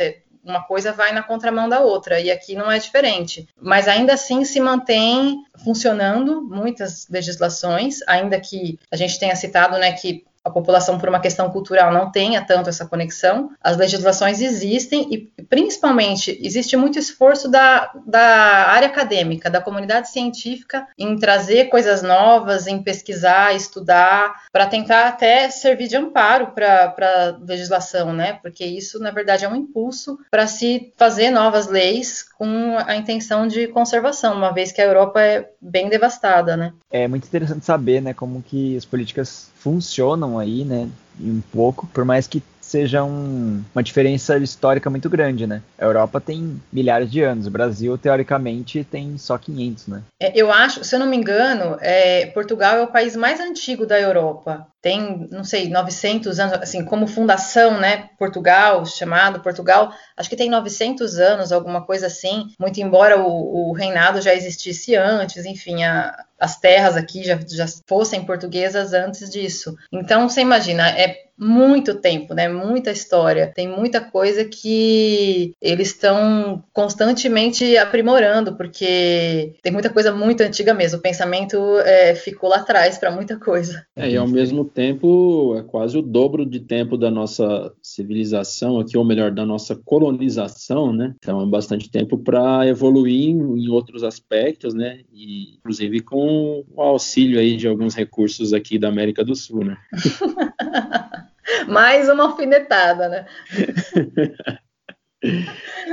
Uma 0.46 0.62
coisa 0.62 0.92
vai 0.92 1.12
na 1.12 1.22
contramão 1.22 1.68
da 1.68 1.80
outra, 1.80 2.20
e 2.20 2.30
aqui 2.30 2.54
não 2.54 2.70
é 2.70 2.78
diferente. 2.78 3.48
Mas 3.61 3.88
ainda 3.88 4.14
assim 4.14 4.44
se 4.44 4.61
mantém 4.61 5.42
funcionando 5.64 6.40
muitas 6.40 7.09
legislações, 7.11 7.98
ainda 8.06 8.40
que 8.40 8.78
a 8.90 8.96
gente 8.96 9.18
tenha 9.18 9.35
citado 9.35 9.76
né, 9.76 9.92
que 9.92 10.24
a 10.46 10.50
população, 10.50 10.96
por 10.96 11.09
uma 11.09 11.18
questão 11.18 11.50
cultural, 11.50 11.92
não 11.92 12.09
tenha 12.09 12.40
tanto 12.40 12.70
essa 12.70 12.87
conexão. 12.87 13.50
As 13.61 13.76
legislações 13.76 14.40
existem 14.40 15.09
e, 15.11 15.42
principalmente, 15.42 16.38
existe 16.40 16.76
muito 16.76 17.00
esforço 17.00 17.50
da, 17.50 17.90
da 18.06 18.68
área 18.68 18.87
acadêmica, 18.87 19.50
da 19.50 19.61
comunidade 19.61 20.09
científica, 20.09 20.87
em 20.96 21.18
trazer 21.18 21.64
coisas 21.64 22.00
novas, 22.00 22.68
em 22.68 22.80
pesquisar, 22.80 23.56
estudar, 23.56 24.44
para 24.52 24.66
tentar 24.66 25.09
até 25.09 25.50
servir 25.50 25.88
de 25.88 25.96
amparo 25.96 26.52
para 26.52 26.94
a 26.96 27.44
legislação, 27.44 28.12
né? 28.12 28.35
Porque 28.35 28.64
isso, 28.64 29.00
na 29.00 29.11
verdade, 29.11 29.44
é 29.44 29.48
um 29.48 29.56
impulso 29.56 30.16
para 30.30 30.46
se 30.46 30.92
fazer 30.96 31.30
novas 31.30 31.66
leis 31.66 32.24
com 32.38 32.78
a 32.87 32.94
intenção 32.94 33.48
de 33.48 33.66
conservação, 33.66 34.37
uma 34.37 34.52
vez 34.52 34.70
que 34.70 34.80
a 34.80 34.85
Europa 34.85 35.20
é 35.20 35.50
bem 35.61 35.88
devastada, 35.88 36.56
né? 36.56 36.72
É 36.88 37.09
muito 37.09 37.26
interessante 37.26 37.64
saber, 37.64 38.00
né, 38.00 38.14
como 38.14 38.40
que 38.40 38.76
as 38.76 38.85
políticas 38.85 39.50
funcionam 39.66 40.38
aí, 40.38 40.64
né, 40.64 40.88
um 41.20 41.40
pouco, 41.52 41.88
por 41.88 42.05
mais 42.05 42.29
que 42.29 42.40
seja 42.61 43.02
um, 43.02 43.64
uma 43.74 43.83
diferença 43.83 44.38
histórica 44.38 44.88
muito 44.88 45.11
grande, 45.11 45.46
né? 45.46 45.61
A 45.76 45.85
Europa 45.85 46.20
tem 46.20 46.61
milhares 46.72 47.11
de 47.11 47.22
anos, 47.22 47.46
o 47.46 47.50
Brasil, 47.50 47.98
teoricamente, 47.98 48.85
tem 48.85 49.18
só 49.18 49.37
500, 49.37 49.87
né? 49.88 50.02
É, 50.20 50.33
eu 50.35 50.52
acho, 50.52 50.85
se 50.85 50.94
eu 50.94 51.00
não 51.00 51.07
me 51.07 51.16
engano, 51.16 51.76
é, 51.81 52.26
Portugal 52.26 52.76
é 52.76 52.83
o 52.83 52.88
país 52.88 53.16
mais 53.16 53.40
antigo 53.40 53.87
da 53.87 54.00
Europa. 54.00 54.66
Tem, 54.87 55.27
não 55.33 55.42
sei, 55.42 55.68
900 55.68 56.38
anos, 56.38 56.59
assim, 56.62 56.85
como 56.85 57.09
fundação, 57.09 57.81
né? 57.81 58.09
Portugal, 58.16 58.87
chamado 58.87 59.40
Portugal, 59.40 59.92
acho 60.16 60.31
que 60.31 60.37
tem 60.37 60.49
900 60.49 61.18
anos, 61.18 61.51
alguma 61.51 61.85
coisa 61.85 62.07
assim, 62.07 62.51
muito 62.57 62.81
embora 62.81 63.20
o, 63.20 63.70
o 63.70 63.72
reinado 63.72 64.20
já 64.20 64.33
existisse 64.33 64.94
antes, 64.94 65.44
enfim, 65.44 65.83
a, 65.83 66.16
as 66.38 66.61
terras 66.61 66.96
aqui 66.96 67.25
já, 67.25 67.37
já 67.49 67.66
fossem 67.88 68.25
portuguesas 68.25 68.92
antes 68.92 69.29
disso. 69.29 69.77
Então, 69.90 70.29
você 70.29 70.42
imagina, 70.42 70.88
é 70.90 71.27
muito 71.38 71.94
tempo, 71.94 72.33
né? 72.33 72.49
Muita 72.49 72.90
história. 72.90 73.53
Tem 73.55 73.68
muita 73.68 74.01
coisa 74.01 74.44
que 74.44 75.55
eles 75.61 75.88
estão 75.88 76.64
constantemente 76.72 77.77
aprimorando, 77.77 78.57
porque 78.57 79.55
tem 79.62 79.72
muita 79.72 79.90
coisa 79.90 80.12
muito 80.12 80.42
antiga 80.42 80.72
mesmo. 80.72 80.99
O 80.99 81.03
pensamento 81.03 81.79
é, 81.81 82.14
ficou 82.14 82.49
lá 82.49 82.57
atrás 82.57 82.96
para 82.96 83.11
muita 83.11 83.37
coisa. 83.38 83.85
É, 83.94 84.09
e 84.09 84.16
ao 84.16 84.27
mesmo 84.27 84.64
tempo 84.76 85.56
é 85.56 85.62
quase 85.62 85.96
o 85.96 86.02
dobro 86.02 86.44
de 86.44 86.60
tempo 86.60 86.98
da 86.98 87.10
nossa 87.10 87.72
civilização 87.82 88.78
aqui, 88.78 88.98
ou 88.98 89.04
melhor, 89.04 89.30
da 89.30 89.46
nossa 89.46 89.74
colonização, 89.74 90.92
né? 90.92 91.14
Então 91.16 91.40
é 91.40 91.46
bastante 91.46 91.90
tempo 91.90 92.18
para 92.18 92.66
evoluir 92.66 93.30
em, 93.30 93.70
outros 93.70 94.04
aspectos, 94.04 94.74
né? 94.74 95.00
E 95.10 95.54
inclusive 95.56 96.00
com 96.00 96.62
o 96.70 96.82
auxílio 96.82 97.40
aí 97.40 97.56
de 97.56 97.66
alguns 97.66 97.94
recursos 97.94 98.52
aqui 98.52 98.78
da 98.78 98.88
América 98.88 99.24
do 99.24 99.34
Sul, 99.34 99.64
né? 99.64 99.78
Mais 101.66 102.10
uma 102.10 102.24
alfinetada, 102.24 103.08
né? 103.08 103.26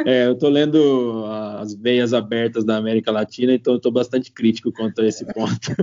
É, 0.06 0.28
eu 0.28 0.34
estou 0.34 0.50
lendo 0.50 1.26
as 1.58 1.74
veias 1.74 2.14
abertas 2.14 2.64
da 2.64 2.76
América 2.78 3.10
Latina, 3.10 3.54
então 3.54 3.78
estou 3.78 3.92
bastante 3.92 4.32
crítico 4.32 4.72
quanto 4.72 5.02
a 5.02 5.08
esse 5.08 5.26
ponto. 5.26 5.74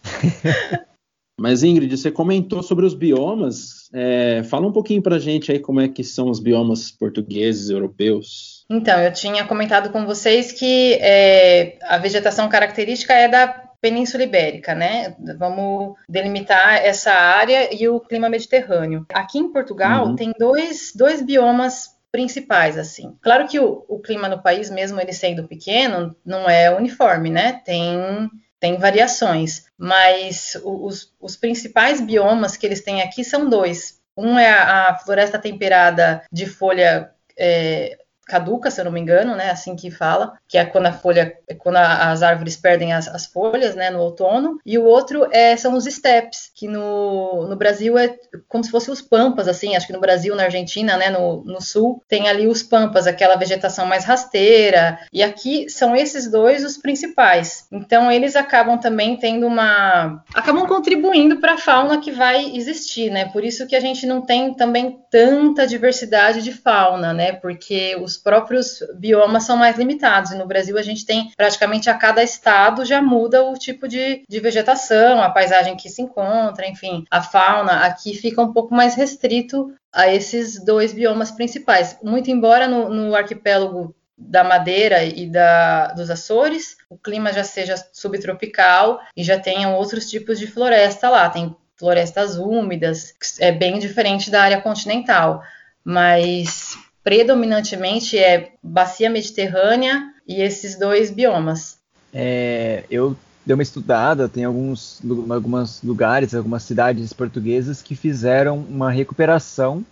Mas 1.38 1.62
Ingrid, 1.62 1.94
você 1.96 2.10
comentou 2.10 2.62
sobre 2.62 2.86
os 2.86 2.94
biomas. 2.94 3.90
É, 3.92 4.42
fala 4.44 4.66
um 4.66 4.72
pouquinho 4.72 5.02
para 5.02 5.16
a 5.16 5.18
gente 5.18 5.52
aí 5.52 5.58
como 5.58 5.80
é 5.80 5.88
que 5.88 6.02
são 6.02 6.30
os 6.30 6.40
biomas 6.40 6.90
portugueses, 6.90 7.68
europeus. 7.68 8.64
Então, 8.70 8.98
eu 9.00 9.12
tinha 9.12 9.44
comentado 9.44 9.90
com 9.90 10.06
vocês 10.06 10.50
que 10.50 10.94
é, 10.94 11.78
a 11.82 11.98
vegetação 11.98 12.48
característica 12.48 13.12
é 13.12 13.28
da 13.28 13.66
Península 13.80 14.24
Ibérica, 14.24 14.74
né? 14.74 15.14
Vamos 15.38 15.94
delimitar 16.08 16.84
essa 16.84 17.12
área 17.12 17.72
e 17.72 17.86
o 17.88 18.00
clima 18.00 18.28
mediterrâneo. 18.28 19.06
Aqui 19.12 19.38
em 19.38 19.52
Portugal 19.52 20.06
uhum. 20.06 20.16
tem 20.16 20.32
dois, 20.38 20.92
dois 20.94 21.22
biomas 21.22 21.96
principais, 22.10 22.78
assim. 22.78 23.14
Claro 23.20 23.46
que 23.46 23.60
o, 23.60 23.84
o, 23.88 23.98
clima 23.98 24.28
no 24.28 24.42
país, 24.42 24.70
mesmo 24.70 24.98
ele 24.98 25.12
sendo 25.12 25.46
pequeno, 25.46 26.16
não 26.24 26.48
é 26.48 26.74
uniforme, 26.74 27.30
né? 27.30 27.60
Tem, 27.64 28.28
tem 28.60 28.78
variações, 28.78 29.66
mas 29.76 30.56
os, 30.64 31.14
os 31.20 31.36
principais 31.36 32.00
biomas 32.00 32.56
que 32.56 32.66
eles 32.66 32.82
têm 32.82 33.02
aqui 33.02 33.24
são 33.24 33.48
dois. 33.48 34.00
Um 34.16 34.38
é 34.38 34.50
a, 34.50 34.88
a 34.90 34.98
floresta 34.98 35.38
temperada 35.38 36.22
de 36.32 36.46
folha 36.46 37.10
é, 37.38 37.98
caduca, 38.26 38.70
se 38.70 38.80
eu 38.80 38.84
não 38.84 38.92
me 38.92 39.00
engano, 39.00 39.36
né? 39.36 39.50
Assim 39.50 39.76
que 39.76 39.90
fala, 39.90 40.34
que 40.48 40.58
é 40.58 40.64
quando 40.64 40.86
a 40.86 40.92
folha, 40.92 41.36
é 41.48 41.54
quando 41.54 41.76
a, 41.76 42.10
as 42.10 42.22
árvores 42.22 42.56
perdem 42.56 42.92
as, 42.92 43.06
as, 43.06 43.24
folhas, 43.24 43.74
né? 43.74 43.88
No 43.88 44.00
outono. 44.00 44.58
E 44.66 44.76
o 44.76 44.84
outro 44.84 45.28
é, 45.32 45.56
são 45.56 45.74
os 45.74 45.84
steppes, 45.84 46.50
que 46.54 46.66
no, 46.66 47.46
no 47.46 47.56
Brasil 47.56 47.96
é 47.96 48.16
como 48.48 48.64
se 48.64 48.70
fossem 48.70 48.92
os 48.92 49.00
pampas, 49.00 49.46
assim. 49.46 49.76
Acho 49.76 49.86
que 49.86 49.92
no 49.92 50.00
Brasil, 50.00 50.34
na 50.34 50.44
Argentina, 50.44 50.96
né? 50.96 51.08
No, 51.08 51.44
no 51.44 51.62
sul, 51.62 52.02
tem 52.08 52.28
ali 52.28 52.46
os 52.48 52.62
pampas, 52.62 53.06
aquela 53.06 53.36
vegetação 53.36 53.86
mais 53.86 54.04
rasteira. 54.04 54.98
E 55.12 55.22
aqui 55.22 55.70
são 55.70 55.94
esses 55.94 56.28
dois 56.28 56.64
os 56.64 56.76
principais. 56.76 57.66
Então 57.70 58.10
eles 58.10 58.34
acabam 58.34 58.78
também 58.78 59.16
tendo 59.16 59.46
uma, 59.46 60.22
acabam 60.34 60.66
contribuindo 60.66 61.38
para 61.38 61.54
a 61.54 61.58
fauna 61.58 62.00
que 62.00 62.10
vai 62.10 62.56
existir, 62.56 63.10
né? 63.10 63.26
Por 63.26 63.44
isso 63.44 63.66
que 63.66 63.76
a 63.76 63.80
gente 63.80 64.04
não 64.04 64.20
tem 64.20 64.52
também 64.54 64.98
tanta 65.10 65.66
diversidade 65.66 66.42
de 66.42 66.52
fauna, 66.52 67.12
né? 67.12 67.32
Porque 67.32 67.96
os 68.00 68.15
próprios 68.16 68.82
biomas 68.94 69.44
são 69.44 69.56
mais 69.56 69.76
limitados. 69.76 70.30
E 70.30 70.36
no 70.36 70.46
Brasil 70.46 70.78
a 70.78 70.82
gente 70.82 71.04
tem 71.04 71.30
praticamente 71.36 71.90
a 71.90 71.94
cada 71.94 72.22
estado 72.22 72.84
já 72.84 73.00
muda 73.00 73.44
o 73.44 73.54
tipo 73.54 73.86
de, 73.86 74.22
de 74.28 74.40
vegetação, 74.40 75.22
a 75.22 75.30
paisagem 75.30 75.76
que 75.76 75.88
se 75.88 76.02
encontra, 76.02 76.66
enfim, 76.66 77.04
a 77.10 77.22
fauna 77.22 77.84
aqui 77.84 78.14
fica 78.14 78.40
um 78.42 78.52
pouco 78.52 78.74
mais 78.74 78.94
restrito 78.94 79.72
a 79.92 80.12
esses 80.12 80.62
dois 80.62 80.92
biomas 80.92 81.30
principais. 81.30 81.98
Muito 82.02 82.30
embora 82.30 82.68
no, 82.68 82.88
no 82.88 83.14
arquipélago 83.14 83.94
da 84.16 84.42
Madeira 84.42 85.04
e 85.04 85.26
da, 85.26 85.88
dos 85.88 86.10
Açores, 86.10 86.76
o 86.88 86.96
clima 86.96 87.32
já 87.32 87.44
seja 87.44 87.76
subtropical 87.92 89.00
e 89.14 89.22
já 89.22 89.38
tenham 89.38 89.74
outros 89.74 90.08
tipos 90.08 90.38
de 90.38 90.46
floresta 90.46 91.08
lá. 91.10 91.28
Tem 91.28 91.54
florestas 91.76 92.36
úmidas, 92.38 93.14
é 93.38 93.52
bem 93.52 93.78
diferente 93.78 94.30
da 94.30 94.42
área 94.42 94.60
continental. 94.60 95.42
Mas 95.84 96.76
predominantemente 97.06 98.18
é 98.18 98.50
bacia 98.60 99.08
mediterrânea 99.08 100.12
e 100.26 100.42
esses 100.42 100.76
dois 100.76 101.08
biomas. 101.08 101.78
É, 102.12 102.82
eu 102.90 103.16
dei 103.44 103.54
uma 103.54 103.62
estudada, 103.62 104.28
tem 104.28 104.42
alguns, 104.42 105.00
alguns 105.30 105.80
lugares, 105.84 106.34
algumas 106.34 106.64
cidades 106.64 107.12
portuguesas 107.12 107.80
que 107.80 107.94
fizeram 107.94 108.58
uma 108.58 108.90
recuperação 108.90 109.86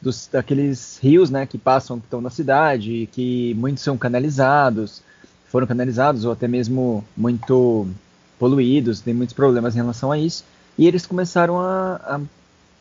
dos, 0.00 0.28
daqueles 0.30 1.00
rios 1.02 1.30
né, 1.30 1.46
que 1.46 1.58
passam, 1.58 1.98
que 1.98 2.06
estão 2.06 2.20
na 2.20 2.30
cidade, 2.30 3.08
que 3.10 3.54
muitos 3.54 3.82
são 3.82 3.98
canalizados, 3.98 5.02
foram 5.48 5.66
canalizados 5.66 6.24
ou 6.24 6.30
até 6.30 6.46
mesmo 6.46 7.04
muito 7.16 7.88
poluídos, 8.38 9.00
tem 9.00 9.12
muitos 9.12 9.34
problemas 9.34 9.74
em 9.74 9.78
relação 9.78 10.12
a 10.12 10.18
isso. 10.18 10.44
E 10.78 10.86
eles 10.86 11.06
começaram 11.06 11.58
a, 11.58 12.20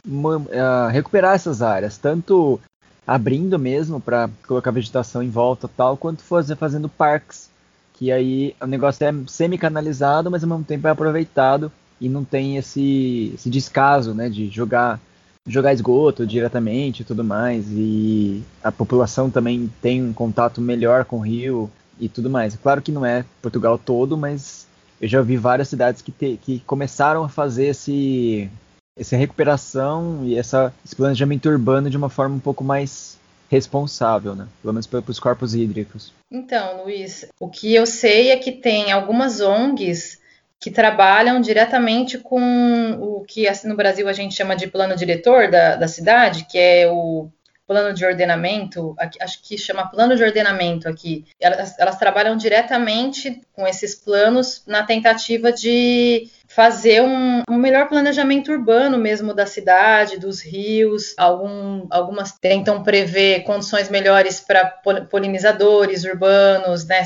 a, 0.06 0.86
a 0.86 0.90
recuperar 0.90 1.34
essas 1.34 1.64
áreas, 1.64 1.98
tanto 1.98 2.60
abrindo 3.06 3.58
mesmo 3.58 4.00
para 4.00 4.30
colocar 4.48 4.72
vegetação 4.72 5.22
em 5.24 5.30
volta 5.30 5.68
tal, 5.68 5.98
quanto 5.98 6.24
fazer 6.24 6.56
fazendo 6.56 6.88
parques, 6.88 7.50
que 7.94 8.12
aí 8.12 8.56
o 8.62 8.66
negócio 8.66 9.06
é 9.06 9.14
semi-canalizado, 9.28 10.30
mas 10.30 10.44
ao 10.44 10.50
mesmo 10.50 10.64
tempo 10.64 10.88
é 10.88 10.92
aproveitado 10.92 11.72
e 12.00 12.10
não 12.10 12.24
tem 12.24 12.58
esse, 12.58 13.32
esse 13.36 13.50
descaso, 13.50 14.14
né, 14.14 14.30
de 14.30 14.50
jogar 14.50 15.00
jogar 15.48 15.74
esgoto 15.74 16.26
diretamente 16.26 17.02
e 17.02 17.06
tudo 17.06 17.24
mais, 17.24 17.66
e 17.70 18.44
a 18.64 18.72
população 18.72 19.30
também 19.30 19.72
tem 19.82 20.04
um 20.04 20.14
contato 20.14 20.62
melhor 20.62 21.04
com 21.04 21.18
o 21.18 21.22
rio 21.22 21.70
e 22.00 22.08
tudo 22.08 22.30
mais. 22.30 22.56
Claro 22.56 22.82
que 22.82 22.92
não 22.92 23.06
é 23.06 23.26
Portugal 23.42 23.78
todo, 23.78 24.16
mas 24.16 24.68
eu 25.00 25.08
já 25.08 25.22
vi 25.22 25.38
várias 25.38 25.68
cidades 25.68 26.02
que, 26.02 26.12
te, 26.12 26.40
que 26.42 26.60
começaram 26.60 27.24
a 27.24 27.30
fazer 27.30 27.68
esse 27.68 28.50
essa 28.98 29.16
recuperação 29.16 30.22
e 30.24 30.38
essa, 30.38 30.74
esse 30.86 30.96
planejamento 30.96 31.50
urbano 31.50 31.90
de 31.90 31.98
uma 31.98 32.10
forma 32.10 32.36
um 32.36 32.40
pouco 32.40 32.64
mais 32.64 33.20
responsável, 33.50 34.34
né? 34.34 34.48
Pelo 34.62 34.74
menos 34.74 34.88
para 34.88 35.04
os 35.06 35.20
corpos 35.20 35.54
hídricos. 35.54 36.14
Então, 36.32 36.84
Luiz, 36.84 37.28
o 37.40 37.50
que 37.50 37.74
eu 37.76 37.86
sei 37.86 38.32
é 38.32 38.38
que 38.38 38.52
tem 38.52 38.92
algumas 38.92 39.42
ONGs 39.42 40.22
que 40.58 40.72
trabalham 40.72 41.42
diretamente 41.42 42.18
com 42.18 42.94
o 43.00 43.26
que 43.28 43.48
assim, 43.48 43.68
no 43.68 43.76
Brasil 43.76 44.08
a 44.08 44.14
gente 44.14 44.36
chama 44.36 44.56
de 44.56 44.68
plano 44.68 44.96
diretor 44.96 45.50
da, 45.50 45.76
da 45.76 45.88
cidade, 45.88 46.46
que 46.46 46.58
é 46.58 46.90
o 46.90 47.30
plano 47.72 47.94
de 47.94 48.06
ordenamento, 48.06 48.94
acho 49.00 49.42
que 49.42 49.58
chama 49.58 49.90
plano 49.90 50.14
de 50.14 50.22
ordenamento 50.22 50.90
aqui. 50.90 51.24
Elas, 51.40 51.80
elas 51.80 51.98
trabalham 51.98 52.36
diretamente 52.36 53.40
com 53.54 53.66
esses 53.66 53.96
planos 53.96 54.62
na 54.68 54.84
tentativa 54.84 55.54
de 55.54 56.30
fazer 56.50 57.02
um, 57.02 57.44
um, 57.50 57.56
melhor 57.56 57.88
planejamento 57.88 58.52
urbano 58.52 58.98
mesmo 58.98 59.34
da 59.34 59.46
cidade, 59.46 60.20
dos 60.20 60.42
rios. 60.42 61.14
Algum, 61.18 61.88
algumas 61.90 62.34
tentam 62.34 62.84
prever 62.84 63.44
condições 63.44 63.90
melhores 63.90 64.42
para 64.42 64.66
polinizadores 65.10 66.04
urbanos, 66.04 66.86
né? 66.86 67.04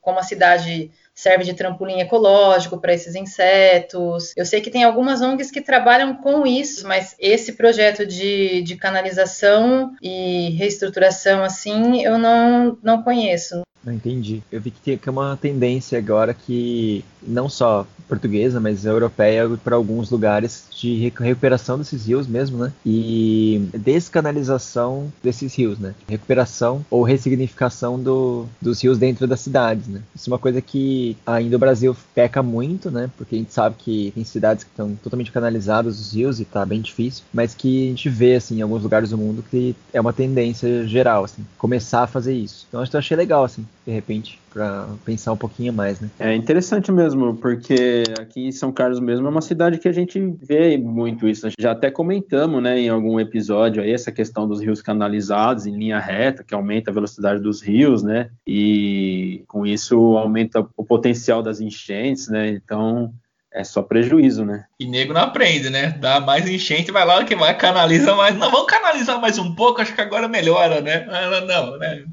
Como 0.00 0.18
a 0.18 0.24
cidade 0.24 0.90
serve 1.18 1.42
de 1.42 1.52
trampolim 1.52 1.98
ecológico 1.98 2.78
para 2.78 2.94
esses 2.94 3.16
insetos. 3.16 4.32
Eu 4.36 4.46
sei 4.46 4.60
que 4.60 4.70
tem 4.70 4.84
algumas 4.84 5.20
ONGs 5.20 5.50
que 5.50 5.60
trabalham 5.60 6.14
com 6.14 6.46
isso, 6.46 6.86
mas 6.86 7.16
esse 7.18 7.54
projeto 7.54 8.06
de, 8.06 8.62
de 8.62 8.76
canalização 8.76 9.96
e 10.00 10.50
reestruturação 10.50 11.42
assim 11.42 12.04
eu 12.04 12.18
não, 12.18 12.78
não 12.80 13.02
conheço. 13.02 13.62
Não 13.84 13.92
entendi. 13.92 14.42
Eu 14.50 14.60
vi 14.60 14.70
que 14.70 14.80
tem 14.80 15.12
uma 15.12 15.36
tendência 15.36 15.98
agora 15.98 16.34
que 16.34 17.04
não 17.22 17.48
só 17.48 17.86
portuguesa, 18.08 18.58
mas 18.58 18.84
europeia 18.84 19.48
para 19.62 19.76
alguns 19.76 20.10
lugares 20.10 20.64
de 20.74 20.96
recuperação 20.96 21.78
desses 21.78 22.06
rios 22.06 22.26
mesmo, 22.26 22.58
né? 22.58 22.72
E 22.84 23.68
descanalização 23.74 25.12
desses 25.22 25.54
rios, 25.54 25.78
né? 25.78 25.94
Recuperação 26.08 26.84
ou 26.90 27.02
ressignificação 27.02 28.00
do, 28.00 28.46
dos 28.60 28.82
rios 28.82 28.98
dentro 28.98 29.26
das 29.26 29.40
cidades, 29.40 29.86
né? 29.86 30.00
Isso 30.14 30.30
é 30.30 30.32
uma 30.32 30.38
coisa 30.38 30.60
que 30.62 31.16
ainda 31.26 31.56
o 31.56 31.58
Brasil 31.58 31.94
peca 32.14 32.42
muito, 32.42 32.90
né? 32.90 33.10
Porque 33.16 33.34
a 33.34 33.38
gente 33.38 33.52
sabe 33.52 33.76
que 33.78 34.10
tem 34.14 34.24
cidades 34.24 34.64
que 34.64 34.70
estão 34.70 34.94
totalmente 34.96 35.30
canalizadas 35.30 36.00
os 36.00 36.14
rios 36.14 36.40
e 36.40 36.44
tá 36.44 36.64
bem 36.64 36.80
difícil, 36.80 37.24
mas 37.32 37.54
que 37.54 37.86
a 37.86 37.90
gente 37.90 38.08
vê 38.08 38.36
assim 38.36 38.58
em 38.58 38.62
alguns 38.62 38.82
lugares 38.82 39.10
do 39.10 39.18
mundo 39.18 39.44
que 39.48 39.76
é 39.92 40.00
uma 40.00 40.12
tendência 40.12 40.86
geral, 40.86 41.24
assim, 41.24 41.44
começar 41.58 42.04
a 42.04 42.06
fazer 42.06 42.34
isso. 42.34 42.66
Então 42.68 42.82
eu 42.82 42.98
achei 42.98 43.16
legal 43.16 43.44
assim, 43.44 43.66
de 43.88 43.94
repente 43.94 44.38
para 44.50 44.86
pensar 45.02 45.32
um 45.32 45.36
pouquinho 45.36 45.72
mais, 45.72 45.98
né? 45.98 46.10
É 46.20 46.34
interessante 46.34 46.92
mesmo, 46.92 47.34
porque 47.36 48.02
aqui 48.20 48.46
em 48.46 48.52
São 48.52 48.70
Carlos 48.70 49.00
mesmo 49.00 49.26
é 49.26 49.30
uma 49.30 49.40
cidade 49.40 49.78
que 49.78 49.88
a 49.88 49.92
gente 49.92 50.20
vê 50.42 50.76
muito 50.76 51.26
isso. 51.26 51.48
Já 51.58 51.72
até 51.72 51.90
comentamos, 51.90 52.62
né, 52.62 52.78
em 52.78 52.90
algum 52.90 53.18
episódio 53.18 53.82
aí 53.82 53.90
essa 53.90 54.12
questão 54.12 54.46
dos 54.46 54.60
rios 54.60 54.82
canalizados 54.82 55.64
em 55.64 55.74
linha 55.74 55.98
reta, 55.98 56.44
que 56.44 56.54
aumenta 56.54 56.90
a 56.90 56.94
velocidade 56.94 57.40
dos 57.40 57.62
rios, 57.62 58.02
né? 58.02 58.28
E 58.46 59.42
com 59.48 59.66
isso 59.66 60.18
aumenta 60.18 60.66
o 60.76 60.84
potencial 60.84 61.42
das 61.42 61.58
enchentes, 61.58 62.28
né? 62.28 62.50
Então 62.50 63.10
é 63.50 63.64
só 63.64 63.80
prejuízo, 63.80 64.44
né? 64.44 64.64
E 64.78 64.86
nego 64.86 65.14
não 65.14 65.22
aprende, 65.22 65.70
né? 65.70 65.96
Dá 65.98 66.20
mais 66.20 66.46
enchente, 66.46 66.92
vai 66.92 67.06
lá 67.06 67.24
que 67.24 67.34
vai 67.34 67.56
canaliza 67.56 68.14
mais. 68.14 68.36
Não, 68.36 68.50
vamos 68.50 68.66
canalizar 68.66 69.18
mais 69.18 69.38
um 69.38 69.54
pouco, 69.54 69.80
acho 69.80 69.94
que 69.94 70.00
agora 70.02 70.28
melhora, 70.28 70.82
né? 70.82 71.06
Não, 71.06 71.46
não, 71.46 71.78
né? 71.78 72.04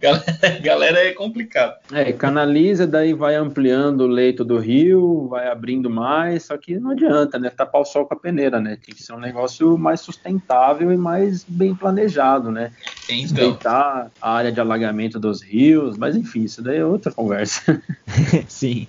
Galera, 0.00 0.24
galera 0.62 0.98
é 1.04 1.12
complicado. 1.12 1.74
É, 1.92 2.10
canaliza, 2.12 2.86
daí 2.86 3.12
vai 3.12 3.34
ampliando 3.34 4.02
o 4.02 4.06
leito 4.06 4.44
do 4.44 4.58
rio, 4.58 5.28
vai 5.28 5.46
abrindo 5.48 5.90
mais, 5.90 6.44
só 6.44 6.56
que 6.56 6.78
não 6.78 6.92
adianta, 6.92 7.38
né? 7.38 7.50
Tapar 7.50 7.82
o 7.82 7.84
sol 7.84 8.06
com 8.06 8.14
a 8.14 8.16
peneira, 8.16 8.58
né? 8.60 8.78
Tem 8.84 8.94
que 8.94 9.02
ser 9.02 9.12
um 9.12 9.20
negócio 9.20 9.76
mais 9.76 10.00
sustentável 10.00 10.90
e 10.90 10.96
mais 10.96 11.44
bem 11.44 11.74
planejado, 11.74 12.50
né? 12.50 12.72
Tem 13.06 13.20
Respeitar 13.20 14.10
a 14.20 14.32
área 14.32 14.50
de 14.50 14.60
alagamento 14.60 15.20
dos 15.20 15.42
rios, 15.42 15.98
mas 15.98 16.16
enfim, 16.16 16.44
isso 16.44 16.62
daí 16.62 16.78
é 16.78 16.84
outra 16.84 17.12
conversa. 17.12 17.82
Sim. 18.48 18.88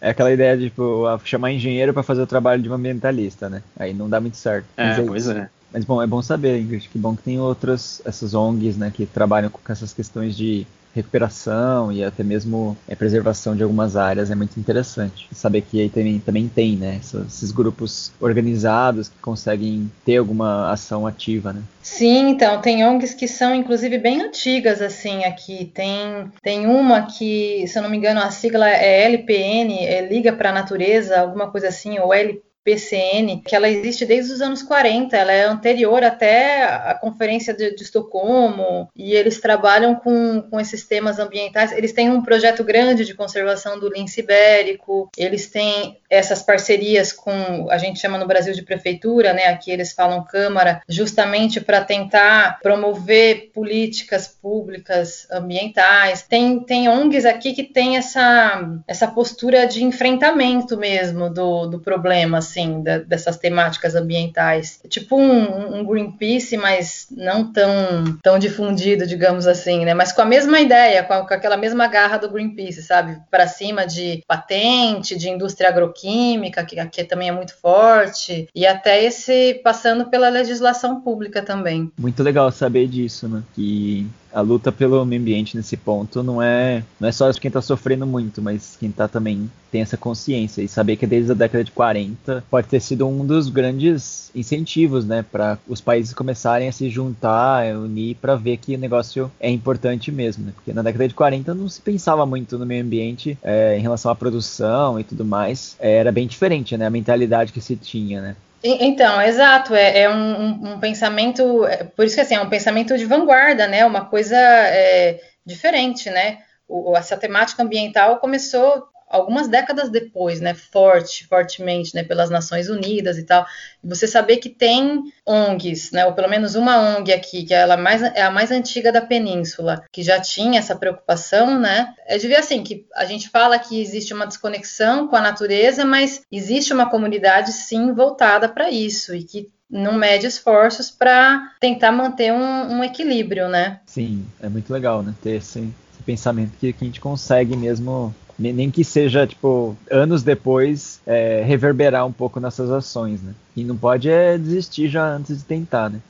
É 0.00 0.10
aquela 0.10 0.32
ideia 0.32 0.56
de 0.56 0.64
tipo, 0.64 1.04
chamar 1.24 1.52
engenheiro 1.52 1.92
para 1.92 2.02
fazer 2.02 2.22
o 2.22 2.26
trabalho 2.26 2.60
de 2.60 2.68
um 2.68 2.74
ambientalista, 2.74 3.48
né? 3.48 3.62
Aí 3.76 3.94
não 3.94 4.10
dá 4.10 4.20
muito 4.20 4.36
certo. 4.36 4.66
É, 4.76 4.90
é 4.90 5.02
pois 5.02 5.28
é. 5.28 5.48
Mas 5.72 5.84
bom, 5.84 6.02
é 6.02 6.06
bom 6.06 6.20
saber, 6.20 6.60
Ingrid, 6.60 6.88
que 6.88 6.98
bom 6.98 7.16
que 7.16 7.22
tem 7.22 7.40
outras, 7.40 8.02
essas 8.04 8.34
ONGs, 8.34 8.76
né, 8.76 8.92
que 8.94 9.06
trabalham 9.06 9.48
com 9.48 9.60
essas 9.72 9.92
questões 9.92 10.36
de 10.36 10.66
recuperação 10.94 11.90
e 11.90 12.04
até 12.04 12.22
mesmo 12.22 12.76
é, 12.86 12.94
preservação 12.94 13.56
de 13.56 13.62
algumas 13.62 13.96
áreas 13.96 14.30
é 14.30 14.34
muito 14.34 14.58
interessante. 14.60 15.26
Saber 15.32 15.62
que 15.62 15.80
aí 15.80 15.88
também, 15.88 16.18
também 16.18 16.48
tem, 16.48 16.76
né, 16.76 17.00
esses 17.00 17.50
grupos 17.50 18.12
organizados 18.20 19.08
que 19.08 19.18
conseguem 19.20 19.90
ter 20.04 20.18
alguma 20.18 20.70
ação 20.70 21.06
ativa, 21.06 21.52
né? 21.52 21.62
Sim, 21.82 22.28
então, 22.28 22.60
tem 22.60 22.84
ONGs 22.84 23.14
que 23.14 23.26
são 23.26 23.54
inclusive 23.54 23.98
bem 23.98 24.20
antigas, 24.20 24.80
assim, 24.82 25.24
aqui. 25.24 25.70
Tem, 25.74 26.30
tem 26.42 26.66
uma 26.66 27.02
que, 27.02 27.66
se 27.66 27.78
eu 27.78 27.82
não 27.82 27.90
me 27.90 27.96
engano, 27.96 28.20
a 28.20 28.30
sigla 28.30 28.68
é 28.68 29.04
LPN, 29.04 29.78
é 29.78 30.06
Liga 30.06 30.32
para 30.32 30.50
a 30.50 30.54
Natureza, 30.54 31.20
alguma 31.20 31.50
coisa 31.50 31.68
assim, 31.68 31.98
ou 31.98 32.12
LP 32.12 32.51
PCN, 32.64 33.42
que 33.44 33.54
ela 33.54 33.68
existe 33.68 34.04
desde 34.06 34.32
os 34.32 34.40
anos 34.40 34.62
40, 34.62 35.16
ela 35.16 35.32
é 35.32 35.44
anterior 35.44 36.02
até 36.02 36.64
à 36.64 36.94
Conferência 36.94 37.52
de, 37.52 37.74
de 37.74 37.82
Estocolmo, 37.82 38.88
e 38.96 39.14
eles 39.14 39.40
trabalham 39.40 39.94
com, 39.94 40.42
com 40.42 40.60
esses 40.60 40.86
temas 40.86 41.18
ambientais. 41.18 41.72
Eles 41.72 41.92
têm 41.92 42.10
um 42.10 42.22
projeto 42.22 42.62
grande 42.62 43.04
de 43.04 43.14
conservação 43.14 43.78
do 43.78 43.88
lince 43.88 44.20
ibérico, 44.20 45.10
eles 45.16 45.48
têm 45.48 45.98
essas 46.08 46.42
parcerias 46.42 47.12
com, 47.12 47.68
a 47.70 47.78
gente 47.78 47.98
chama 47.98 48.18
no 48.18 48.26
Brasil 48.26 48.52
de 48.52 48.62
prefeitura, 48.62 49.32
né? 49.32 49.46
Aqui 49.46 49.70
eles 49.70 49.92
falam 49.92 50.24
Câmara, 50.24 50.82
justamente 50.88 51.60
para 51.60 51.82
tentar 51.82 52.58
promover 52.60 53.50
políticas 53.52 54.28
públicas 54.28 55.26
ambientais. 55.30 56.22
Tem, 56.22 56.60
tem 56.60 56.88
ONGs 56.88 57.24
aqui 57.24 57.52
que 57.52 57.64
tem 57.64 57.96
essa, 57.96 58.78
essa 58.86 59.08
postura 59.08 59.66
de 59.66 59.82
enfrentamento 59.82 60.76
mesmo 60.76 61.30
do, 61.30 61.66
do 61.66 61.80
problema, 61.80 62.40
assim, 62.52 62.82
da, 62.82 62.98
dessas 62.98 63.36
temáticas 63.36 63.94
ambientais. 63.94 64.80
Tipo 64.88 65.16
um, 65.16 65.78
um, 65.78 65.84
Greenpeace, 65.84 66.56
mas 66.56 67.06
não 67.10 67.52
tão, 67.52 68.18
tão 68.22 68.38
difundido, 68.38 69.06
digamos 69.06 69.46
assim, 69.46 69.84
né? 69.84 69.94
Mas 69.94 70.12
com 70.12 70.22
a 70.22 70.26
mesma 70.26 70.60
ideia, 70.60 71.02
com, 71.02 71.14
a, 71.14 71.26
com 71.26 71.34
aquela 71.34 71.56
mesma 71.56 71.86
garra 71.88 72.18
do 72.18 72.30
Greenpeace, 72.30 72.82
sabe? 72.82 73.18
Para 73.30 73.46
cima 73.46 73.86
de 73.86 74.22
patente, 74.26 75.16
de 75.16 75.28
indústria 75.28 75.70
agroquímica, 75.70 76.64
que 76.64 76.78
aqui 76.78 77.02
também 77.04 77.28
é 77.28 77.32
muito 77.32 77.56
forte, 77.56 78.48
e 78.54 78.66
até 78.66 79.02
esse 79.02 79.54
passando 79.64 80.06
pela 80.06 80.28
legislação 80.28 81.00
pública 81.00 81.42
também. 81.42 81.90
Muito 81.98 82.22
legal 82.22 82.50
saber 82.52 82.86
disso, 82.86 83.28
né? 83.28 83.42
Que 83.54 84.06
a 84.32 84.40
luta 84.40 84.72
pelo 84.72 85.04
meio 85.04 85.20
ambiente 85.20 85.56
nesse 85.56 85.76
ponto 85.76 86.22
não 86.22 86.42
é, 86.42 86.82
não 86.98 87.08
é 87.08 87.12
só 87.12 87.32
quem 87.32 87.48
está 87.48 87.60
sofrendo 87.60 88.06
muito, 88.06 88.40
mas 88.40 88.76
quem 88.78 88.90
tá 88.90 89.06
também 89.08 89.50
tem 89.70 89.80
essa 89.80 89.96
consciência 89.96 90.62
e 90.62 90.68
saber 90.68 90.96
que 90.96 91.06
desde 91.06 91.32
a 91.32 91.34
década 91.34 91.64
de 91.64 91.70
40 91.70 92.44
pode 92.50 92.68
ter 92.68 92.80
sido 92.80 93.06
um 93.08 93.24
dos 93.24 93.48
grandes 93.48 94.30
incentivos, 94.34 95.04
né, 95.04 95.24
para 95.30 95.58
os 95.66 95.80
países 95.80 96.12
começarem 96.12 96.68
a 96.68 96.72
se 96.72 96.90
juntar, 96.90 97.74
unir 97.74 98.16
para 98.16 98.36
ver 98.36 98.58
que 98.58 98.74
o 98.74 98.78
negócio 98.78 99.32
é 99.40 99.50
importante 99.50 100.12
mesmo, 100.12 100.44
né? 100.44 100.52
Porque 100.54 100.72
na 100.72 100.82
década 100.82 101.08
de 101.08 101.14
40 101.14 101.54
não 101.54 101.68
se 101.68 101.80
pensava 101.80 102.26
muito 102.26 102.58
no 102.58 102.66
meio 102.66 102.84
ambiente 102.84 103.38
é, 103.42 103.78
em 103.78 103.80
relação 103.80 104.10
à 104.10 104.14
produção 104.14 105.00
e 105.00 105.04
tudo 105.04 105.24
mais, 105.24 105.76
era 105.78 106.12
bem 106.12 106.26
diferente, 106.26 106.76
né, 106.76 106.86
a 106.86 106.90
mentalidade 106.90 107.52
que 107.52 107.60
se 107.60 107.76
tinha, 107.76 108.20
né? 108.20 108.36
Então, 108.64 109.20
exato, 109.20 109.74
é, 109.74 110.02
é 110.02 110.08
um, 110.08 110.74
um, 110.74 110.80
pensamento, 110.80 111.66
é, 111.66 111.82
por 111.82 112.04
isso 112.04 112.14
que 112.14 112.20
assim, 112.20 112.36
é 112.36 112.40
um 112.40 112.48
pensamento 112.48 112.96
de 112.96 113.04
vanguarda, 113.04 113.66
né? 113.66 113.84
Uma 113.84 114.04
coisa 114.04 114.36
é, 114.36 115.20
diferente, 115.44 116.08
né? 116.10 116.38
O, 116.68 116.96
essa 116.96 117.16
temática 117.16 117.62
ambiental 117.62 118.18
começou 118.18 118.86
algumas 119.12 119.46
décadas 119.46 119.90
depois, 119.90 120.40
né, 120.40 120.54
forte, 120.54 121.26
fortemente, 121.26 121.94
né, 121.94 122.02
pelas 122.02 122.30
Nações 122.30 122.68
Unidas 122.68 123.18
e 123.18 123.24
tal. 123.24 123.46
Você 123.84 124.06
saber 124.06 124.38
que 124.38 124.48
tem 124.48 125.02
ONGs, 125.26 125.92
né, 125.92 126.06
ou 126.06 126.14
pelo 126.14 126.28
menos 126.28 126.54
uma 126.54 126.96
ONG 126.96 127.12
aqui, 127.12 127.44
que 127.44 127.52
ela 127.52 127.74
é, 127.74 127.76
mais, 127.76 128.02
é 128.02 128.22
a 128.22 128.30
mais 128.30 128.50
antiga 128.50 128.90
da 128.90 129.02
península, 129.02 129.84
que 129.92 130.02
já 130.02 130.18
tinha 130.18 130.58
essa 130.58 130.74
preocupação, 130.74 131.60
né, 131.60 131.92
é 132.06 132.16
de 132.16 132.26
ver 132.26 132.36
assim, 132.36 132.64
que 132.64 132.86
a 132.94 133.04
gente 133.04 133.28
fala 133.28 133.58
que 133.58 133.80
existe 133.80 134.14
uma 134.14 134.26
desconexão 134.26 135.06
com 135.06 135.16
a 135.16 135.20
natureza, 135.20 135.84
mas 135.84 136.22
existe 136.32 136.72
uma 136.72 136.88
comunidade, 136.88 137.52
sim, 137.52 137.92
voltada 137.92 138.48
para 138.48 138.70
isso, 138.70 139.14
e 139.14 139.22
que 139.22 139.48
não 139.68 139.94
mede 139.94 140.26
esforços 140.26 140.90
para 140.90 141.50
tentar 141.58 141.92
manter 141.92 142.30
um, 142.32 142.76
um, 142.76 142.84
equilíbrio, 142.84 143.48
né? 143.48 143.80
Sim, 143.86 144.26
é 144.40 144.48
muito 144.48 144.70
legal, 144.70 145.02
né? 145.02 145.14
Ter 145.22 145.36
esse, 145.36 145.60
esse 145.60 146.02
pensamento 146.04 146.52
que, 146.60 146.74
que, 146.74 146.84
a 146.84 146.86
gente 146.86 147.00
consegue 147.00 147.56
mesmo 147.56 148.14
nem 148.38 148.70
que 148.70 148.84
seja, 148.84 149.26
tipo, 149.26 149.76
anos 149.90 150.22
depois, 150.22 151.00
é, 151.06 151.42
reverberar 151.42 152.06
um 152.06 152.12
pouco 152.12 152.40
nessas 152.40 152.70
ações, 152.70 153.22
né? 153.22 153.34
E 153.56 153.64
não 153.64 153.76
pode 153.76 154.08
é 154.08 154.38
desistir 154.38 154.88
já 154.88 155.06
antes 155.06 155.38
de 155.38 155.44
tentar, 155.44 155.90
né? 155.90 156.00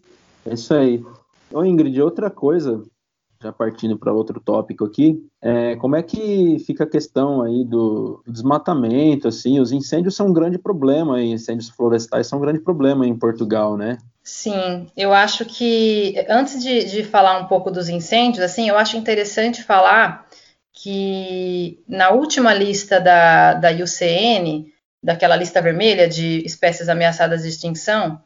É 0.46 0.54
isso 0.54 0.74
aí. 0.74 1.02
Ô 1.52 1.64
Ingrid, 1.64 2.00
outra 2.00 2.30
coisa, 2.30 2.82
já 3.42 3.52
partindo 3.52 3.98
para 3.98 4.12
outro 4.12 4.40
tópico 4.40 4.84
aqui, 4.84 5.22
é, 5.42 5.76
como 5.76 5.96
é 5.96 6.02
que 6.02 6.58
fica 6.64 6.84
a 6.84 6.88
questão 6.88 7.42
aí 7.42 7.64
do 7.64 8.22
desmatamento, 8.26 9.28
assim, 9.28 9.60
os 9.60 9.72
incêndios 9.72 10.14
são 10.14 10.28
um 10.28 10.32
grande 10.32 10.58
problema, 10.58 11.16
aí, 11.16 11.32
incêndios 11.32 11.68
florestais 11.68 12.26
são 12.26 12.38
um 12.38 12.42
grande 12.42 12.60
problema 12.60 13.06
em 13.06 13.16
Portugal, 13.16 13.76
né? 13.76 13.98
Sim, 14.22 14.86
eu 14.96 15.12
acho 15.12 15.44
que, 15.44 16.14
antes 16.28 16.62
de, 16.62 16.84
de 16.84 17.02
falar 17.02 17.40
um 17.40 17.46
pouco 17.46 17.70
dos 17.70 17.88
incêndios, 17.88 18.44
assim, 18.44 18.68
eu 18.68 18.78
acho 18.78 18.96
interessante 18.96 19.64
falar 19.64 20.26
que 20.82 21.80
na 21.86 22.10
última 22.10 22.52
lista 22.52 23.00
da, 23.00 23.54
da 23.54 23.70
IUCN, 23.70 24.66
daquela 25.00 25.36
lista 25.36 25.62
vermelha 25.62 26.08
de 26.08 26.44
espécies 26.44 26.88
ameaçadas 26.88 27.42
de 27.42 27.50
extinção, 27.50 28.20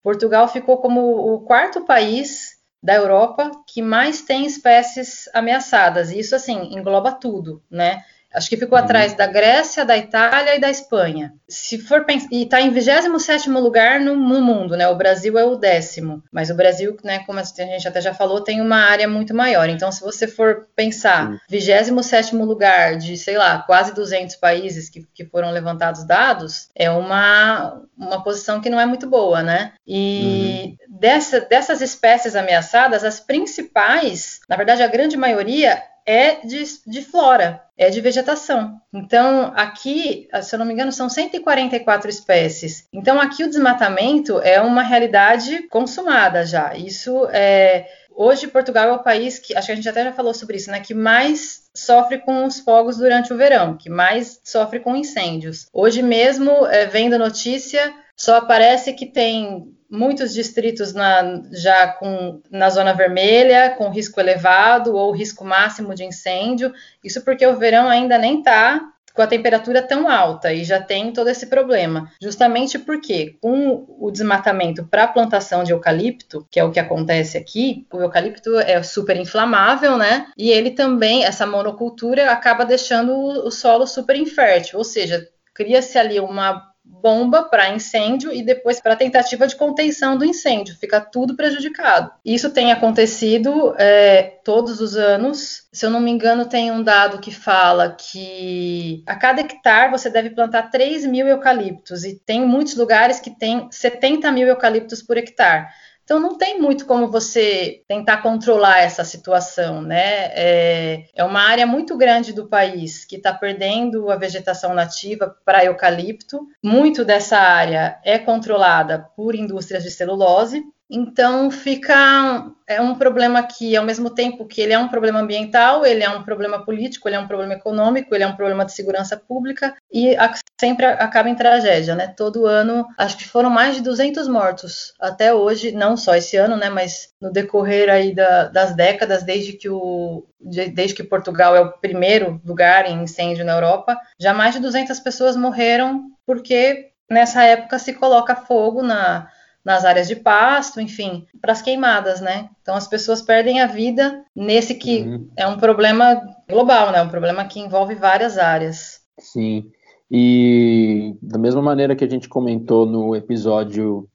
Portugal 0.00 0.46
ficou 0.46 0.78
como 0.78 1.00
o 1.34 1.40
quarto 1.40 1.84
país 1.84 2.56
da 2.80 2.94
Europa 2.94 3.50
que 3.66 3.82
mais 3.82 4.22
tem 4.22 4.46
espécies 4.46 5.28
ameaçadas. 5.34 6.12
Isso, 6.12 6.36
assim, 6.36 6.72
engloba 6.72 7.10
tudo, 7.10 7.64
né? 7.68 8.04
Acho 8.34 8.48
que 8.50 8.56
ficou 8.56 8.78
uhum. 8.78 8.84
atrás 8.84 9.14
da 9.14 9.26
Grécia, 9.26 9.84
da 9.84 9.96
Itália 9.96 10.56
e 10.56 10.60
da 10.60 10.70
Espanha. 10.70 11.32
Se 11.48 11.78
for 11.78 12.04
pensar, 12.04 12.28
e 12.30 12.42
está 12.42 12.60
em 12.60 12.70
27 12.70 13.48
lugar 13.48 14.00
no, 14.00 14.14
no, 14.14 14.42
mundo, 14.42 14.76
né? 14.76 14.86
O 14.88 14.96
Brasil 14.96 15.38
é 15.38 15.44
o 15.44 15.56
décimo, 15.56 16.22
mas 16.30 16.50
o 16.50 16.54
Brasil, 16.54 16.96
né, 17.02 17.20
como 17.20 17.40
a 17.40 17.42
gente 17.42 17.88
até 17.88 18.00
já 18.00 18.12
falou, 18.12 18.42
tem 18.42 18.60
uma 18.60 18.76
área 18.76 19.08
muito 19.08 19.34
maior. 19.34 19.68
Então, 19.68 19.90
se 19.90 20.02
você 20.02 20.28
for 20.28 20.68
pensar, 20.76 21.30
uhum. 21.30 21.38
27 21.48 22.36
lugar 22.36 22.96
de, 22.96 23.16
sei 23.16 23.38
lá, 23.38 23.62
quase 23.62 23.94
200 23.94 24.36
países 24.36 24.90
que, 24.90 25.06
que 25.14 25.24
foram 25.24 25.50
levantados 25.50 26.04
dados, 26.04 26.68
é 26.74 26.90
uma, 26.90 27.82
uma 27.96 28.22
posição 28.22 28.60
que 28.60 28.70
não 28.70 28.78
é 28.78 28.84
muito 28.84 29.08
boa, 29.08 29.42
né? 29.42 29.72
E 29.86 30.76
uhum. 30.86 30.98
dessa, 30.98 31.40
dessas 31.40 31.80
espécies 31.80 32.36
ameaçadas, 32.36 33.04
as 33.04 33.20
principais, 33.20 34.40
na 34.48 34.56
verdade, 34.56 34.82
a 34.82 34.86
grande 34.86 35.16
maioria 35.16 35.82
é 36.08 36.40
de, 36.42 36.64
de 36.86 37.02
flora, 37.02 37.62
é 37.76 37.90
de 37.90 38.00
vegetação. 38.00 38.80
Então, 38.90 39.52
aqui, 39.54 40.26
se 40.42 40.54
eu 40.54 40.58
não 40.58 40.64
me 40.64 40.72
engano, 40.72 40.90
são 40.90 41.06
144 41.06 42.08
espécies. 42.08 42.88
Então, 42.90 43.20
aqui 43.20 43.44
o 43.44 43.48
desmatamento 43.48 44.40
é 44.40 44.58
uma 44.58 44.82
realidade 44.82 45.68
consumada 45.68 46.46
já. 46.46 46.74
Isso 46.74 47.28
é. 47.30 47.86
Hoje, 48.16 48.48
Portugal 48.48 48.88
é 48.88 48.92
o 48.92 49.02
país 49.02 49.38
que, 49.38 49.54
acho 49.54 49.66
que 49.66 49.72
a 49.72 49.76
gente 49.76 49.88
até 49.88 50.02
já 50.02 50.12
falou 50.12 50.32
sobre 50.32 50.56
isso, 50.56 50.70
né, 50.70 50.80
que 50.80 50.94
mais 50.94 51.68
sofre 51.72 52.18
com 52.18 52.46
os 52.46 52.58
fogos 52.58 52.96
durante 52.96 53.32
o 53.32 53.36
verão, 53.36 53.76
que 53.76 53.90
mais 53.90 54.40
sofre 54.42 54.80
com 54.80 54.96
incêndios. 54.96 55.68
Hoje 55.72 56.02
mesmo, 56.02 56.66
é, 56.66 56.86
vendo 56.86 57.16
notícia, 57.18 57.94
só 58.16 58.38
aparece 58.38 58.94
que 58.94 59.06
tem 59.06 59.72
muitos 59.90 60.34
distritos 60.34 60.92
na, 60.92 61.42
já 61.52 61.88
com, 61.88 62.40
na 62.50 62.68
zona 62.70 62.92
vermelha, 62.92 63.70
com 63.70 63.90
risco 63.90 64.20
elevado 64.20 64.94
ou 64.94 65.12
risco 65.12 65.44
máximo 65.44 65.94
de 65.94 66.04
incêndio. 66.04 66.72
Isso 67.02 67.22
porque 67.24 67.46
o 67.46 67.56
verão 67.56 67.88
ainda 67.88 68.18
nem 68.18 68.38
está 68.38 68.80
com 69.18 69.22
a 69.22 69.26
temperatura 69.26 69.82
tão 69.82 70.08
alta 70.08 70.52
e 70.52 70.62
já 70.62 70.80
tem 70.80 71.12
todo 71.12 71.28
esse 71.28 71.46
problema. 71.46 72.08
Justamente 72.22 72.78
porque, 72.78 73.36
com 73.40 73.84
o 73.98 74.12
desmatamento 74.12 74.84
para 74.84 75.02
a 75.02 75.08
plantação 75.08 75.64
de 75.64 75.72
eucalipto, 75.72 76.46
que 76.48 76.60
é 76.60 76.62
o 76.62 76.70
que 76.70 76.78
acontece 76.78 77.36
aqui, 77.36 77.84
o 77.92 77.98
eucalipto 77.98 78.56
é 78.60 78.80
super 78.80 79.16
inflamável, 79.16 79.96
né? 79.96 80.28
E 80.38 80.52
ele 80.52 80.70
também, 80.70 81.24
essa 81.24 81.44
monocultura, 81.44 82.30
acaba 82.30 82.64
deixando 82.64 83.12
o 83.12 83.50
solo 83.50 83.88
super 83.88 84.14
infértil, 84.14 84.78
ou 84.78 84.84
seja, 84.84 85.28
cria-se 85.52 85.98
ali 85.98 86.20
uma 86.20 86.67
bomba 86.88 87.44
para 87.44 87.70
incêndio 87.70 88.32
e 88.32 88.42
depois 88.42 88.80
para 88.80 88.96
tentativa 88.96 89.46
de 89.46 89.56
contenção 89.56 90.16
do 90.16 90.24
incêndio. 90.24 90.76
Fica 90.76 91.00
tudo 91.00 91.36
prejudicado. 91.36 92.10
Isso 92.24 92.50
tem 92.50 92.72
acontecido 92.72 93.74
é, 93.78 94.22
todos 94.44 94.80
os 94.80 94.96
anos. 94.96 95.68
Se 95.72 95.86
eu 95.86 95.90
não 95.90 96.00
me 96.00 96.10
engano, 96.10 96.46
tem 96.46 96.70
um 96.70 96.82
dado 96.82 97.20
que 97.20 97.30
fala 97.30 97.90
que 97.90 99.02
a 99.06 99.14
cada 99.14 99.40
hectare 99.40 99.90
você 99.90 100.10
deve 100.10 100.30
plantar 100.30 100.70
3 100.70 101.06
mil 101.06 101.26
eucaliptos 101.26 102.04
e 102.04 102.18
tem 102.18 102.44
muitos 102.44 102.76
lugares 102.76 103.20
que 103.20 103.30
tem 103.30 103.68
70 103.70 104.30
mil 104.32 104.48
eucaliptos 104.48 105.02
por 105.02 105.16
hectare. 105.16 105.66
Então 106.08 106.18
não 106.18 106.38
tem 106.38 106.58
muito 106.58 106.86
como 106.86 107.10
você 107.10 107.82
tentar 107.86 108.22
controlar 108.22 108.78
essa 108.78 109.04
situação, 109.04 109.82
né? 109.82 110.30
É, 110.32 111.04
é 111.14 111.22
uma 111.22 111.42
área 111.42 111.66
muito 111.66 111.98
grande 111.98 112.32
do 112.32 112.48
país 112.48 113.04
que 113.04 113.16
está 113.16 113.30
perdendo 113.30 114.10
a 114.10 114.16
vegetação 114.16 114.72
nativa 114.72 115.36
para 115.44 115.66
eucalipto. 115.66 116.48
Muito 116.64 117.04
dessa 117.04 117.36
área 117.36 118.00
é 118.02 118.18
controlada 118.18 119.06
por 119.14 119.34
indústrias 119.34 119.82
de 119.82 119.90
celulose. 119.90 120.64
Então 120.90 121.50
fica 121.50 122.50
é 122.66 122.80
um 122.80 122.94
problema 122.94 123.42
que, 123.42 123.74
ao 123.76 123.84
mesmo 123.84 124.10
tempo 124.10 124.44
que 124.46 124.60
ele 124.60 124.74
é 124.74 124.78
um 124.78 124.88
problema 124.88 125.20
ambiental, 125.20 125.86
ele 125.86 126.04
é 126.04 126.10
um 126.10 126.22
problema 126.22 126.62
político, 126.64 127.08
ele 127.08 127.16
é 127.16 127.20
um 127.20 127.26
problema 127.26 127.54
econômico, 127.54 128.14
ele 128.14 128.24
é 128.24 128.26
um 128.26 128.36
problema 128.36 128.64
de 128.64 128.72
segurança 128.72 129.16
pública 129.16 129.74
e 129.90 130.14
sempre 130.60 130.84
acaba 130.84 131.30
em 131.30 131.34
tragédia, 131.34 131.94
né? 131.94 132.08
Todo 132.08 132.46
ano, 132.46 132.86
acho 132.96 133.16
que 133.16 133.26
foram 133.26 133.48
mais 133.48 133.76
de 133.76 133.82
200 133.82 134.28
mortos 134.28 134.92
até 135.00 135.32
hoje, 135.32 135.72
não 135.72 135.96
só 135.96 136.14
esse 136.14 136.36
ano, 136.36 136.56
né? 136.56 136.68
Mas 136.68 137.08
no 137.20 137.32
decorrer 137.32 137.88
aí 137.90 138.14
da, 138.14 138.48
das 138.48 138.74
décadas, 138.74 139.22
desde 139.22 139.54
que 139.54 139.68
o 139.68 140.26
desde 140.40 140.94
que 140.94 141.02
Portugal 141.02 141.56
é 141.56 141.60
o 141.60 141.72
primeiro 141.72 142.40
lugar 142.44 142.86
em 142.86 143.02
incêndio 143.02 143.44
na 143.44 143.54
Europa, 143.54 143.98
já 144.20 144.32
mais 144.32 144.54
de 144.54 144.60
200 144.60 145.00
pessoas 145.00 145.36
morreram 145.36 146.04
porque 146.24 146.90
nessa 147.10 147.42
época 147.42 147.78
se 147.78 147.94
coloca 147.94 148.36
fogo 148.36 148.82
na 148.82 149.28
nas 149.68 149.84
áreas 149.84 150.08
de 150.08 150.16
pasto, 150.16 150.80
enfim, 150.80 151.26
para 151.42 151.52
as 151.52 151.60
queimadas, 151.60 152.22
né? 152.22 152.48
Então 152.62 152.74
as 152.74 152.88
pessoas 152.88 153.20
perdem 153.20 153.60
a 153.60 153.66
vida 153.66 154.24
nesse 154.34 154.74
que 154.74 155.02
uhum. 155.02 155.28
é 155.36 155.46
um 155.46 155.58
problema 155.58 156.22
global, 156.48 156.90
né? 156.90 157.02
Um 157.02 157.10
problema 157.10 157.44
que 157.44 157.60
envolve 157.60 157.94
várias 157.94 158.38
áreas. 158.38 159.02
Sim. 159.20 159.70
E 160.10 161.14
da 161.20 161.38
mesma 161.38 161.60
maneira 161.60 161.94
que 161.94 162.02
a 162.02 162.08
gente 162.08 162.30
comentou 162.30 162.86
no 162.86 163.14
episódio 163.14 164.08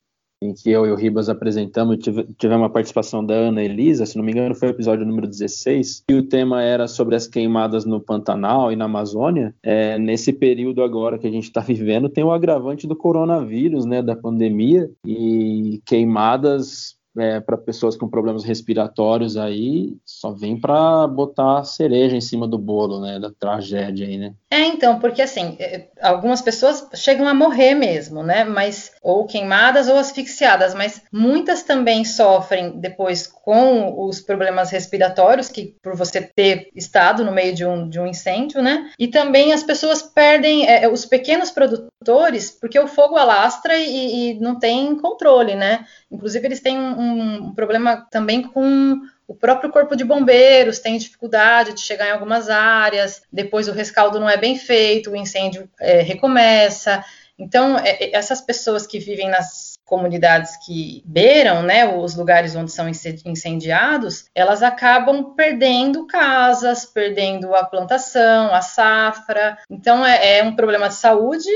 em 0.44 0.54
que 0.54 0.70
eu 0.70 0.86
e 0.86 0.92
o 0.92 0.96
Ribas 0.96 1.30
apresentamos, 1.30 1.98
tive, 1.98 2.26
tivemos 2.38 2.64
uma 2.64 2.70
participação 2.70 3.26
da 3.26 3.34
Ana 3.34 3.64
Elisa, 3.64 4.06
se 4.06 4.18
não 4.18 4.24
me 4.24 4.32
engano 4.32 4.56
foi 4.56 4.70
o 4.70 4.72
episódio 4.72 5.06
número 5.06 5.28
16, 5.28 6.04
e 6.10 6.14
o 6.14 6.24
tema 6.24 6.62
era 6.62 6.88
sobre 6.88 7.16
as 7.16 7.28
queimadas 7.28 7.86
no 7.86 8.00
Pantanal 8.00 8.72
e 8.72 8.76
na 8.76 8.86
Amazônia. 8.86 9.56
É, 9.64 9.98
nesse 9.98 10.34
período 10.34 10.84
agora 10.84 11.18
que 11.18 11.28
a 11.28 11.32
gente 11.32 11.46
está 11.46 11.62
vivendo, 11.62 12.10
tem 12.10 12.24
o 12.24 12.32
agravante 12.32 12.88
do 12.88 12.96
coronavírus, 12.96 13.86
né, 13.86 14.02
da 14.02 14.16
pandemia, 14.16 14.90
e 15.06 15.82
queimadas 15.86 16.96
é, 17.18 17.40
para 17.40 17.58
pessoas 17.58 17.96
com 17.96 18.08
problemas 18.08 18.44
respiratórios 18.44 19.38
aí 19.38 19.96
só 20.06 20.32
vem 20.32 20.60
para 20.60 21.08
botar 21.08 21.64
cereja 21.64 22.16
em 22.16 22.22
cima 22.22 22.48
do 22.48 22.58
bolo, 22.58 23.00
né, 23.00 23.20
da 23.20 23.32
tragédia 23.32 24.08
aí, 24.08 24.18
né? 24.18 24.34
É, 24.50 24.66
então, 24.66 25.00
porque 25.00 25.22
assim, 25.22 25.56
é, 25.60 25.88
algumas 26.02 26.42
pessoas 26.42 26.88
chegam 26.96 27.28
a 27.28 27.34
morrer 27.34 27.76
mesmo, 27.76 28.24
né, 28.24 28.44
mas 28.44 28.92
ou 29.02 29.26
queimadas 29.26 29.88
ou 29.88 29.98
asfixiadas, 29.98 30.74
mas 30.74 31.02
muitas 31.12 31.64
também 31.64 32.04
sofrem 32.04 32.80
depois 32.80 33.28
com 33.28 34.06
os 34.06 34.22
problemas 34.22 34.72
respiratórios 34.72 35.50
que 35.50 35.76
por 35.82 35.96
você 35.96 36.22
ter 36.22 36.70
estado 36.76 37.24
no 37.24 37.32
meio 37.32 37.54
de 37.54 37.66
um, 37.66 37.90
de 37.90 38.00
um 38.00 38.08
incêndio, 38.08 38.62
né? 38.62 38.92
E 38.98 39.08
também 39.08 39.54
as 39.54 39.64
pessoas 39.64 40.02
perdem 40.02 40.68
é, 40.68 40.88
os 40.88 41.06
pequenos 41.06 41.52
produtores 41.52 42.52
porque 42.52 42.80
o 42.80 42.88
fogo 42.88 43.18
alastra 43.18 43.78
e, 43.78 44.32
e 44.32 44.40
não 44.40 44.60
tem 44.60 44.96
controle, 44.98 45.56
né? 45.56 45.86
Inclusive 46.12 46.46
eles 46.46 46.60
têm 46.60 46.78
um, 46.78 47.00
um, 47.04 47.54
problema 47.54 48.08
também 48.10 48.42
com 48.42 49.02
o 49.28 49.34
próprio 49.34 49.72
corpo 49.72 49.96
de 49.96 50.04
bombeiros 50.04 50.80
tem 50.80 50.98
dificuldade 50.98 51.74
de 51.74 51.82
chegar 51.82 52.08
em 52.08 52.12
algumas 52.12 52.50
áreas, 52.50 53.22
depois 53.32 53.68
o 53.68 53.72
rescaldo 53.74 54.20
não 54.20 54.30
é 54.30 54.38
bem 54.38 54.58
feito, 54.58 55.12
o 55.12 55.16
incêndio 55.16 55.70
é, 55.80 56.02
recomeça. 56.02 57.04
Então, 57.38 57.78
é 57.80 58.16
essas 58.16 58.42
pessoas 58.42 58.86
que 58.86 59.00
vivem 59.00 59.30
nas 59.30 59.74
comunidades 59.86 60.56
que 60.66 61.04
beiram, 61.06 61.62
né, 61.62 61.86
os 61.86 62.16
lugares 62.16 62.56
onde 62.56 62.72
são 62.72 62.90
incendiados, 63.26 64.26
elas 64.34 64.64
acabam 64.64 65.36
perdendo 65.36 66.08
casas, 66.08 66.86
perdendo 66.86 67.54
a 67.54 67.64
plantação, 67.64 68.54
a 68.54 68.62
safra. 68.62 69.58
Então, 69.70 70.06
é, 70.06 70.40
é 70.40 70.44
um 70.44 70.56
problema 70.56 70.88
de 70.88 70.96
saúde 70.96 71.50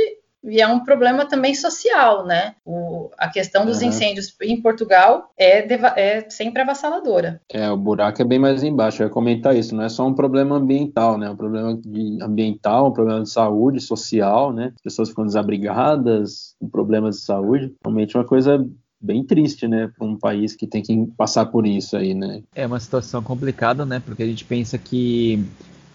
e 0.44 0.62
é 0.62 0.68
um 0.68 0.80
problema 0.80 1.26
também 1.26 1.54
social, 1.54 2.26
né? 2.26 2.56
O, 2.66 3.10
a 3.18 3.28
questão 3.28 3.66
dos 3.66 3.82
uhum. 3.82 3.90
incêndios 3.90 4.36
em 4.42 4.62
Portugal 4.62 5.32
é, 5.38 5.68
é, 6.00 6.30
sempre 6.30 6.62
avassaladora. 6.62 7.42
É, 7.52 7.70
o 7.70 7.78
buraco 7.78 8.22
é 8.22 8.26
bem 8.26 8.40
mais 8.40 8.64
embaixo. 8.64 9.02
Eu 9.02 9.08
ia 9.08 9.14
comentar 9.14 9.56
isso. 9.56 9.76
Não 9.76 9.84
é 9.84 9.90
só 9.90 10.06
um 10.08 10.14
problema 10.14 10.56
ambiental, 10.56 11.18
né? 11.18 11.28
É 11.28 11.30
um 11.30 11.36
problema 11.36 11.78
de, 11.84 12.20
ambiental, 12.22 12.88
um 12.88 12.94
problema 12.94 13.24
de 13.24 13.30
saúde, 13.30 13.80
social, 13.82 14.54
né? 14.54 14.72
As 14.76 14.82
pessoas 14.82 15.10
ficam 15.10 15.26
desabrigadas, 15.26 16.56
com 16.60 16.70
problemas 16.70 17.18
de 17.18 17.22
saúde. 17.24 17.74
Realmente 17.84 18.16
é 18.16 18.20
uma 18.20 18.26
coisa 18.26 18.66
bem 19.00 19.24
triste, 19.24 19.68
né, 19.68 19.92
para 19.96 20.08
um 20.08 20.18
país 20.18 20.56
que 20.56 20.66
tem 20.66 20.82
que 20.82 21.06
passar 21.16 21.46
por 21.46 21.68
isso 21.68 21.96
aí, 21.96 22.16
né? 22.16 22.42
É 22.56 22.66
uma 22.66 22.80
situação 22.80 23.22
complicada, 23.22 23.86
né? 23.86 24.02
Porque 24.04 24.24
a 24.24 24.26
gente 24.26 24.44
pensa 24.44 24.76
que 24.78 25.46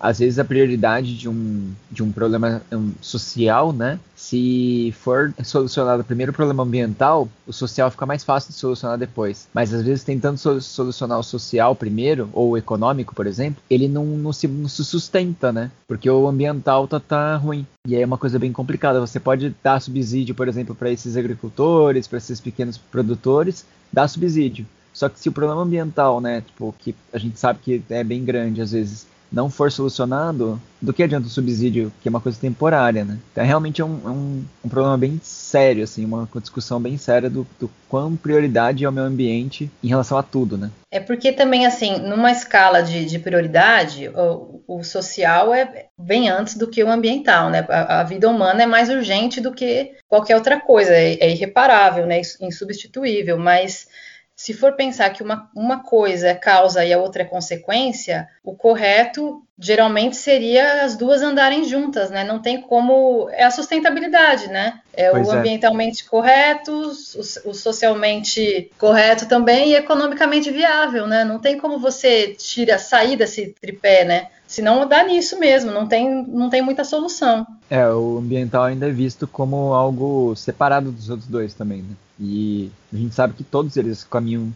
às 0.03 0.19
vezes 0.19 0.41
a 0.41 0.45
prioridade 0.45 1.17
de 1.17 1.29
um, 1.29 1.71
de 1.89 2.03
um 2.03 2.11
problema 2.11 2.61
social, 3.01 3.73
né? 3.73 4.01
Se 4.17 4.93
for 4.99 5.33
solucionado 5.45 6.03
primeiro 6.03 6.33
o 6.33 6.35
problema 6.35 6.65
ambiental, 6.65 7.29
o 7.47 7.53
social 7.53 7.89
fica 7.89 8.05
mais 8.05 8.25
fácil 8.25 8.51
de 8.51 8.59
solucionar 8.59 8.99
depois. 8.99 9.49
Mas 9.55 9.73
às 9.73 9.85
vezes 9.85 10.03
tentando 10.03 10.39
solucionar 10.61 11.21
o 11.21 11.23
social 11.23 11.77
primeiro, 11.77 12.29
ou 12.33 12.51
o 12.51 12.57
econômico, 12.57 13.15
por 13.15 13.29
exemplo, 13.29 13.63
ele 13.71 13.87
não, 13.87 14.05
não, 14.05 14.33
se, 14.33 14.49
não 14.49 14.69
se 14.69 14.85
sustenta, 14.85 15.53
né? 15.53 15.71
Porque 15.87 16.11
o 16.11 16.27
ambiental 16.27 16.89
tá, 16.89 16.99
tá 16.99 17.37
ruim. 17.37 17.65
E 17.87 17.95
aí 17.95 18.03
é 18.03 18.07
uma 18.07 18.19
coisa 18.19 18.41
bem 18.41 18.53
complicada. 18.53 18.99
Você 18.99 19.21
pode 19.21 19.55
dar 19.63 19.81
subsídio, 19.81 20.35
por 20.35 20.49
exemplo, 20.49 20.75
para 20.75 20.91
esses 20.91 21.17
agricultores, 21.17 22.09
para 22.09 22.19
esses 22.19 22.41
pequenos 22.41 22.77
produtores, 22.77 23.65
dar 23.93 24.09
subsídio. 24.09 24.67
Só 24.93 25.09
que 25.09 25.19
se 25.19 25.29
o 25.29 25.33
problema 25.33 25.63
ambiental, 25.63 26.21
né, 26.21 26.43
tipo, 26.43 26.75
que 26.79 26.95
a 27.13 27.19
gente 27.19 27.39
sabe 27.39 27.61
que 27.63 27.83
é 27.89 28.05
bem 28.05 28.25
grande 28.25 28.61
às 28.61 28.73
vezes, 28.73 29.07
não 29.33 29.49
for 29.49 29.73
solucionado, 29.73 30.61
do 30.81 30.93
que 30.93 31.03
adianta 31.03 31.27
o 31.27 31.31
subsídio, 31.31 31.93
que 32.03 32.09
é 32.09 32.11
uma 32.11 32.21
coisa 32.21 32.39
temporária, 32.39 33.05
né? 33.05 33.19
Então, 33.31 33.45
realmente 33.45 33.81
é 33.81 33.85
um, 33.85 34.01
é 34.05 34.11
um, 34.11 34.45
um 34.65 34.69
problema 34.69 34.99
bem 34.99 35.21
sério, 35.23 35.85
assim, 35.85 36.05
uma 36.05 36.29
discussão 36.41 36.81
bem 36.81 36.99
séria 36.99 37.31
do, 37.31 37.47
do 37.59 37.71
quão 37.89 38.17
prioridade 38.17 38.85
é 38.85 38.89
o 38.89 38.93
meio 38.93 39.07
ambiente 39.07 39.71
em 39.83 39.89
relação 39.89 40.19
a 40.19 40.23
tudo, 40.23 40.59
né? 40.59 40.71
É 40.91 41.01
porque 41.01 41.33
também, 41.33 41.65
assim, 41.65 41.99
numa 42.01 42.33
escala 42.33 42.83
de, 42.83 43.07
de 43.07 43.19
prioridade, 43.19 44.09
o, 44.09 44.61
o, 44.67 44.85
social 44.85 45.55
é 45.55 45.87
bem 45.97 46.29
antes 46.29 46.57
do 46.57 46.69
que 46.69 46.83
o 46.83 46.91
ambiental, 46.91 47.49
né? 47.49 47.65
A, 47.69 48.01
a, 48.01 48.03
vida 48.03 48.29
humana 48.29 48.65
é 48.65 48.67
mais 48.67 48.91
urgente 48.91 49.41
do 49.41 49.53
que 49.53 49.93
qualquer 50.09 50.35
outra 50.35 50.61
coisa, 50.61 50.93
é, 50.93 51.15
é 51.15 51.31
irreparável, 51.31 52.07
né? 52.07 52.21
Insubstituível, 52.41 53.39
mas 53.39 53.87
se 54.35 54.53
for 54.53 54.73
pensar 54.73 55.11
que 55.11 55.23
uma, 55.23 55.51
uma 55.55 55.83
coisa 55.83 56.29
é 56.29 56.35
causa 56.35 56.85
e 56.85 56.93
a 56.93 56.99
outra 56.99 57.23
é 57.23 57.27
consequência, 57.27 58.29
o 58.43 58.55
correto 58.55 59.43
geralmente 59.59 60.17
seria 60.17 60.83
as 60.83 60.97
duas 60.97 61.23
andarem 61.23 61.65
juntas, 61.65 62.11
né? 62.11 62.25
Não 62.25 62.41
tem 62.41 62.61
como. 62.61 63.29
É 63.31 63.45
a 63.45 63.51
sustentabilidade, 63.51 64.49
né? 64.49 64.81
É 64.93 65.11
pois 65.11 65.29
o 65.29 65.33
é. 65.33 65.39
ambientalmente 65.39 66.05
correto, 66.05 66.73
o, 66.73 67.51
o, 67.51 67.55
socialmente 67.55 68.71
correto 68.79 69.27
também 69.27 69.71
e 69.71 69.77
economicamente 69.77 70.51
viável, 70.51 71.07
né? 71.07 71.25
Não 71.25 71.39
tem 71.39 71.57
como 71.57 71.79
você 71.79 72.35
tira, 72.37 72.79
sair 72.79 73.17
desse 73.17 73.55
tripé, 73.61 74.05
né? 74.05 74.29
Senão 74.47 74.87
dá 74.87 75.03
nisso 75.05 75.39
mesmo, 75.39 75.71
não 75.71 75.87
tem, 75.87 76.27
não 76.27 76.51
tem 76.51 76.61
muita 76.61 76.85
solução. 76.85 77.47
É, 77.71 77.89
o 77.89 78.19
ambiental 78.19 78.65
ainda 78.65 78.89
é 78.89 78.91
visto 78.91 79.27
como 79.27 79.73
algo 79.73 80.35
separado 80.37 80.91
dos 80.91 81.09
outros 81.09 81.29
dois 81.29 81.55
também, 81.55 81.83
né? 81.83 81.95
E 82.23 82.71
a 82.93 82.97
gente 82.97 83.15
sabe 83.15 83.35
que 83.35 83.43
todos 83.43 83.77
eles 83.77 84.05
caminham 84.05 84.53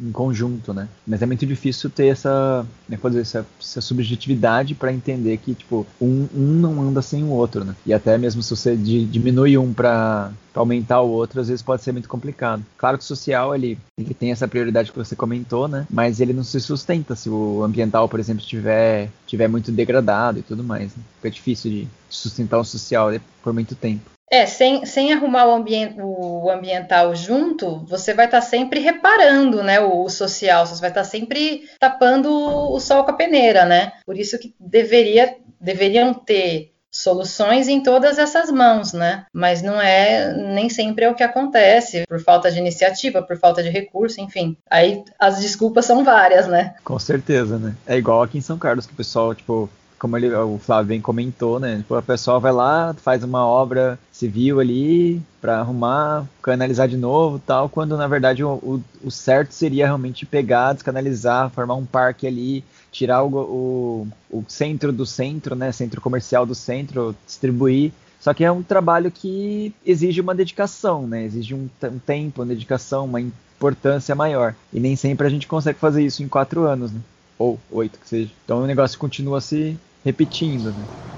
em 0.00 0.12
conjunto, 0.12 0.72
né? 0.72 0.88
Mas 1.06 1.20
é 1.22 1.26
muito 1.26 1.44
difícil 1.44 1.90
ter 1.90 2.06
essa, 2.06 2.64
né, 2.88 2.96
dizer, 3.02 3.20
essa, 3.20 3.46
essa 3.60 3.80
subjetividade 3.80 4.74
para 4.74 4.92
entender 4.92 5.36
que, 5.38 5.54
tipo, 5.54 5.86
um, 6.00 6.28
um 6.34 6.52
não 6.60 6.80
anda 6.80 7.02
sem 7.02 7.24
o 7.24 7.30
outro, 7.30 7.64
né? 7.64 7.74
E 7.84 7.92
até 7.92 8.16
mesmo 8.16 8.42
se 8.42 8.50
você 8.50 8.76
diminui 8.76 9.58
um 9.58 9.72
para 9.72 10.30
aumentar 10.54 11.00
o 11.00 11.10
outro, 11.10 11.40
às 11.40 11.48
vezes 11.48 11.62
pode 11.62 11.82
ser 11.82 11.92
muito 11.92 12.08
complicado. 12.08 12.64
Claro 12.76 12.96
que 12.96 13.04
o 13.04 13.06
social, 13.06 13.54
ele, 13.54 13.78
ele 13.98 14.14
tem 14.14 14.30
essa 14.30 14.48
prioridade 14.48 14.92
que 14.92 14.98
você 14.98 15.16
comentou, 15.16 15.68
né? 15.68 15.86
Mas 15.90 16.20
ele 16.20 16.32
não 16.32 16.44
se 16.44 16.60
sustenta 16.60 17.16
se 17.16 17.28
o 17.28 17.62
ambiental, 17.62 18.08
por 18.08 18.20
exemplo, 18.20 18.42
estiver 18.42 19.10
tiver 19.26 19.48
muito 19.48 19.72
degradado 19.72 20.38
e 20.38 20.42
tudo 20.42 20.62
mais. 20.62 20.94
Né? 20.96 21.02
Fica 21.16 21.30
difícil 21.30 21.70
de 21.70 21.88
sustentar 22.08 22.58
o 22.58 22.64
social 22.64 23.10
por 23.42 23.52
muito 23.52 23.74
tempo. 23.74 24.17
É, 24.30 24.46
sem, 24.46 24.84
sem 24.84 25.12
arrumar 25.12 25.46
o, 25.46 25.54
ambient, 25.54 25.96
o 25.98 26.50
ambiental 26.50 27.14
junto, 27.14 27.84
você 27.86 28.12
vai 28.12 28.26
estar 28.26 28.40
tá 28.40 28.46
sempre 28.46 28.80
reparando, 28.80 29.62
né, 29.62 29.80
o, 29.80 30.04
o, 30.04 30.10
social, 30.10 30.66
você 30.66 30.80
vai 30.80 30.90
estar 30.90 31.02
tá 31.02 31.08
sempre 31.08 31.68
tapando 31.78 32.30
o 32.30 32.78
sol 32.78 33.04
com 33.04 33.10
a 33.10 33.14
peneira, 33.14 33.64
né? 33.64 33.92
Por 34.04 34.18
isso 34.18 34.38
que 34.38 34.54
deveria, 34.60 35.36
deveriam 35.60 36.12
ter 36.12 36.72
soluções 36.90 37.68
em 37.68 37.82
todas 37.82 38.18
essas 38.18 38.50
mãos, 38.50 38.92
né? 38.92 39.26
Mas 39.32 39.62
não 39.62 39.80
é 39.80 40.32
nem 40.34 40.68
sempre 40.68 41.04
é 41.04 41.10
o 41.10 41.14
que 41.14 41.22
acontece, 41.22 42.04
por 42.08 42.20
falta 42.20 42.50
de 42.50 42.58
iniciativa, 42.58 43.22
por 43.22 43.36
falta 43.38 43.62
de 43.62 43.68
recurso, 43.68 44.20
enfim. 44.20 44.56
Aí 44.70 45.02
as 45.18 45.38
desculpas 45.40 45.86
são 45.86 46.04
várias, 46.04 46.46
né? 46.46 46.74
Com 46.84 46.98
certeza, 46.98 47.58
né? 47.58 47.74
É 47.86 47.96
igual 47.96 48.22
aqui 48.22 48.38
em 48.38 48.42
São 48.42 48.58
Carlos 48.58 48.86
que 48.86 48.92
o 48.92 48.96
pessoal, 48.96 49.34
tipo, 49.34 49.68
como 49.98 50.16
ele, 50.16 50.32
o 50.34 50.58
Flávio 50.58 51.00
comentou, 51.02 51.60
né? 51.60 51.78
Tipo, 51.78 51.94
a 51.94 52.02
pessoa 52.02 52.40
vai 52.40 52.52
lá, 52.52 52.94
faz 52.94 53.22
uma 53.22 53.46
obra 53.46 53.98
civil 54.18 54.58
ali 54.58 55.22
para 55.40 55.60
arrumar, 55.60 56.26
canalizar 56.42 56.88
de 56.88 56.96
novo 56.96 57.38
tal, 57.38 57.68
quando 57.68 57.96
na 57.96 58.08
verdade 58.08 58.42
o, 58.42 58.82
o, 59.02 59.10
certo 59.10 59.52
seria 59.52 59.86
realmente 59.86 60.26
pegar, 60.26 60.72
descanalizar, 60.72 61.50
formar 61.50 61.76
um 61.76 61.86
parque 61.86 62.26
ali, 62.26 62.64
tirar 62.90 63.22
o, 63.22 63.28
o, 63.36 64.08
o 64.28 64.44
centro 64.48 64.92
do 64.92 65.06
centro, 65.06 65.54
né? 65.54 65.70
Centro 65.70 66.00
comercial 66.00 66.44
do 66.44 66.54
centro, 66.54 67.14
distribuir. 67.24 67.92
Só 68.20 68.34
que 68.34 68.42
é 68.42 68.50
um 68.50 68.62
trabalho 68.62 69.08
que 69.08 69.72
exige 69.86 70.20
uma 70.20 70.34
dedicação, 70.34 71.06
né? 71.06 71.22
Exige 71.24 71.54
um, 71.54 71.70
um 71.84 71.98
tempo, 72.00 72.42
uma 72.42 72.48
dedicação, 72.48 73.04
uma 73.04 73.20
importância 73.20 74.16
maior. 74.16 74.52
E 74.72 74.80
nem 74.80 74.96
sempre 74.96 75.28
a 75.28 75.30
gente 75.30 75.46
consegue 75.46 75.78
fazer 75.78 76.04
isso 76.04 76.24
em 76.24 76.28
quatro 76.28 76.62
anos, 76.62 76.90
né? 76.90 77.00
Ou 77.38 77.56
oito 77.70 78.00
que 78.00 78.08
seja. 78.08 78.30
Então 78.44 78.64
o 78.64 78.66
negócio 78.66 78.98
continua 78.98 79.40
se 79.40 79.78
repetindo, 80.04 80.72
né? 80.72 81.17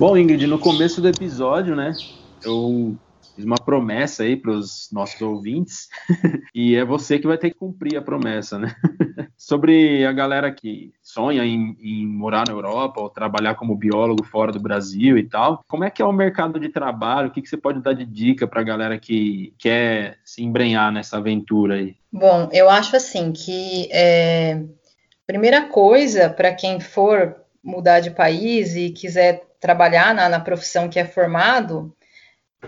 Bom, 0.00 0.16
Ingrid, 0.16 0.46
no 0.46 0.58
começo 0.58 0.98
do 1.02 1.08
episódio, 1.08 1.76
né, 1.76 1.92
eu 2.42 2.96
fiz 3.36 3.44
uma 3.44 3.58
promessa 3.58 4.22
aí 4.22 4.34
para 4.34 4.50
os 4.50 4.88
nossos 4.90 5.20
ouvintes 5.20 5.90
e 6.54 6.74
é 6.74 6.82
você 6.86 7.18
que 7.18 7.26
vai 7.26 7.36
ter 7.36 7.50
que 7.50 7.58
cumprir 7.58 7.98
a 7.98 8.02
promessa, 8.02 8.58
né? 8.58 8.74
Sobre 9.36 10.06
a 10.06 10.10
galera 10.10 10.50
que 10.50 10.90
sonha 11.02 11.44
em, 11.44 11.76
em, 11.78 12.06
morar 12.06 12.46
na 12.48 12.54
Europa 12.54 12.98
ou 12.98 13.10
trabalhar 13.10 13.56
como 13.56 13.76
biólogo 13.76 14.24
fora 14.24 14.50
do 14.50 14.58
Brasil 14.58 15.18
e 15.18 15.28
tal, 15.28 15.62
como 15.68 15.84
é 15.84 15.90
que 15.90 16.00
é 16.00 16.04
o 16.06 16.12
mercado 16.12 16.58
de 16.58 16.70
trabalho? 16.70 17.28
O 17.28 17.30
que, 17.30 17.42
que 17.42 17.48
você 17.50 17.58
pode 17.58 17.82
dar 17.82 17.92
de 17.92 18.06
dica 18.06 18.46
para 18.46 18.62
a 18.62 18.64
galera 18.64 18.98
que 18.98 19.52
quer 19.58 20.16
se 20.24 20.42
embrenhar 20.42 20.90
nessa 20.90 21.18
aventura 21.18 21.74
aí? 21.74 21.94
Bom, 22.10 22.48
eu 22.54 22.70
acho 22.70 22.96
assim 22.96 23.32
que 23.32 23.86
é, 23.92 24.62
primeira 25.26 25.66
coisa 25.66 26.30
para 26.30 26.54
quem 26.54 26.80
for 26.80 27.36
mudar 27.62 28.00
de 28.00 28.10
país 28.10 28.74
e 28.74 28.88
quiser 28.88 29.49
trabalhar 29.60 30.14
na, 30.14 30.28
na 30.28 30.40
profissão 30.40 30.88
que 30.88 30.98
é 30.98 31.04
formado, 31.04 31.94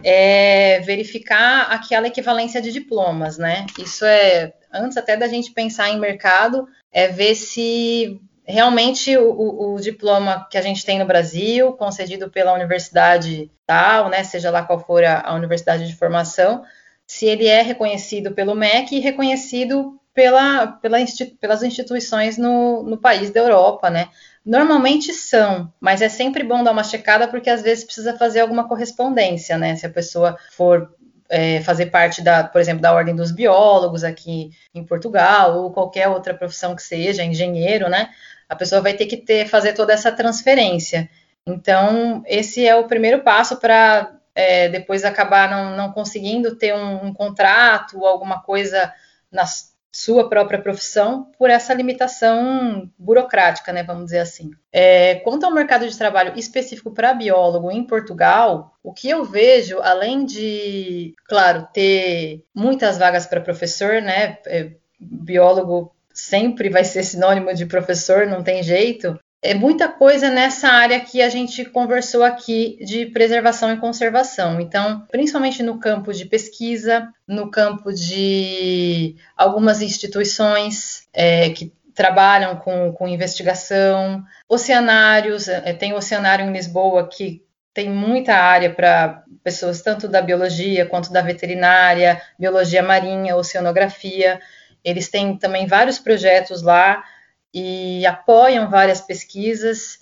é 0.05 0.81
verificar 0.81 1.71
aquela 1.71 2.07
equivalência 2.07 2.61
de 2.61 2.73
diplomas, 2.73 3.39
né? 3.39 3.67
Isso 3.79 4.05
é, 4.05 4.53
antes 4.73 4.97
até 4.97 5.17
da 5.17 5.27
gente 5.27 5.53
pensar 5.53 5.91
em 5.91 5.99
mercado, 5.99 6.69
é 6.93 7.09
ver 7.09 7.35
se 7.35 8.21
realmente 8.45 9.17
o, 9.17 9.31
o, 9.31 9.75
o, 9.75 9.81
diploma 9.81 10.47
que 10.51 10.59
a 10.59 10.63
gente 10.63 10.85
tem 10.85 10.99
no 10.99 11.07
Brasil, 11.07 11.73
concedido 11.73 12.31
pela 12.31 12.53
universidade 12.53 13.51
tal, 13.67 14.09
né, 14.09 14.25
seja 14.25 14.51
lá 14.51 14.63
qual 14.63 14.81
for 14.81 15.05
a, 15.05 15.21
a 15.21 15.35
universidade 15.35 15.87
de 15.87 15.95
formação, 15.95 16.65
se 17.07 17.27
ele 17.27 17.47
é 17.47 17.63
reconhecido 17.63 18.33
pelo 18.33 18.55
MEC 18.55 18.97
e 18.97 19.01
reconhecido 19.01 20.01
pela, 20.13 20.67
pela 20.67 20.99
pelas 21.41 21.63
instituições 21.63 22.37
no, 22.37 22.83
no 22.83 22.99
país 22.99 23.31
da 23.31 23.41
Europa, 23.41 23.89
né? 23.89 24.09
Normalmente 24.45 25.13
são, 25.13 25.73
mas 25.81 26.03
é 26.03 26.09
sempre 26.09 26.43
bom 26.43 26.65
dar 26.65 26.73
uma 26.73 26.83
checada 26.83 27.29
porque 27.29 27.49
às 27.49 27.63
vezes 27.63 27.85
precisa 27.85 28.17
fazer 28.17 28.41
alguma 28.41 28.67
correspondência, 28.67 29.57
né? 29.57 29.77
Se 29.77 29.87
a 29.87 29.91
pessoa 29.91 30.37
for 30.51 30.93
é, 31.29 31.61
fazer 31.61 31.87
parte 31.87 32.21
da, 32.21 32.45
por 32.45 32.61
exemplo, 32.61 32.83
da 32.83 32.93
ordem 32.93 33.15
dos 33.15 33.31
biólogos 33.31 34.03
aqui 34.03 34.51
em 34.75 34.85
Portugal 34.85 35.59
ou 35.59 35.73
qualquer 35.73 36.09
outra 36.09 36.35
profissão 36.35 36.75
que 36.75 36.83
seja, 36.83 37.23
engenheiro, 37.23 37.89
né? 37.89 38.11
A 38.49 38.57
pessoa 38.57 38.83
vai 38.83 38.95
ter 38.95 39.07
que 39.07 39.17
ter 39.17 39.47
fazer 39.49 39.73
toda 39.75 39.93
essa 39.93 40.11
transferência. 40.13 41.09
Então, 41.47 42.23
esse 42.27 42.67
é 42.67 42.75
o 42.77 42.87
primeiro 42.87 43.23
passo 43.23 43.57
para 43.57 44.13
é, 44.35 44.69
depois 44.69 45.05
acabar 45.05 45.49
não, 45.49 45.77
não 45.77 45.93
conseguindo 45.93 46.57
ter 46.57 46.75
um, 46.75 47.07
um 47.07 47.15
contrato 47.15 48.05
alguma 48.05 48.43
coisa 48.43 48.93
nas 49.31 49.72
sua 49.93 50.29
própria 50.29 50.61
profissão 50.61 51.31
por 51.39 51.51
essa 51.51 51.75
limitação 51.75 52.91
burocrática, 52.99 53.73
né, 53.73 53.83
vamos 53.83 54.07
dizer 54.07 54.21
assim. 54.21 54.51
É, 54.73 55.17
quanto 55.17 55.45
ao 55.45 55.53
mercado 55.53 55.87
de 55.87 55.99
trabalho 55.99 56.33
específico 56.39 56.91
para 56.91 57.13
biólogo 57.13 57.71
em 57.71 57.85
Portugal, 57.85 58.75
o 58.83 58.93
que 58.93 59.11
eu 59.11 59.23
vejo, 59.23 59.81
além 59.81 60.25
de, 60.25 61.15
claro, 61.27 61.69
ter 61.75 62.43
muitas 62.55 62.97
vagas 62.97 63.27
para 63.27 63.41
professor, 63.41 64.01
né, 64.01 64.39
é, 64.47 64.73
biólogo 64.99 65.95
sempre 66.15 66.71
vai 66.71 66.85
ser 66.85 67.03
sinônimo 67.05 67.53
de 67.55 67.67
professor, 67.67 68.27
não 68.27 68.43
tem 68.43 68.63
jeito 68.63 69.19
é 69.43 69.55
muita 69.55 69.89
coisa 69.89 70.31
nessa 70.31 70.69
área 70.69 71.01
que 71.01 71.21
a 71.21 71.29
gente 71.29 71.65
conversou 71.65 72.23
aqui 72.23 72.79
de 72.81 73.07
preservação 73.07 73.73
e 73.73 73.77
conservação. 73.77 74.61
Então, 74.61 75.05
principalmente 75.11 75.65
no 75.65 75.81
campo 75.81 76.13
de 76.13 76.25
pesquisa, 76.25 77.13
no 77.27 77.51
campo 77.51 77.93
de 77.93 79.17
algumas 79.37 79.83
instituições 79.83 81.09
é, 81.13 81.51
que 81.51 81.73
trabalham 81.93 82.55
com, 82.57 82.93
com 82.93 83.09
investigação, 83.09 84.23
oceanários, 84.49 85.49
é, 85.49 85.73
tem 85.73 85.93
o 85.93 85.97
oceanário 85.97 86.47
em 86.47 86.53
Lisboa 86.53 87.09
que 87.09 87.43
tem 87.75 87.91
muita 87.91 88.35
área 88.35 88.73
para 88.73 89.25
pessoas 89.43 89.83
tanto 89.83 90.07
da 90.07 90.23
biologia 90.23 90.87
quanto 90.87 91.13
da 91.13 91.21
veterinária, 91.21 92.21
biologia 92.39 92.83
marinha, 92.83 93.35
oceanografia. 93.35 94.41
Eles 94.85 95.09
têm 95.09 95.37
também 95.37 95.67
vários 95.67 95.99
projetos 95.99 96.63
lá 96.63 97.03
e 97.53 98.05
apoiam 98.07 98.71
várias 98.71 99.01
pesquisas, 99.01 99.99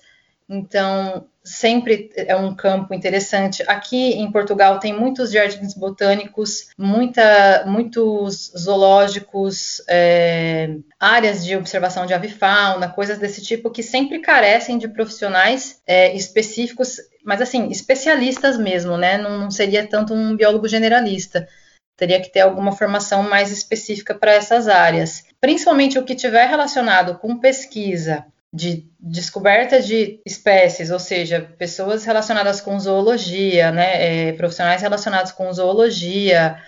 então 0.47 1.27
sempre 1.43 2.11
é 2.15 2.35
um 2.35 2.53
campo 2.55 2.93
interessante. 2.93 3.63
Aqui 3.67 4.13
em 4.13 4.31
Portugal 4.31 4.79
tem 4.79 4.93
muitos 4.93 5.31
jardins 5.31 5.73
botânicos, 5.73 6.67
muita, 6.77 7.63
muitos 7.65 8.51
zoológicos, 8.57 9.81
é, 9.87 10.75
áreas 10.99 11.43
de 11.43 11.55
observação 11.55 12.05
de 12.05 12.13
avifauna, 12.13 12.89
coisas 12.89 13.17
desse 13.17 13.41
tipo 13.41 13.71
que 13.71 13.81
sempre 13.81 14.19
carecem 14.19 14.77
de 14.77 14.87
profissionais 14.87 15.81
é, 15.87 16.15
específicos, 16.15 16.97
mas 17.23 17.41
assim 17.41 17.69
especialistas 17.69 18.57
mesmo, 18.57 18.97
né? 18.97 19.17
Não, 19.17 19.39
não 19.39 19.51
seria 19.51 19.87
tanto 19.87 20.13
um 20.13 20.35
biólogo 20.35 20.67
generalista. 20.67 21.47
teria 21.95 22.21
que 22.21 22.31
ter 22.31 22.41
alguma 22.41 22.71
formação 22.71 23.23
mais 23.23 23.51
específica 23.51 24.13
para 24.13 24.33
essas 24.33 24.67
áreas. 24.67 25.23
Principalmente 25.41 25.97
o 25.97 26.05
que 26.05 26.13
tiver 26.13 26.45
relacionado 26.45 27.17
com 27.17 27.39
pesquisa 27.39 28.25
de 28.53 28.85
descoberta 28.99 29.81
de 29.81 30.19
espécies, 30.25 30.91
ou 30.91 30.99
seja, 30.99 31.41
pessoas 31.57 32.05
relacionadas 32.05 32.61
com 32.61 32.79
zoologia, 32.79 33.71
né, 33.71 34.29
é, 34.29 34.33
profissionais 34.33 34.81
relacionados 34.81 35.31
com 35.31 35.51
zoologia 35.51 36.61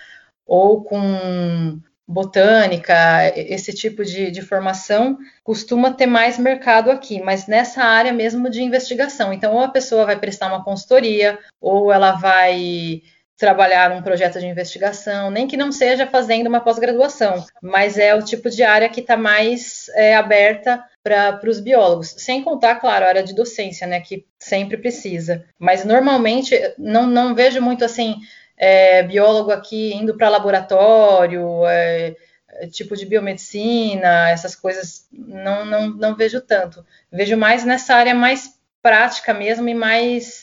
ou 0.48 0.84
com 0.84 1.80
botânica, 2.08 3.32
esse 3.36 3.74
tipo 3.74 4.04
de, 4.04 4.30
de, 4.30 4.42
formação 4.42 5.18
costuma 5.44 5.92
ter 5.92 6.06
mais 6.06 6.38
mercado 6.38 6.92
aqui, 6.92 7.22
mas 7.22 7.48
nessa 7.48 7.84
área 7.84 8.12
mesmo 8.12 8.50
de 8.50 8.62
investigação. 8.62 9.32
Então, 9.32 9.54
ou 9.54 9.62
a 9.62 9.70
pessoa 9.70 10.06
vai 10.06 10.20
prestar 10.20 10.48
uma 10.48 10.64
consultoria, 10.64 11.40
ou 11.62 11.92
ela 11.92 12.14
vai 12.14 13.02
trabalhar 13.38 13.92
um 13.92 14.02
projeto 14.02 14.40
de 14.40 14.46
investigação, 14.46 15.32
nem 15.32 15.48
que 15.48 15.58
não 15.58 15.72
seja 15.72 16.06
fazendo 16.08 16.48
uma 16.48 16.62
pós-graduação, 16.62 17.44
mas 17.62 17.98
é 17.98 18.14
o 18.16 18.24
tipo 18.24 18.50
de 18.50 18.64
área 18.64 18.90
que 18.90 19.02
está 19.02 19.18
mais 19.18 19.90
é, 19.96 20.16
aberta 20.16 20.84
para 21.04 21.40
os 21.50 21.60
biólogos, 21.60 22.16
sem 22.18 22.44
contar, 22.44 22.76
claro, 22.76 23.06
a 23.06 23.10
área 23.10 23.24
de 23.24 23.36
docência, 23.36 23.86
né, 23.86 24.00
que 24.00 24.26
sempre 24.40 24.78
precisa. 24.78 25.44
Mas 25.60 25.84
normalmente 25.84 26.56
não, 26.78 27.06
não 27.06 27.36
vejo 27.36 27.62
muito 27.62 27.84
assim 27.84 28.16
é, 28.58 29.04
biólogo 29.04 29.52
aqui 29.52 29.94
indo 29.94 30.16
para 30.16 30.30
laboratório, 30.30 31.66
é, 31.66 32.16
é, 32.50 32.68
tipo 32.68 32.96
de 32.96 33.06
biomedicina, 33.06 34.30
essas 34.30 34.56
coisas, 34.56 35.08
não, 35.12 35.66
não, 35.66 35.90
não 35.90 36.16
vejo 36.16 36.40
tanto. 36.40 36.86
Vejo 37.12 37.36
mais 37.36 37.66
nessa 37.66 37.96
área 37.96 38.14
mais 38.14 38.58
prática 38.82 39.34
mesmo 39.34 39.68
e 39.68 39.74
mais 39.74 40.43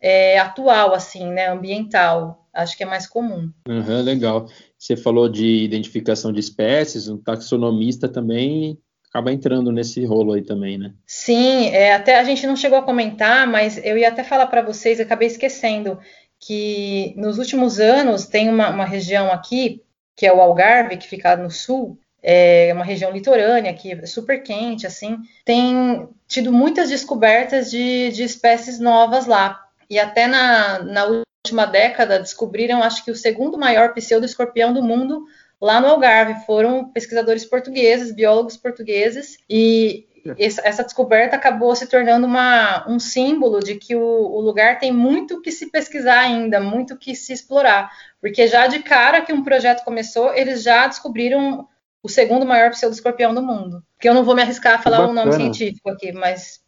é, 0.00 0.38
atual, 0.38 0.94
assim, 0.94 1.26
né, 1.26 1.48
ambiental. 1.48 2.48
Acho 2.52 2.76
que 2.76 2.82
é 2.82 2.86
mais 2.86 3.06
comum. 3.06 3.50
Uhum, 3.68 4.02
legal. 4.02 4.46
Você 4.76 4.96
falou 4.96 5.28
de 5.28 5.62
identificação 5.62 6.32
de 6.32 6.40
espécies, 6.40 7.08
um 7.08 7.18
taxonomista 7.18 8.08
também 8.08 8.78
acaba 9.10 9.32
entrando 9.32 9.72
nesse 9.72 10.04
rolo 10.04 10.32
aí 10.32 10.42
também, 10.42 10.78
né? 10.78 10.92
Sim, 11.04 11.68
é, 11.70 11.94
até 11.94 12.18
a 12.18 12.24
gente 12.24 12.46
não 12.46 12.54
chegou 12.54 12.78
a 12.78 12.82
comentar, 12.82 13.46
mas 13.46 13.76
eu 13.84 13.98
ia 13.98 14.08
até 14.08 14.22
falar 14.22 14.46
para 14.46 14.62
vocês, 14.62 15.00
acabei 15.00 15.26
esquecendo, 15.26 15.98
que 16.38 17.12
nos 17.16 17.36
últimos 17.36 17.80
anos 17.80 18.26
tem 18.26 18.48
uma, 18.48 18.70
uma, 18.70 18.84
região 18.84 19.30
aqui, 19.30 19.82
que 20.16 20.26
é 20.26 20.32
o 20.32 20.40
Algarve, 20.40 20.96
que 20.96 21.08
fica 21.08 21.36
no 21.36 21.50
sul, 21.50 21.98
é 22.22 22.70
uma 22.72 22.84
região 22.84 23.10
litorânea, 23.10 23.74
que 23.74 23.92
é 23.92 24.06
super 24.06 24.42
quente, 24.42 24.86
assim, 24.86 25.18
tem 25.44 26.08
tido 26.28 26.52
muitas 26.52 26.88
descobertas 26.88 27.70
de, 27.70 28.10
de 28.12 28.22
espécies 28.22 28.78
novas 28.78 29.26
lá. 29.26 29.60
E 29.90 29.98
até 29.98 30.28
na, 30.28 30.78
na 30.84 31.04
última 31.04 31.66
década 31.66 32.20
descobriram, 32.20 32.82
acho 32.82 33.04
que 33.04 33.10
o 33.10 33.16
segundo 33.16 33.58
maior 33.58 33.92
pseudo-escorpião 33.92 34.72
do 34.72 34.82
mundo 34.82 35.24
lá 35.60 35.80
no 35.80 35.88
Algarve. 35.88 36.46
Foram 36.46 36.90
pesquisadores 36.90 37.44
portugueses, 37.44 38.14
biólogos 38.14 38.56
portugueses, 38.56 39.36
e 39.48 40.06
essa 40.38 40.84
descoberta 40.84 41.36
acabou 41.36 41.74
se 41.74 41.86
tornando 41.86 42.26
uma, 42.26 42.88
um 42.88 42.98
símbolo 42.98 43.60
de 43.60 43.76
que 43.76 43.96
o, 43.96 44.02
o, 44.02 44.40
lugar 44.40 44.78
tem 44.78 44.92
muito 44.92 45.40
que 45.40 45.50
se 45.50 45.70
pesquisar 45.70 46.20
ainda, 46.20 46.60
muito 46.60 46.96
que 46.96 47.14
se 47.14 47.32
explorar. 47.32 47.90
Porque 48.20 48.46
já 48.46 48.66
de 48.66 48.80
cara 48.80 49.22
que 49.22 49.32
um 49.32 49.42
projeto 49.42 49.84
começou, 49.84 50.34
eles 50.34 50.62
já 50.62 50.86
descobriram 50.86 51.66
o 52.02 52.08
segundo 52.08 52.46
maior 52.46 52.70
pseudo-escorpião 52.70 53.34
do 53.34 53.42
mundo. 53.42 53.82
Que 53.98 54.08
eu 54.08 54.14
não 54.14 54.24
vou 54.24 54.34
me 54.34 54.42
arriscar 54.42 54.74
a 54.74 54.82
falar 54.82 55.06
o 55.06 55.10
um 55.10 55.12
nome 55.12 55.32
científico 55.32 55.90
aqui, 55.90 56.12
mas 56.12 56.60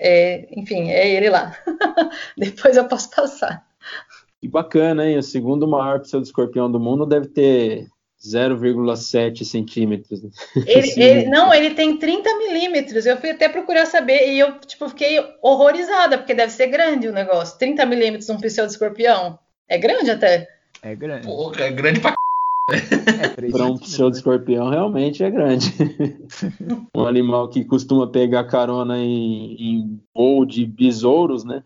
é, 0.00 0.46
enfim, 0.50 0.90
é 0.90 1.08
ele 1.08 1.30
lá. 1.30 1.56
Depois 2.36 2.76
eu 2.76 2.86
posso 2.86 3.10
passar. 3.10 3.64
Que 4.40 4.48
bacana, 4.48 5.06
hein? 5.06 5.18
O 5.18 5.22
segundo 5.22 5.66
maior 5.66 6.00
pseudo-escorpião 6.00 6.70
do 6.70 6.80
mundo 6.80 7.06
deve 7.06 7.28
ter 7.28 7.86
0,7 8.24 9.44
centímetros. 9.44 10.20
Ele, 10.66 11.02
ele, 11.02 11.26
não, 11.28 11.52
ele 11.52 11.74
tem 11.74 11.98
30 11.98 12.38
milímetros. 12.38 13.04
Eu 13.04 13.18
fui 13.18 13.30
até 13.30 13.50
procurar 13.50 13.84
saber 13.84 14.32
e 14.32 14.38
eu 14.38 14.58
tipo, 14.60 14.88
fiquei 14.88 15.18
horrorizada, 15.42 16.16
porque 16.16 16.32
deve 16.32 16.50
ser 16.50 16.68
grande 16.68 17.06
o 17.06 17.12
negócio. 17.12 17.58
30 17.58 17.84
milímetros 17.84 18.30
um 18.30 18.38
pseudo-escorpião. 18.38 19.38
É 19.68 19.76
grande 19.76 20.10
até. 20.10 20.48
É 20.82 20.94
grande. 20.94 21.26
Porra, 21.26 21.64
é 21.64 21.70
grande 21.70 22.00
pra 22.00 22.14
é, 22.70 23.50
para 23.50 23.66
um 23.66 23.76
pseudo-escorpião 23.76 24.70
realmente 24.70 25.22
é 25.22 25.30
grande. 25.30 25.74
um 26.96 27.06
animal 27.06 27.48
que 27.48 27.64
costuma 27.64 28.06
pegar 28.06 28.44
carona 28.44 28.98
em, 28.98 29.56
em 29.58 30.00
voo 30.14 30.46
de 30.46 30.64
besouros, 30.64 31.44
né? 31.44 31.62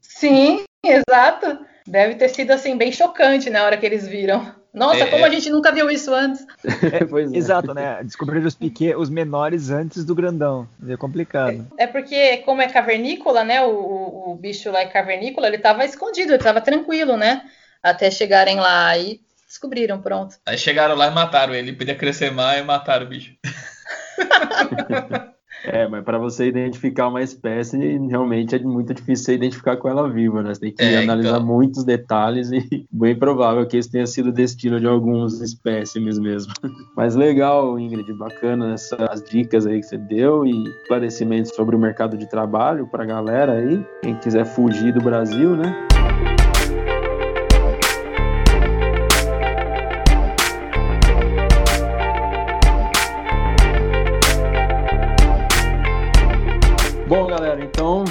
Sim, 0.00 0.64
exato. 0.84 1.58
Deve 1.86 2.16
ter 2.16 2.28
sido 2.30 2.50
assim 2.50 2.76
bem 2.76 2.90
chocante 2.90 3.48
na 3.48 3.64
hora 3.64 3.76
que 3.76 3.86
eles 3.86 4.08
viram. 4.08 4.54
Nossa, 4.76 5.04
é, 5.04 5.06
como 5.06 5.24
a 5.24 5.30
gente 5.30 5.48
nunca 5.48 5.72
viu 5.72 5.88
isso 5.90 6.12
antes. 6.12 6.44
É, 6.66 6.98
é. 6.98 7.38
Exato, 7.38 7.72
né? 7.72 8.02
Descobrir 8.04 8.44
os 8.44 8.54
piquet, 8.54 8.94
os 8.94 9.08
menores 9.08 9.70
antes 9.70 10.04
do 10.04 10.14
grandão. 10.14 10.68
É 10.86 10.96
complicado. 10.96 11.66
É, 11.78 11.84
é 11.84 11.86
porque, 11.86 12.38
como 12.38 12.60
é 12.60 12.68
cavernícola, 12.68 13.42
né? 13.42 13.62
O, 13.62 13.70
o, 13.70 14.32
o, 14.32 14.34
bicho 14.34 14.70
lá 14.70 14.80
é 14.80 14.86
cavernícola, 14.86 15.46
ele 15.46 15.58
tava 15.58 15.84
escondido, 15.84 16.32
ele 16.32 16.42
tava 16.42 16.60
tranquilo, 16.60 17.16
né? 17.16 17.42
Até 17.82 18.10
chegarem 18.10 18.56
lá 18.56 18.98
e 18.98 19.20
descobriram, 19.46 20.00
pronto. 20.00 20.36
Aí 20.44 20.58
chegaram 20.58 20.94
lá 20.94 21.06
e 21.06 21.14
mataram 21.14 21.54
ele. 21.54 21.72
Podia 21.72 21.94
crescer 21.94 22.30
mais 22.30 22.60
e 22.60 22.64
mataram 22.64 23.06
o 23.06 23.08
bicho. 23.08 23.34
É, 25.64 25.88
mas 25.88 26.04
para 26.04 26.16
você 26.16 26.46
identificar 26.46 27.08
uma 27.08 27.22
espécie, 27.22 27.76
realmente 28.08 28.54
é 28.54 28.58
muito 28.60 28.94
difícil 28.94 29.24
você 29.24 29.34
identificar 29.34 29.76
com 29.76 29.88
ela 29.88 30.08
viva, 30.08 30.42
né? 30.42 30.54
Você 30.54 30.60
tem 30.60 30.72
que 30.72 30.82
é, 30.82 30.98
analisar 30.98 31.36
então... 31.36 31.46
muitos 31.46 31.84
detalhes 31.84 32.50
e 32.52 32.86
bem 32.90 33.18
provável 33.18 33.66
que 33.66 33.76
esse 33.76 33.90
tenha 33.90 34.06
sido 34.06 34.28
o 34.28 34.32
destino 34.32 34.78
de 34.78 34.86
alguns 34.86 35.40
espécimes 35.40 36.18
mesmo. 36.18 36.52
Mas 36.96 37.16
legal, 37.16 37.78
Ingrid, 37.78 38.12
bacana 38.14 38.74
essas 38.74 39.22
dicas 39.24 39.66
aí 39.66 39.80
que 39.80 39.86
você 39.86 39.98
deu 39.98 40.46
e 40.46 40.68
esclarecimentos 40.82 41.52
sobre 41.54 41.74
o 41.74 41.78
mercado 41.78 42.16
de 42.16 42.28
trabalho 42.28 42.86
para 42.86 43.02
a 43.02 43.06
galera 43.06 43.54
aí, 43.54 43.84
quem 44.02 44.14
quiser 44.14 44.44
fugir 44.44 44.92
do 44.92 45.00
Brasil, 45.00 45.56
né? 45.56 45.85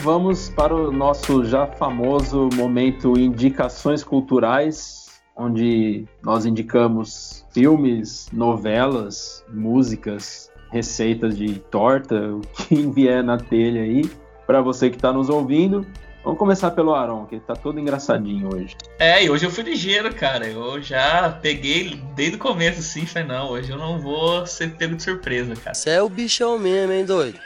Vamos 0.05 0.49
para 0.49 0.75
o 0.75 0.91
nosso 0.91 1.43
já 1.45 1.65
famoso 1.65 2.47
momento 2.53 3.17
Indicações 3.17 4.03
Culturais, 4.03 5.07
onde 5.35 6.05
nós 6.21 6.45
indicamos 6.45 7.43
filmes, 7.51 8.27
novelas, 8.31 9.43
músicas, 9.51 10.51
receitas 10.71 11.35
de 11.35 11.55
torta, 11.71 12.15
o 12.15 12.41
que 12.41 12.75
vier 12.93 13.23
na 13.23 13.37
telha 13.37 13.81
aí, 13.81 14.07
para 14.45 14.61
você 14.61 14.91
que 14.91 14.95
está 14.95 15.11
nos 15.11 15.27
ouvindo. 15.27 15.83
Vamos 16.23 16.37
começar 16.37 16.69
pelo 16.69 16.93
Aron, 16.93 17.25
que 17.25 17.35
ele 17.35 17.43
tá 17.43 17.55
todo 17.55 17.79
engraçadinho 17.79 18.53
hoje. 18.53 18.75
É, 18.99 19.23
e 19.23 19.29
hoje 19.31 19.47
eu 19.47 19.49
fui 19.49 19.63
ligeiro, 19.63 20.13
cara. 20.13 20.45
Eu 20.45 20.79
já 20.83 21.31
peguei 21.41 21.99
desde 22.15 22.35
o 22.35 22.39
começo 22.39 22.79
assim, 22.79 23.07
falei, 23.07 23.27
não, 23.27 23.49
hoje 23.49 23.71
eu 23.71 23.77
não 23.79 23.99
vou 23.99 24.45
ser 24.45 24.75
pego 24.75 24.95
de 24.95 25.01
surpresa, 25.01 25.55
cara. 25.55 25.73
Você 25.73 25.89
é 25.89 26.01
o 26.03 26.09
bichão 26.09 26.59
mesmo, 26.59 26.93
hein, 26.93 27.05
doido? 27.05 27.39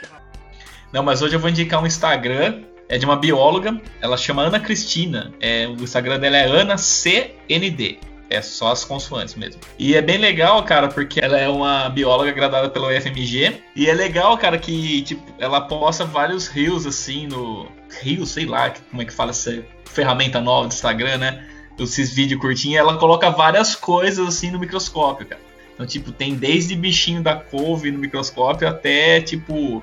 Não, 0.92 1.02
mas 1.02 1.22
hoje 1.22 1.34
eu 1.36 1.40
vou 1.40 1.50
indicar 1.50 1.82
um 1.82 1.86
Instagram. 1.86 2.62
É 2.88 2.98
de 2.98 3.06
uma 3.06 3.14
bióloga. 3.14 3.80
Ela 4.00 4.16
chama 4.16 4.42
Ana 4.42 4.58
Cristina. 4.58 5.32
É, 5.40 5.66
o 5.68 5.82
Instagram 5.82 6.18
dela 6.18 6.36
é 6.36 6.60
AnaCND. 6.60 7.98
É 8.28 8.42
só 8.42 8.70
as 8.70 8.84
consoantes 8.84 9.34
mesmo. 9.34 9.60
E 9.78 9.94
é 9.94 10.02
bem 10.02 10.18
legal, 10.18 10.62
cara, 10.64 10.88
porque 10.88 11.20
ela 11.20 11.38
é 11.38 11.48
uma 11.48 11.88
bióloga 11.88 12.30
gradada 12.32 12.68
pela 12.68 12.88
UFMG. 12.88 13.60
E 13.74 13.88
é 13.88 13.94
legal, 13.94 14.36
cara, 14.38 14.58
que 14.58 15.02
tipo, 15.02 15.22
ela 15.38 15.60
posta 15.60 16.04
vários 16.04 16.46
rios 16.46 16.86
assim 16.86 17.26
no. 17.26 17.66
Rios, 18.02 18.30
sei 18.30 18.46
lá, 18.46 18.72
como 18.88 19.02
é 19.02 19.04
que 19.04 19.12
fala 19.12 19.30
essa 19.30 19.64
ferramenta 19.84 20.40
nova 20.40 20.68
do 20.68 20.72
Instagram, 20.72 21.18
né? 21.18 21.44
Esses 21.78 22.12
vídeos 22.12 22.40
curtinhos, 22.40 22.78
ela 22.78 22.96
coloca 22.98 23.30
várias 23.30 23.74
coisas 23.74 24.28
assim 24.28 24.50
no 24.50 24.58
microscópio, 24.58 25.26
cara. 25.26 25.40
Então, 25.74 25.86
tipo, 25.86 26.12
tem 26.12 26.34
desde 26.34 26.76
bichinho 26.76 27.22
da 27.22 27.34
couve 27.34 27.90
no 27.90 27.98
microscópio 27.98 28.68
até, 28.68 29.20
tipo, 29.20 29.82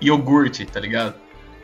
iogurte, 0.00 0.64
tá 0.64 0.80
ligado? 0.80 1.14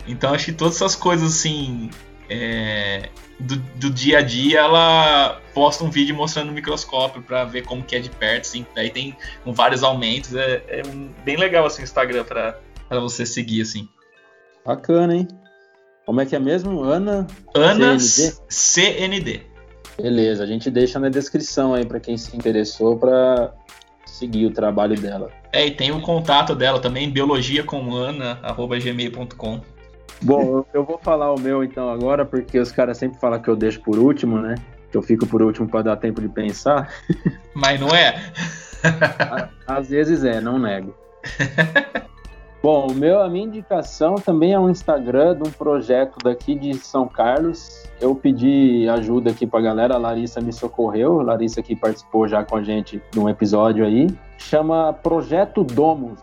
Então 0.07 0.35
acho 0.35 0.47
que 0.47 0.53
todas 0.53 0.77
essas 0.77 0.95
coisas 0.95 1.33
assim 1.33 1.91
é, 2.29 3.09
do, 3.39 3.57
do, 3.57 3.91
dia 3.91 4.19
a 4.19 4.23
dia 4.23 4.61
ela 4.61 5.41
posta 5.53 5.85
um 5.85 5.91
vídeo 5.91 6.15
mostrando 6.15 6.51
o 6.51 6.53
microscópio 6.53 7.23
para 7.23 7.45
ver 7.45 7.63
como 7.65 7.83
que 7.83 7.97
é 7.97 8.01
de 8.01 8.11
perto, 8.11 8.43
assim. 8.43 8.67
Daí 8.75 8.91
tem 8.91 9.17
com 9.43 9.53
vários 9.53 9.83
aumentos, 9.83 10.35
é, 10.35 10.63
é 10.69 10.83
bem 11.25 11.37
legal 11.37 11.67
assim 11.67 11.83
o 11.83 11.85
Instagram 11.85 12.25
para 12.25 12.61
você 13.01 13.27
seguir 13.27 13.63
assim. 13.63 13.89
Bacana, 14.65 15.15
hein? 15.15 15.29
Como 16.07 16.21
é 16.21 16.27
que 16.27 16.37
é 16.37 16.39
mesmo? 16.39 16.83
Ana 16.83 17.27
Ana 17.55 17.99
CND. 17.99 18.39
CND. 18.49 19.43
Beleza, 20.01 20.43
a 20.43 20.47
gente 20.47 20.71
deixa 20.71 20.99
na 20.99 21.09
descrição 21.09 21.73
aí 21.73 21.87
para 21.87 22.01
quem 22.01 22.17
se 22.17 22.37
interessou 22.37 22.99
para 22.99 23.55
seguir 24.15 24.47
o 24.47 24.51
trabalho 24.51 24.99
dela. 24.99 25.31
É, 25.53 25.67
e 25.67 25.71
tem 25.71 25.91
o 25.91 26.01
contato 26.01 26.55
dela 26.55 26.81
também, 26.81 27.11
biologiacomana.gmail.com. 27.11 29.61
Bom, 30.23 30.65
eu 30.73 30.85
vou 30.85 30.99
falar 30.99 31.33
o 31.33 31.39
meu 31.39 31.65
então 31.65 31.91
agora, 31.91 32.25
porque 32.25 32.59
os 32.59 32.73
caras 32.73 32.97
sempre 32.97 33.21
falam 33.21 33.39
que 33.41 33.49
eu 33.49 33.57
deixo 33.57 33.81
por 33.81 33.99
último, 33.99 34.41
né? 34.41 34.55
que 34.95 34.97
eu 34.97 35.03
fico 35.03 35.27
por 35.27 35.43
último 35.43 35.69
para 35.69 35.83
dar 35.83 35.97
tempo 35.97 36.21
de 36.21 36.29
pensar. 36.29 36.89
Mas 37.53 37.81
não 37.81 37.89
é? 37.89 38.15
Às 39.67 39.89
vezes 39.89 40.23
é, 40.23 40.41
não 40.41 40.57
nego. 40.57 40.95
Bom, 42.65 42.87
meu, 42.95 43.21
a 43.21 43.29
minha 43.29 43.45
indicação 43.45 44.15
também 44.15 44.55
é 44.55 44.59
um 44.59 44.71
Instagram 44.71 45.37
de 45.37 45.47
um 45.47 45.53
projeto 45.53 46.17
daqui 46.25 46.55
de 46.55 46.73
São 46.79 47.07
Carlos. 47.07 47.87
Eu 48.01 48.15
pedi 48.15 48.89
ajuda 48.89 49.33
aqui 49.33 49.47
pra 49.47 49.61
galera, 49.61 49.97
a 49.97 49.99
Larissa 49.99 50.41
me 50.41 50.51
socorreu, 50.51 51.21
a 51.21 51.25
Larissa 51.25 51.63
que 51.63 51.77
participou 51.77 52.27
já 52.27 52.43
com 52.43 52.57
a 52.57 52.63
gente 52.63 53.03
de 53.11 53.21
um 53.21 53.29
episódio 53.29 53.85
aí. 53.85 54.07
Chama 54.39 54.95
Projeto 54.95 55.63
Domus. 55.63 56.19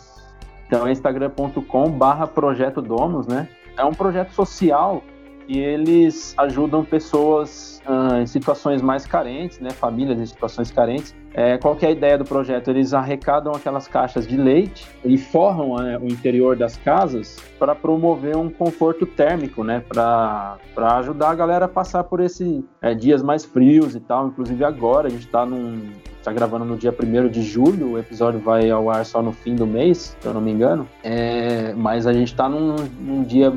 Então 0.66 0.88
é 0.88 0.92
instagram.com 0.92 1.92
barra 1.92 2.26
Projeto 2.26 2.82
Domus, 2.82 3.28
né? 3.28 3.48
É 3.78 3.86
um 3.86 3.94
projeto 3.94 4.32
social 4.32 5.04
e 5.52 5.60
eles 5.60 6.34
ajudam 6.38 6.82
pessoas 6.82 7.82
uh, 7.86 8.22
em 8.22 8.26
situações 8.26 8.82
mais 8.82 9.06
carentes, 9.06 9.60
né, 9.60 9.70
famílias 9.70 10.18
em 10.18 10.26
situações 10.26 10.72
carentes. 10.72 11.14
É, 11.34 11.58
qual 11.58 11.78
é 11.82 11.88
a 11.88 11.92
ideia 11.92 12.18
do 12.18 12.24
projeto? 12.24 12.70
Eles 12.70 12.94
arrecadam 12.94 13.54
aquelas 13.54 13.86
caixas 13.86 14.26
de 14.26 14.38
leite 14.38 14.88
e 15.04 15.18
forram 15.18 15.72
uh, 15.72 16.00
o 16.02 16.08
interior 16.08 16.56
das 16.56 16.78
casas 16.78 17.38
para 17.60 17.76
promover 17.76 18.38
um 18.38 18.50
conforto 18.50 19.06
térmico, 19.06 19.62
né, 19.62 19.84
para 19.90 20.58
ajudar 21.00 21.32
a 21.32 21.36
galera 21.36 21.66
a 21.66 21.70
passar 21.70 22.06
por 22.06 22.22
esses 22.22 22.64
é, 22.82 22.94
dias 22.94 23.22
mais 23.22 23.44
frios 23.44 23.94
e 23.94 24.00
tal. 24.00 24.28
Inclusive 24.28 24.64
agora 24.64 25.10
a 25.10 25.12
gente 25.12 25.26
está 25.26 25.46
num 25.46 25.82
está 26.22 26.32
gravando 26.32 26.64
no 26.64 26.78
dia 26.78 26.94
1 26.94 27.30
de 27.30 27.42
julho, 27.42 27.94
o 27.94 28.00
episódio 28.00 28.40
vai 28.40 28.70
ao 28.70 28.90
ar 28.90 29.04
só 29.06 29.22
no 29.22 29.32
fim 29.32 29.56
do 29.56 29.66
mês, 29.66 30.16
se 30.20 30.28
eu 30.28 30.34
não 30.34 30.40
me 30.40 30.52
engano. 30.52 30.88
É, 31.04 31.74
mas 31.74 32.06
a 32.06 32.14
gente 32.14 32.28
está 32.28 32.48
num, 32.48 32.76
num, 33.00 33.24
dia 33.24 33.52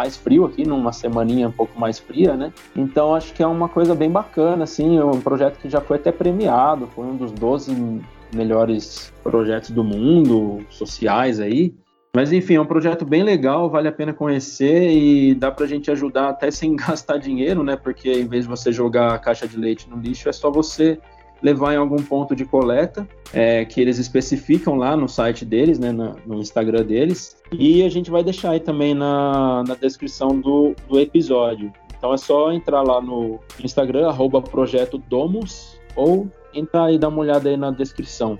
mais 0.00 0.16
frio 0.16 0.46
aqui, 0.46 0.66
numa 0.66 0.92
semaninha 0.92 1.48
um 1.48 1.52
pouco 1.52 1.78
mais 1.78 1.98
fria, 1.98 2.34
né? 2.34 2.52
Então 2.74 3.14
acho 3.14 3.34
que 3.34 3.42
é 3.42 3.46
uma 3.46 3.68
coisa 3.68 3.94
bem 3.94 4.10
bacana, 4.10 4.64
assim, 4.64 4.96
é 4.96 5.04
um 5.04 5.20
projeto 5.20 5.58
que 5.58 5.68
já 5.68 5.80
foi 5.80 5.98
até 5.98 6.10
premiado, 6.10 6.88
foi 6.94 7.04
um 7.04 7.16
dos 7.16 7.30
12 7.32 8.00
melhores 8.34 9.12
projetos 9.22 9.70
do 9.70 9.84
mundo, 9.84 10.64
sociais 10.70 11.38
aí. 11.38 11.74
Mas 12.14 12.32
enfim, 12.32 12.54
é 12.54 12.60
um 12.60 12.66
projeto 12.66 13.04
bem 13.04 13.22
legal, 13.22 13.68
vale 13.68 13.88
a 13.88 13.92
pena 13.92 14.12
conhecer 14.12 14.90
e 14.90 15.34
dá 15.34 15.50
pra 15.50 15.66
gente 15.66 15.90
ajudar 15.90 16.30
até 16.30 16.50
sem 16.50 16.74
gastar 16.76 17.18
dinheiro, 17.18 17.62
né? 17.62 17.76
Porque 17.76 18.10
em 18.10 18.26
vez 18.26 18.44
de 18.44 18.50
você 18.50 18.72
jogar 18.72 19.12
a 19.12 19.18
caixa 19.18 19.46
de 19.46 19.58
leite 19.58 19.88
no 19.88 19.96
lixo, 19.96 20.30
é 20.30 20.32
só 20.32 20.50
você 20.50 20.98
levar 21.42 21.74
em 21.74 21.76
algum 21.76 22.02
ponto 22.02 22.34
de 22.34 22.44
coleta 22.44 23.08
é, 23.32 23.64
que 23.64 23.80
eles 23.80 23.98
especificam 23.98 24.76
lá 24.76 24.96
no 24.96 25.08
site 25.08 25.44
deles, 25.44 25.78
né, 25.78 25.92
no, 25.92 26.40
Instagram 26.40 26.84
deles. 26.84 27.36
E 27.52 27.82
a 27.82 27.88
gente 27.88 28.10
vai 28.10 28.22
deixar 28.22 28.50
aí 28.50 28.60
também 28.60 28.94
na, 28.94 29.64
na 29.66 29.74
descrição 29.74 30.38
do, 30.38 30.74
do 30.88 30.98
episódio. 30.98 31.72
Então 31.96 32.12
é 32.12 32.16
só 32.16 32.52
entrar 32.52 32.82
lá 32.82 33.00
no 33.00 33.38
Instagram, 33.62 34.08
arroba 34.08 34.40
Projeto 34.40 34.98
Domus, 34.98 35.78
ou 35.94 36.28
entrar 36.54 36.92
e 36.92 36.98
dar 36.98 37.08
uma 37.08 37.20
olhada 37.20 37.48
aí 37.48 37.56
na 37.56 37.70
descrição, 37.70 38.38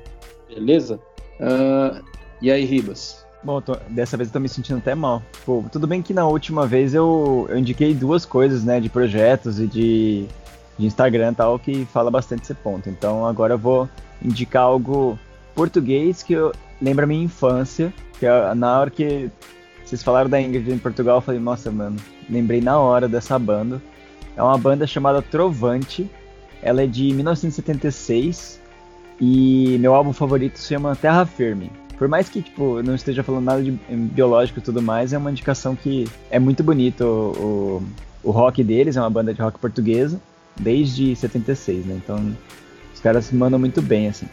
beleza? 0.48 0.98
Uh, 1.38 2.02
e 2.40 2.50
aí, 2.50 2.64
Ribas? 2.64 3.26
Bom, 3.42 3.60
tô, 3.60 3.74
dessa 3.88 4.16
vez 4.16 4.28
eu 4.28 4.32
tô 4.34 4.40
me 4.40 4.48
sentindo 4.48 4.78
até 4.78 4.94
mal. 4.94 5.22
Pô, 5.46 5.64
tudo 5.72 5.86
bem 5.86 6.02
que 6.02 6.12
na 6.12 6.26
última 6.26 6.66
vez 6.66 6.94
eu, 6.94 7.46
eu 7.48 7.58
indiquei 7.58 7.94
duas 7.94 8.26
coisas, 8.26 8.64
né, 8.64 8.80
de 8.80 8.88
projetos 8.88 9.58
e 9.58 9.66
de 9.66 10.26
de 10.78 10.86
Instagram 10.86 11.34
tal 11.34 11.58
que 11.58 11.84
fala 11.86 12.10
bastante 12.10 12.42
esse 12.42 12.54
ponto. 12.54 12.88
Então 12.88 13.26
agora 13.26 13.54
eu 13.54 13.58
vou 13.58 13.88
indicar 14.22 14.62
algo 14.62 15.18
português 15.54 16.22
que 16.22 16.32
eu, 16.32 16.52
lembra 16.80 17.06
minha 17.06 17.24
infância, 17.24 17.92
que 18.18 18.26
eu, 18.26 18.54
na 18.54 18.80
hora 18.80 18.90
que 18.90 19.30
vocês 19.84 20.02
falaram 20.02 20.30
da 20.30 20.40
Ingrid 20.40 20.70
em 20.72 20.78
Portugal, 20.78 21.18
eu 21.18 21.20
falei, 21.20 21.40
nossa, 21.40 21.70
mano, 21.70 21.96
lembrei 22.28 22.60
na 22.60 22.78
hora 22.78 23.08
dessa 23.08 23.38
banda. 23.38 23.82
É 24.36 24.42
uma 24.42 24.56
banda 24.56 24.86
chamada 24.86 25.20
Trovante. 25.20 26.08
Ela 26.62 26.82
é 26.82 26.86
de 26.86 27.12
1976 27.12 28.60
e 29.20 29.76
meu 29.80 29.94
álbum 29.94 30.12
favorito 30.12 30.58
se 30.58 30.68
chama 30.68 30.94
Terra 30.94 31.26
Firme. 31.26 31.70
Por 31.98 32.08
mais 32.08 32.28
que 32.28 32.40
tipo, 32.40 32.78
eu 32.78 32.82
não 32.82 32.94
esteja 32.94 33.22
falando 33.22 33.44
nada 33.44 33.62
de 33.62 33.70
biológico 33.70 34.60
e 34.60 34.62
tudo 34.62 34.80
mais, 34.80 35.12
é 35.12 35.18
uma 35.18 35.30
indicação 35.30 35.76
que 35.76 36.08
é 36.30 36.38
muito 36.38 36.62
bonito 36.62 37.04
o, 37.04 37.82
o, 38.24 38.28
o 38.28 38.30
rock 38.30 38.64
deles, 38.64 38.96
é 38.96 39.00
uma 39.00 39.10
banda 39.10 39.34
de 39.34 39.42
rock 39.42 39.58
portuguesa 39.58 40.20
desde 40.58 41.14
76, 41.14 41.86
né? 41.86 42.00
Então 42.02 42.36
os 42.92 43.00
caras 43.00 43.26
se 43.26 43.34
mandam 43.34 43.58
muito 43.58 43.80
bem, 43.80 44.08
assim. 44.08 44.26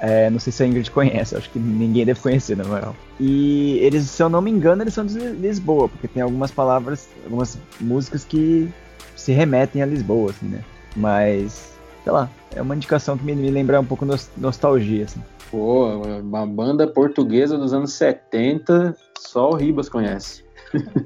É, 0.00 0.28
não 0.28 0.40
sei 0.40 0.52
se 0.52 0.60
a 0.64 0.66
Ingrid 0.66 0.90
conhece, 0.90 1.36
acho 1.36 1.48
que 1.48 1.60
ninguém 1.60 2.04
deve 2.04 2.18
conhecer, 2.18 2.56
na 2.56 2.64
moral. 2.64 2.96
E 3.20 3.78
eles, 3.78 4.10
se 4.10 4.20
eu 4.20 4.28
não 4.28 4.42
me 4.42 4.50
engano, 4.50 4.82
eles 4.82 4.94
são 4.94 5.06
de 5.06 5.16
Lisboa, 5.16 5.88
porque 5.88 6.08
tem 6.08 6.20
algumas 6.20 6.50
palavras, 6.50 7.08
algumas 7.24 7.56
músicas 7.80 8.24
que 8.24 8.68
se 9.14 9.30
remetem 9.30 9.80
a 9.80 9.86
Lisboa, 9.86 10.30
assim, 10.30 10.46
né? 10.46 10.64
Mas, 10.96 11.72
sei 12.02 12.12
lá, 12.12 12.28
é 12.52 12.60
uma 12.60 12.74
indicação 12.74 13.16
que 13.16 13.24
me, 13.24 13.32
me 13.36 13.48
lembra 13.48 13.80
um 13.80 13.84
pouco 13.84 14.04
nos, 14.04 14.28
nostalgia, 14.36 15.04
assim. 15.04 15.22
Pô, 15.52 15.86
uma 16.18 16.44
banda 16.44 16.88
portuguesa 16.88 17.56
dos 17.56 17.72
anos 17.72 17.92
70, 17.92 18.96
só 19.16 19.50
o 19.50 19.54
Ribas 19.54 19.88
conhece. 19.88 20.42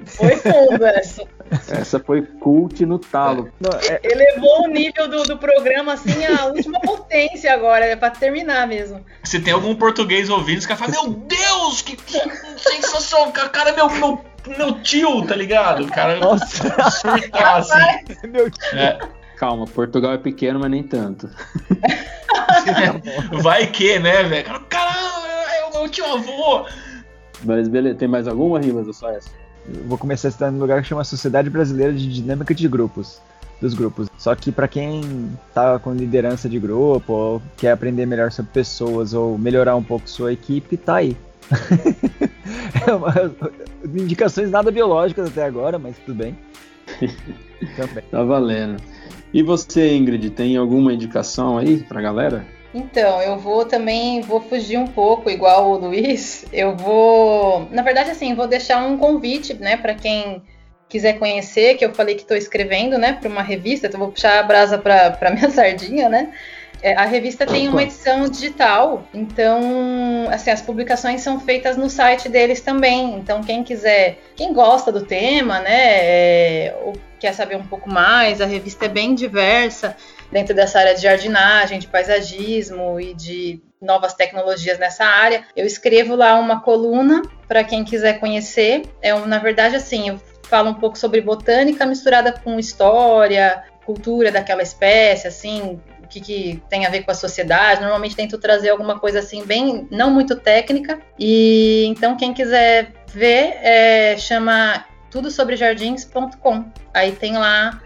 Foi 0.05 0.35
fundo 0.37 0.85
essa. 0.85 1.23
Essa 1.69 1.99
foi 1.99 2.21
cult 2.21 2.85
no 2.85 2.99
talo. 2.99 3.49
Não, 3.59 3.71
é... 3.79 3.99
Elevou 4.03 4.65
o 4.65 4.67
nível 4.67 5.07
do, 5.07 5.23
do 5.23 5.37
programa, 5.37 5.93
assim, 5.93 6.25
a 6.25 6.45
última 6.45 6.79
potência 6.79 7.53
agora, 7.53 7.85
é 7.85 7.95
pra 7.95 8.09
terminar 8.09 8.67
mesmo. 8.67 9.03
Se 9.23 9.39
tem 9.39 9.53
algum 9.53 9.75
português 9.75 10.29
ouvindo, 10.29 10.59
os 10.59 10.65
caras 10.65 10.85
falam, 10.85 11.09
meu 11.09 11.21
Deus, 11.21 11.81
que, 11.81 11.95
que 11.95 12.19
sensação, 12.57 13.31
cara, 13.31 13.73
meu, 13.73 13.89
meu, 13.89 14.25
meu 14.57 14.81
tio, 14.81 15.25
tá 15.25 15.35
ligado? 15.35 15.83
O 15.83 15.87
cara 15.87 16.19
Nossa. 16.19 16.91
surtar, 16.91 17.57
assim. 17.57 18.27
meu 18.27 18.49
tio. 18.49 18.77
É. 18.77 18.99
Calma, 19.37 19.67
Portugal 19.67 20.13
é 20.13 20.17
pequeno, 20.17 20.59
mas 20.59 20.71
nem 20.71 20.81
tanto. 20.81 21.29
Vai 23.39 23.67
que, 23.67 23.99
né, 23.99 24.23
velho? 24.23 24.59
Caramba, 24.67 25.27
é 25.55 25.65
o 25.65 25.73
meu 25.73 25.89
tio 25.89 26.05
avô. 26.05 26.65
Mas 27.43 27.67
beleza, 27.67 27.95
tem 27.95 28.07
mais 28.07 28.27
alguma, 28.27 28.59
Rimas, 28.59 28.87
ou 28.87 28.93
só 28.93 29.11
essa? 29.11 29.29
Vou 29.85 29.97
começar 29.97 30.27
a 30.27 30.31
citar 30.31 30.51
no 30.51 30.59
lugar 30.59 30.81
que 30.81 30.87
chama 30.87 31.03
Sociedade 31.03 31.49
Brasileira 31.49 31.93
de 31.93 32.11
Dinâmica 32.11 32.53
de 32.53 32.67
Grupos. 32.67 33.21
Dos 33.59 33.73
grupos. 33.73 34.07
Só 34.19 34.35
que 34.35 34.51
para 34.51 34.67
quem 34.67 35.31
tá 35.51 35.79
com 35.79 35.91
liderança 35.91 36.47
de 36.47 36.59
grupo, 36.59 37.11
ou 37.11 37.41
quer 37.57 37.71
aprender 37.71 38.05
melhor 38.05 38.31
sobre 38.31 38.51
pessoas, 38.51 39.15
ou 39.15 39.35
melhorar 39.35 39.75
um 39.75 39.83
pouco 39.83 40.07
sua 40.07 40.31
equipe, 40.31 40.77
tá 40.77 40.97
aí. 40.97 41.17
é 42.87 42.93
uma, 42.93 43.11
indicações 43.95 44.51
nada 44.51 44.69
biológicas 44.69 45.27
até 45.29 45.43
agora, 45.43 45.79
mas 45.79 45.97
tudo 45.97 46.17
bem. 46.17 46.37
Tá 48.11 48.23
valendo. 48.23 48.77
E 49.33 49.41
você, 49.41 49.95
Ingrid, 49.95 50.29
tem 50.29 50.55
alguma 50.57 50.93
indicação 50.93 51.57
aí 51.57 51.83
pra 51.83 51.99
galera? 51.99 52.45
Então, 52.73 53.21
eu 53.21 53.37
vou 53.37 53.65
também, 53.65 54.21
vou 54.21 54.41
fugir 54.41 54.77
um 54.77 54.87
pouco, 54.87 55.29
igual 55.29 55.71
o 55.71 55.77
Luiz. 55.77 56.45
Eu 56.51 56.75
vou, 56.75 57.67
na 57.71 57.81
verdade, 57.81 58.11
assim, 58.11 58.35
vou 58.35 58.47
deixar 58.47 58.85
um 58.85 58.97
convite, 58.97 59.53
né, 59.53 59.77
para 59.77 59.95
quem 59.95 60.43
quiser 60.89 61.13
conhecer, 61.13 61.75
que 61.75 61.85
eu 61.85 61.93
falei 61.93 62.15
que 62.15 62.21
estou 62.21 62.37
escrevendo, 62.37 62.97
né, 62.97 63.13
para 63.13 63.29
uma 63.29 63.41
revista. 63.41 63.87
Então, 63.87 63.99
vou 63.99 64.11
puxar 64.11 64.39
a 64.39 64.43
brasa 64.43 64.77
para 64.77 65.31
minha 65.31 65.49
sardinha, 65.51 66.09
né. 66.09 66.31
É, 66.81 66.93
a 66.93 67.05
revista 67.05 67.45
tem 67.45 67.67
uma 67.67 67.81
edição 67.81 68.29
digital, 68.29 69.03
então, 69.11 70.27
assim, 70.29 70.51
as 70.51 70.61
publicações 70.61 71.21
são 71.21 71.39
feitas 71.39 71.75
no 71.75 71.89
site 71.89 72.29
deles 72.29 72.61
também. 72.61 73.15
Então, 73.15 73.41
quem 73.41 73.63
quiser, 73.63 74.19
quem 74.35 74.53
gosta 74.53 74.91
do 74.91 75.03
tema, 75.03 75.59
né, 75.59 75.71
é, 75.73 76.77
ou 76.85 76.93
quer 77.19 77.33
saber 77.33 77.55
um 77.55 77.65
pouco 77.65 77.89
mais, 77.89 78.41
a 78.41 78.45
revista 78.45 78.85
é 78.85 78.89
bem 78.89 79.15
diversa 79.15 79.95
dentro 80.31 80.53
dessa 80.53 80.79
área 80.79 80.95
de 80.95 81.01
jardinagem, 81.01 81.79
de 81.79 81.87
paisagismo 81.87 82.99
e 82.99 83.13
de 83.13 83.61
novas 83.81 84.13
tecnologias 84.13 84.77
nessa 84.77 85.05
área. 85.05 85.43
Eu 85.55 85.65
escrevo 85.65 86.15
lá 86.15 86.35
uma 86.39 86.61
coluna 86.61 87.21
para 87.47 87.63
quem 87.63 87.83
quiser 87.83 88.19
conhecer. 88.19 88.83
É, 89.01 89.13
na 89.13 89.39
verdade, 89.39 89.75
assim, 89.75 90.09
eu 90.09 90.21
falo 90.43 90.69
um 90.69 90.73
pouco 90.73 90.97
sobre 90.97 91.21
botânica 91.21 91.85
misturada 91.85 92.31
com 92.31 92.59
história, 92.59 93.63
cultura 93.85 94.31
daquela 94.31 94.61
espécie, 94.61 95.27
assim, 95.27 95.79
o 96.03 96.07
que, 96.07 96.21
que, 96.21 96.63
tem 96.69 96.85
a 96.85 96.89
ver 96.89 97.03
com 97.03 97.11
a 97.11 97.15
sociedade. 97.15 97.81
Normalmente 97.81 98.15
tento 98.15 98.37
trazer 98.37 98.69
alguma 98.69 98.99
coisa 98.99 99.19
assim 99.19 99.45
bem, 99.45 99.87
não 99.91 100.09
muito 100.09 100.35
técnica. 100.35 100.99
E 101.19 101.85
então 101.85 102.17
quem 102.17 102.33
quiser 102.33 102.93
ver, 103.13 103.57
é, 103.61 104.17
chama 104.17 104.85
tudo 105.09 105.31
sobre 105.31 105.55
jardins.com. 105.55 106.65
Aí 106.93 107.11
tem 107.11 107.37
lá 107.37 107.81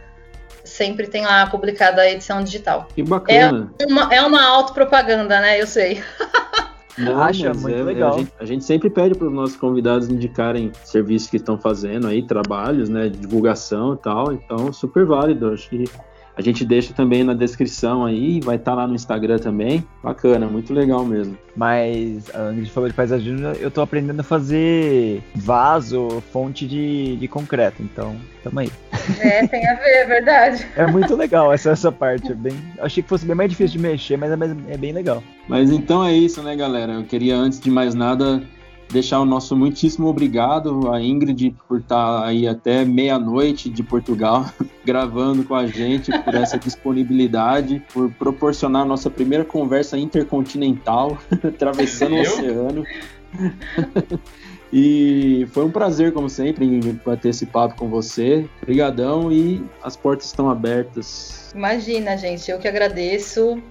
sempre 0.63 1.07
tem 1.07 1.23
lá 1.23 1.47
publicada 1.47 2.01
a 2.01 2.09
edição 2.09 2.43
digital. 2.43 2.87
Que 2.93 3.03
bacana. 3.03 3.71
É 3.79 3.85
uma, 3.85 4.13
é 4.13 4.21
uma 4.21 4.43
autopropaganda, 4.43 5.39
né? 5.41 5.61
Eu 5.61 5.67
sei. 5.67 6.03
Não, 6.97 7.21
Acha 7.21 7.53
muito 7.53 7.69
é, 7.69 7.83
legal. 7.83 8.13
A 8.13 8.17
gente, 8.17 8.31
a 8.39 8.45
gente, 8.45 8.63
sempre 8.65 8.89
pede 8.89 9.15
para 9.15 9.27
os 9.27 9.33
nossos 9.33 9.55
convidados 9.55 10.09
indicarem 10.09 10.71
serviços 10.83 11.29
que 11.29 11.37
estão 11.37 11.57
fazendo 11.57 12.07
aí, 12.07 12.21
trabalhos, 12.21 12.89
né, 12.89 13.07
divulgação 13.09 13.93
e 13.93 13.97
tal. 13.97 14.33
Então, 14.33 14.73
super 14.73 15.05
válido. 15.05 15.51
Acho 15.51 15.69
que 15.69 15.85
A 16.35 16.41
gente 16.41 16.65
deixa 16.65 16.93
também 16.93 17.23
na 17.23 17.33
descrição 17.33 18.05
aí, 18.05 18.39
vai 18.39 18.55
estar 18.55 18.71
tá 18.71 18.77
lá 18.77 18.87
no 18.87 18.95
Instagram 18.95 19.37
também. 19.37 19.83
Bacana, 20.03 20.47
muito 20.47 20.73
legal 20.73 21.05
mesmo. 21.05 21.37
Mas 21.55 22.33
a 22.33 22.51
Ingrid 22.51 22.71
falou 22.71 22.89
de 22.89 22.95
paisagismo, 22.95 23.47
eu 23.59 23.69
tô 23.69 23.81
aprendendo 23.81 24.19
a 24.21 24.23
fazer 24.23 25.21
vaso, 25.35 26.23
fonte 26.31 26.65
de, 26.65 27.17
de 27.17 27.27
concreto, 27.27 27.83
então 27.83 28.15
tamo 28.43 28.59
aí. 28.59 28.71
É, 29.19 29.45
tem 29.47 29.67
a 29.67 29.75
ver, 29.75 29.89
é 29.89 30.05
verdade. 30.05 30.67
É 30.75 30.87
muito 30.87 31.15
legal 31.15 31.53
essa, 31.53 31.71
essa 31.71 31.91
parte. 31.91 32.31
É 32.31 32.35
bem, 32.35 32.53
achei 32.79 33.03
que 33.03 33.09
fosse 33.09 33.25
bem 33.25 33.35
mais 33.35 33.49
difícil 33.49 33.77
de 33.77 33.87
mexer, 33.87 34.17
mas 34.17 34.31
é, 34.31 34.35
é 34.69 34.77
bem 34.77 34.93
legal. 34.93 35.21
Mas 35.47 35.69
então 35.69 36.03
é 36.03 36.13
isso, 36.13 36.41
né, 36.41 36.55
galera? 36.55 36.93
Eu 36.93 37.03
queria, 37.03 37.35
antes 37.35 37.59
de 37.59 37.69
mais 37.69 37.93
nada, 37.93 38.41
deixar 38.91 39.19
o 39.19 39.25
nosso 39.25 39.55
muitíssimo 39.55 40.07
obrigado 40.07 40.91
a 40.91 41.01
Ingrid 41.01 41.55
por 41.67 41.79
estar 41.79 42.25
aí 42.25 42.47
até 42.47 42.83
meia-noite 42.83 43.69
de 43.69 43.81
Portugal 43.83 44.45
gravando 44.85 45.43
com 45.43 45.55
a 45.55 45.65
gente, 45.65 46.11
por 46.23 46.35
essa 46.35 46.57
disponibilidade, 46.59 47.81
por 47.93 48.11
proporcionar 48.11 48.83
a 48.83 48.85
nossa 48.85 49.09
primeira 49.09 49.45
conversa 49.45 49.97
intercontinental, 49.97 51.17
atravessando 51.43 52.15
o 52.15 52.21
oceano. 52.21 52.85
E 54.73 55.45
foi 55.51 55.65
um 55.65 55.71
prazer, 55.71 56.13
como 56.13 56.29
sempre, 56.29 56.79
bater 57.05 57.29
esse 57.29 57.45
papo 57.45 57.75
com 57.75 57.89
você. 57.89 58.47
Obrigadão 58.61 59.31
e 59.31 59.63
as 59.83 59.97
portas 59.97 60.27
estão 60.27 60.49
abertas. 60.49 61.51
Imagina, 61.53 62.15
gente, 62.15 62.49
eu 62.49 62.57
que 62.57 62.67
agradeço. 62.67 63.61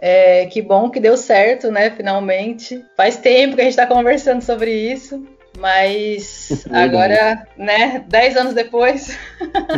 É, 0.00 0.46
que 0.46 0.62
bom 0.62 0.90
que 0.90 1.00
deu 1.00 1.16
certo, 1.16 1.70
né? 1.70 1.90
Finalmente. 1.90 2.84
Faz 2.96 3.16
tempo 3.16 3.56
que 3.56 3.60
a 3.60 3.64
gente 3.64 3.72
está 3.72 3.86
conversando 3.86 4.42
sobre 4.42 4.70
isso, 4.70 5.26
mas 5.58 6.64
agora, 6.70 7.46
né? 7.56 8.04
Dez 8.06 8.36
anos 8.36 8.54
depois, 8.54 9.18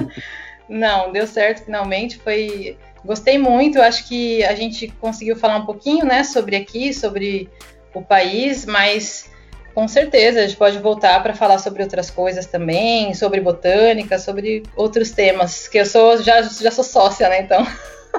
não, 0.69 1.11
deu 1.11 1.27
certo 1.27 1.65
finalmente. 1.65 2.19
Foi, 2.19 2.77
gostei 3.05 3.39
muito. 3.39 3.81
Acho 3.81 4.07
que 4.07 4.45
a 4.45 4.55
gente 4.55 4.89
conseguiu 5.01 5.37
falar 5.37 5.57
um 5.57 5.67
pouquinho, 5.67 6.05
né? 6.05 6.23
Sobre 6.23 6.55
aqui, 6.55 6.93
sobre 6.93 7.49
o 7.95 8.03
país, 8.03 8.67
mas 8.67 9.31
com 9.75 9.89
certeza 9.89 10.41
a 10.41 10.43
gente 10.43 10.57
pode 10.57 10.79
voltar 10.81 11.23
para 11.23 11.33
falar 11.33 11.59
sobre 11.59 11.83
outras 11.83 12.11
coisas 12.11 12.45
também, 12.45 13.15
sobre 13.15 13.41
botânica, 13.41 14.19
sobre 14.19 14.65
outros 14.77 15.13
temas. 15.13 15.67
Que 15.67 15.79
eu 15.79 15.87
sou 15.87 16.23
já 16.23 16.43
já 16.43 16.71
sou 16.71 16.85
sócia, 16.85 17.27
né? 17.31 17.41
Então, 17.41 17.67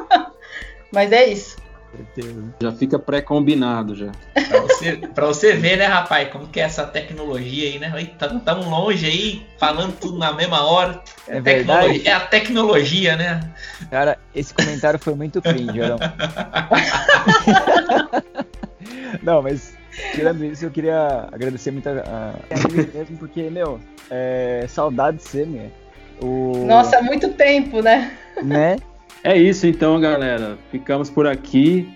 mas 0.92 1.12
é 1.12 1.28
isso 1.28 1.61
certeza. 1.92 2.44
Já 2.62 2.72
fica 2.72 2.98
pré-combinado 3.00 3.96
já. 3.96 4.12
Pra 4.34 4.60
você, 4.62 4.98
pra 5.14 5.26
você 5.28 5.54
ver, 5.54 5.78
né, 5.78 5.86
rapaz, 5.86 6.30
como 6.30 6.48
que 6.48 6.60
é 6.60 6.64
essa 6.64 6.86
tecnologia 6.86 7.70
aí, 7.70 7.80
né? 7.80 7.94
Estamos 8.02 8.44
tá, 8.44 8.54
longe 8.54 9.06
aí, 9.06 9.46
falando 9.58 9.94
tudo 9.98 10.18
na 10.18 10.34
mesma 10.34 10.64
hora. 10.64 11.02
É, 11.28 11.38
é 11.38 11.42
verdade. 11.42 12.08
É 12.08 12.14
a 12.14 12.20
tecnologia, 12.20 13.16
né? 13.16 13.42
Cara, 13.90 14.18
esse 14.34 14.54
comentário 14.54 15.00
foi 15.00 15.16
muito 15.16 15.42
cringe, 15.42 15.80
não. 15.80 15.98
não, 19.22 19.42
mas 19.42 19.74
tirando 20.14 20.44
isso, 20.46 20.66
eu 20.66 20.72
queria 20.72 21.28
agradecer 21.32 21.72
muito 21.72 21.88
a, 21.88 21.92
a 21.92 22.68
mesmo, 22.72 23.18
porque, 23.18 23.50
meu, 23.50 23.80
é, 24.10 24.66
saudade 24.68 25.18
de 25.18 25.24
ser, 25.24 25.48
meu. 25.48 25.72
O... 26.22 26.66
Nossa, 26.68 27.02
muito 27.02 27.30
tempo, 27.34 27.82
né? 27.82 28.16
Né? 28.44 28.78
É 29.24 29.38
isso 29.38 29.68
então, 29.68 30.00
galera. 30.00 30.58
Ficamos 30.72 31.10
por 31.10 31.28
aqui. 31.28 31.88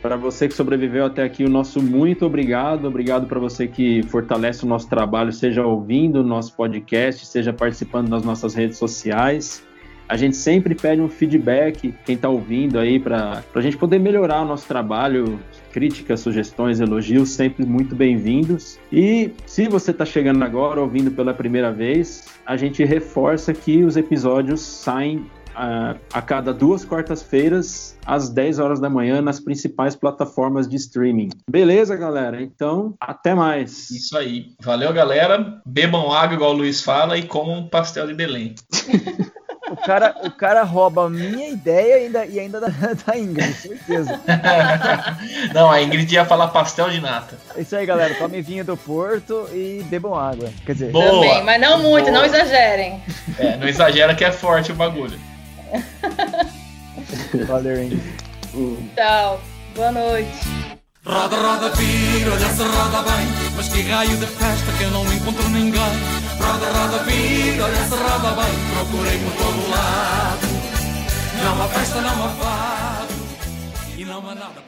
Para 0.00 0.16
você 0.16 0.46
que 0.46 0.54
sobreviveu 0.54 1.06
até 1.06 1.24
aqui, 1.24 1.44
o 1.44 1.48
nosso 1.48 1.82
muito 1.82 2.24
obrigado. 2.24 2.86
Obrigado 2.86 3.26
para 3.26 3.40
você 3.40 3.66
que 3.66 4.00
fortalece 4.04 4.64
o 4.64 4.68
nosso 4.68 4.88
trabalho, 4.88 5.32
seja 5.32 5.66
ouvindo 5.66 6.20
o 6.20 6.22
nosso 6.22 6.54
podcast, 6.54 7.26
seja 7.26 7.52
participando 7.52 8.08
das 8.08 8.22
nossas 8.22 8.54
redes 8.54 8.78
sociais. 8.78 9.66
A 10.08 10.16
gente 10.16 10.36
sempre 10.36 10.74
pede 10.74 11.02
um 11.02 11.08
feedback, 11.08 11.92
quem 12.06 12.14
está 12.14 12.28
ouvindo 12.28 12.78
aí, 12.78 12.98
para 12.98 13.42
a 13.52 13.60
gente 13.60 13.76
poder 13.76 13.98
melhorar 13.98 14.42
o 14.42 14.44
nosso 14.46 14.66
trabalho. 14.66 15.38
Críticas, 15.72 16.20
sugestões, 16.20 16.80
elogios, 16.80 17.30
sempre 17.30 17.66
muito 17.66 17.94
bem-vindos. 17.94 18.78
E 18.90 19.32
se 19.44 19.68
você 19.68 19.90
está 19.90 20.06
chegando 20.06 20.42
agora, 20.42 20.80
ouvindo 20.80 21.10
pela 21.10 21.34
primeira 21.34 21.70
vez, 21.70 22.24
a 22.46 22.56
gente 22.56 22.82
reforça 22.84 23.52
que 23.52 23.82
os 23.84 23.96
episódios 23.96 24.60
saem 24.60 25.26
a, 25.58 25.96
a 26.12 26.22
cada 26.22 26.54
duas 26.54 26.84
quartas-feiras, 26.84 27.98
às 28.06 28.30
10 28.30 28.60
horas 28.60 28.80
da 28.80 28.88
manhã, 28.88 29.20
nas 29.20 29.40
principais 29.40 29.96
plataformas 29.96 30.68
de 30.68 30.76
streaming. 30.76 31.30
Beleza, 31.50 31.96
galera? 31.96 32.40
Então, 32.40 32.94
até 33.00 33.34
mais. 33.34 33.90
Isso 33.90 34.16
aí. 34.16 34.52
Valeu, 34.62 34.92
galera. 34.92 35.60
Bebam 35.66 36.12
água, 36.12 36.36
igual 36.36 36.52
o 36.52 36.56
Luiz 36.58 36.80
fala, 36.80 37.18
e 37.18 37.24
comam 37.24 37.58
um 37.58 37.68
pastel 37.68 38.06
de 38.06 38.14
Belém. 38.14 38.54
O 39.70 39.76
cara, 39.76 40.16
o 40.24 40.30
cara 40.30 40.62
rouba 40.62 41.04
a 41.04 41.10
minha 41.10 41.50
ideia 41.50 41.98
e 41.98 42.04
ainda, 42.06 42.26
e 42.26 42.40
ainda 42.40 42.60
da, 42.60 42.68
da 43.04 43.18
Ingrid, 43.18 43.52
certeza. 43.52 44.18
Não, 45.52 45.70
a 45.70 45.82
Ingrid 45.82 46.14
ia 46.14 46.24
falar 46.24 46.48
pastel 46.48 46.88
de 46.88 47.00
nata. 47.00 47.36
É 47.54 47.60
isso 47.60 47.76
aí, 47.76 47.84
galera. 47.84 48.14
Tomem 48.14 48.40
vinho 48.40 48.64
do 48.64 48.76
Porto 48.76 49.46
e 49.52 49.84
bebam 49.90 50.14
água. 50.14 50.50
Quer 50.64 50.72
dizer, 50.72 50.92
Boa. 50.92 51.10
Também, 51.10 51.44
mas 51.44 51.60
não 51.60 51.82
muito, 51.82 52.06
Boa. 52.06 52.18
não 52.18 52.24
exagerem. 52.24 53.02
É, 53.38 53.56
não 53.56 53.68
exagera 53.68 54.14
que 54.14 54.24
é 54.24 54.32
forte 54.32 54.72
o 54.72 54.74
bagulho. 54.74 55.18
Valeu, 57.46 57.76
hein? 57.76 58.00
Tchau. 58.94 59.40
Boa 59.74 59.92
noite. 59.92 60.68
Roda, 61.04 61.36
roda, 61.36 61.70
vira, 61.70 62.32
olha 62.32 62.48
se 62.50 62.62
roda 62.62 63.02
bem 63.02 63.26
Mas 63.56 63.68
que 63.68 63.80
raio 63.82 64.16
de 64.16 64.26
festa 64.26 64.72
que 64.76 64.84
eu 64.84 64.90
não 64.90 65.10
encontro 65.10 65.48
ninguém 65.48 65.80
Roda, 66.38 66.66
roda, 66.70 66.98
vira, 67.04 67.64
olha 67.64 67.84
se 67.84 67.94
roda 67.94 68.42
bem 68.42 68.54
Procurei 68.74 69.18
por 69.18 69.32
todo 69.32 69.70
lado 69.70 70.46
Não 71.42 71.62
há 71.62 71.68
festa, 71.68 72.00
não 72.02 72.24
há 72.24 72.28
fado 72.28 73.14
E 73.96 74.04
não 74.04 74.18
há 74.18 74.34
nada 74.34 74.67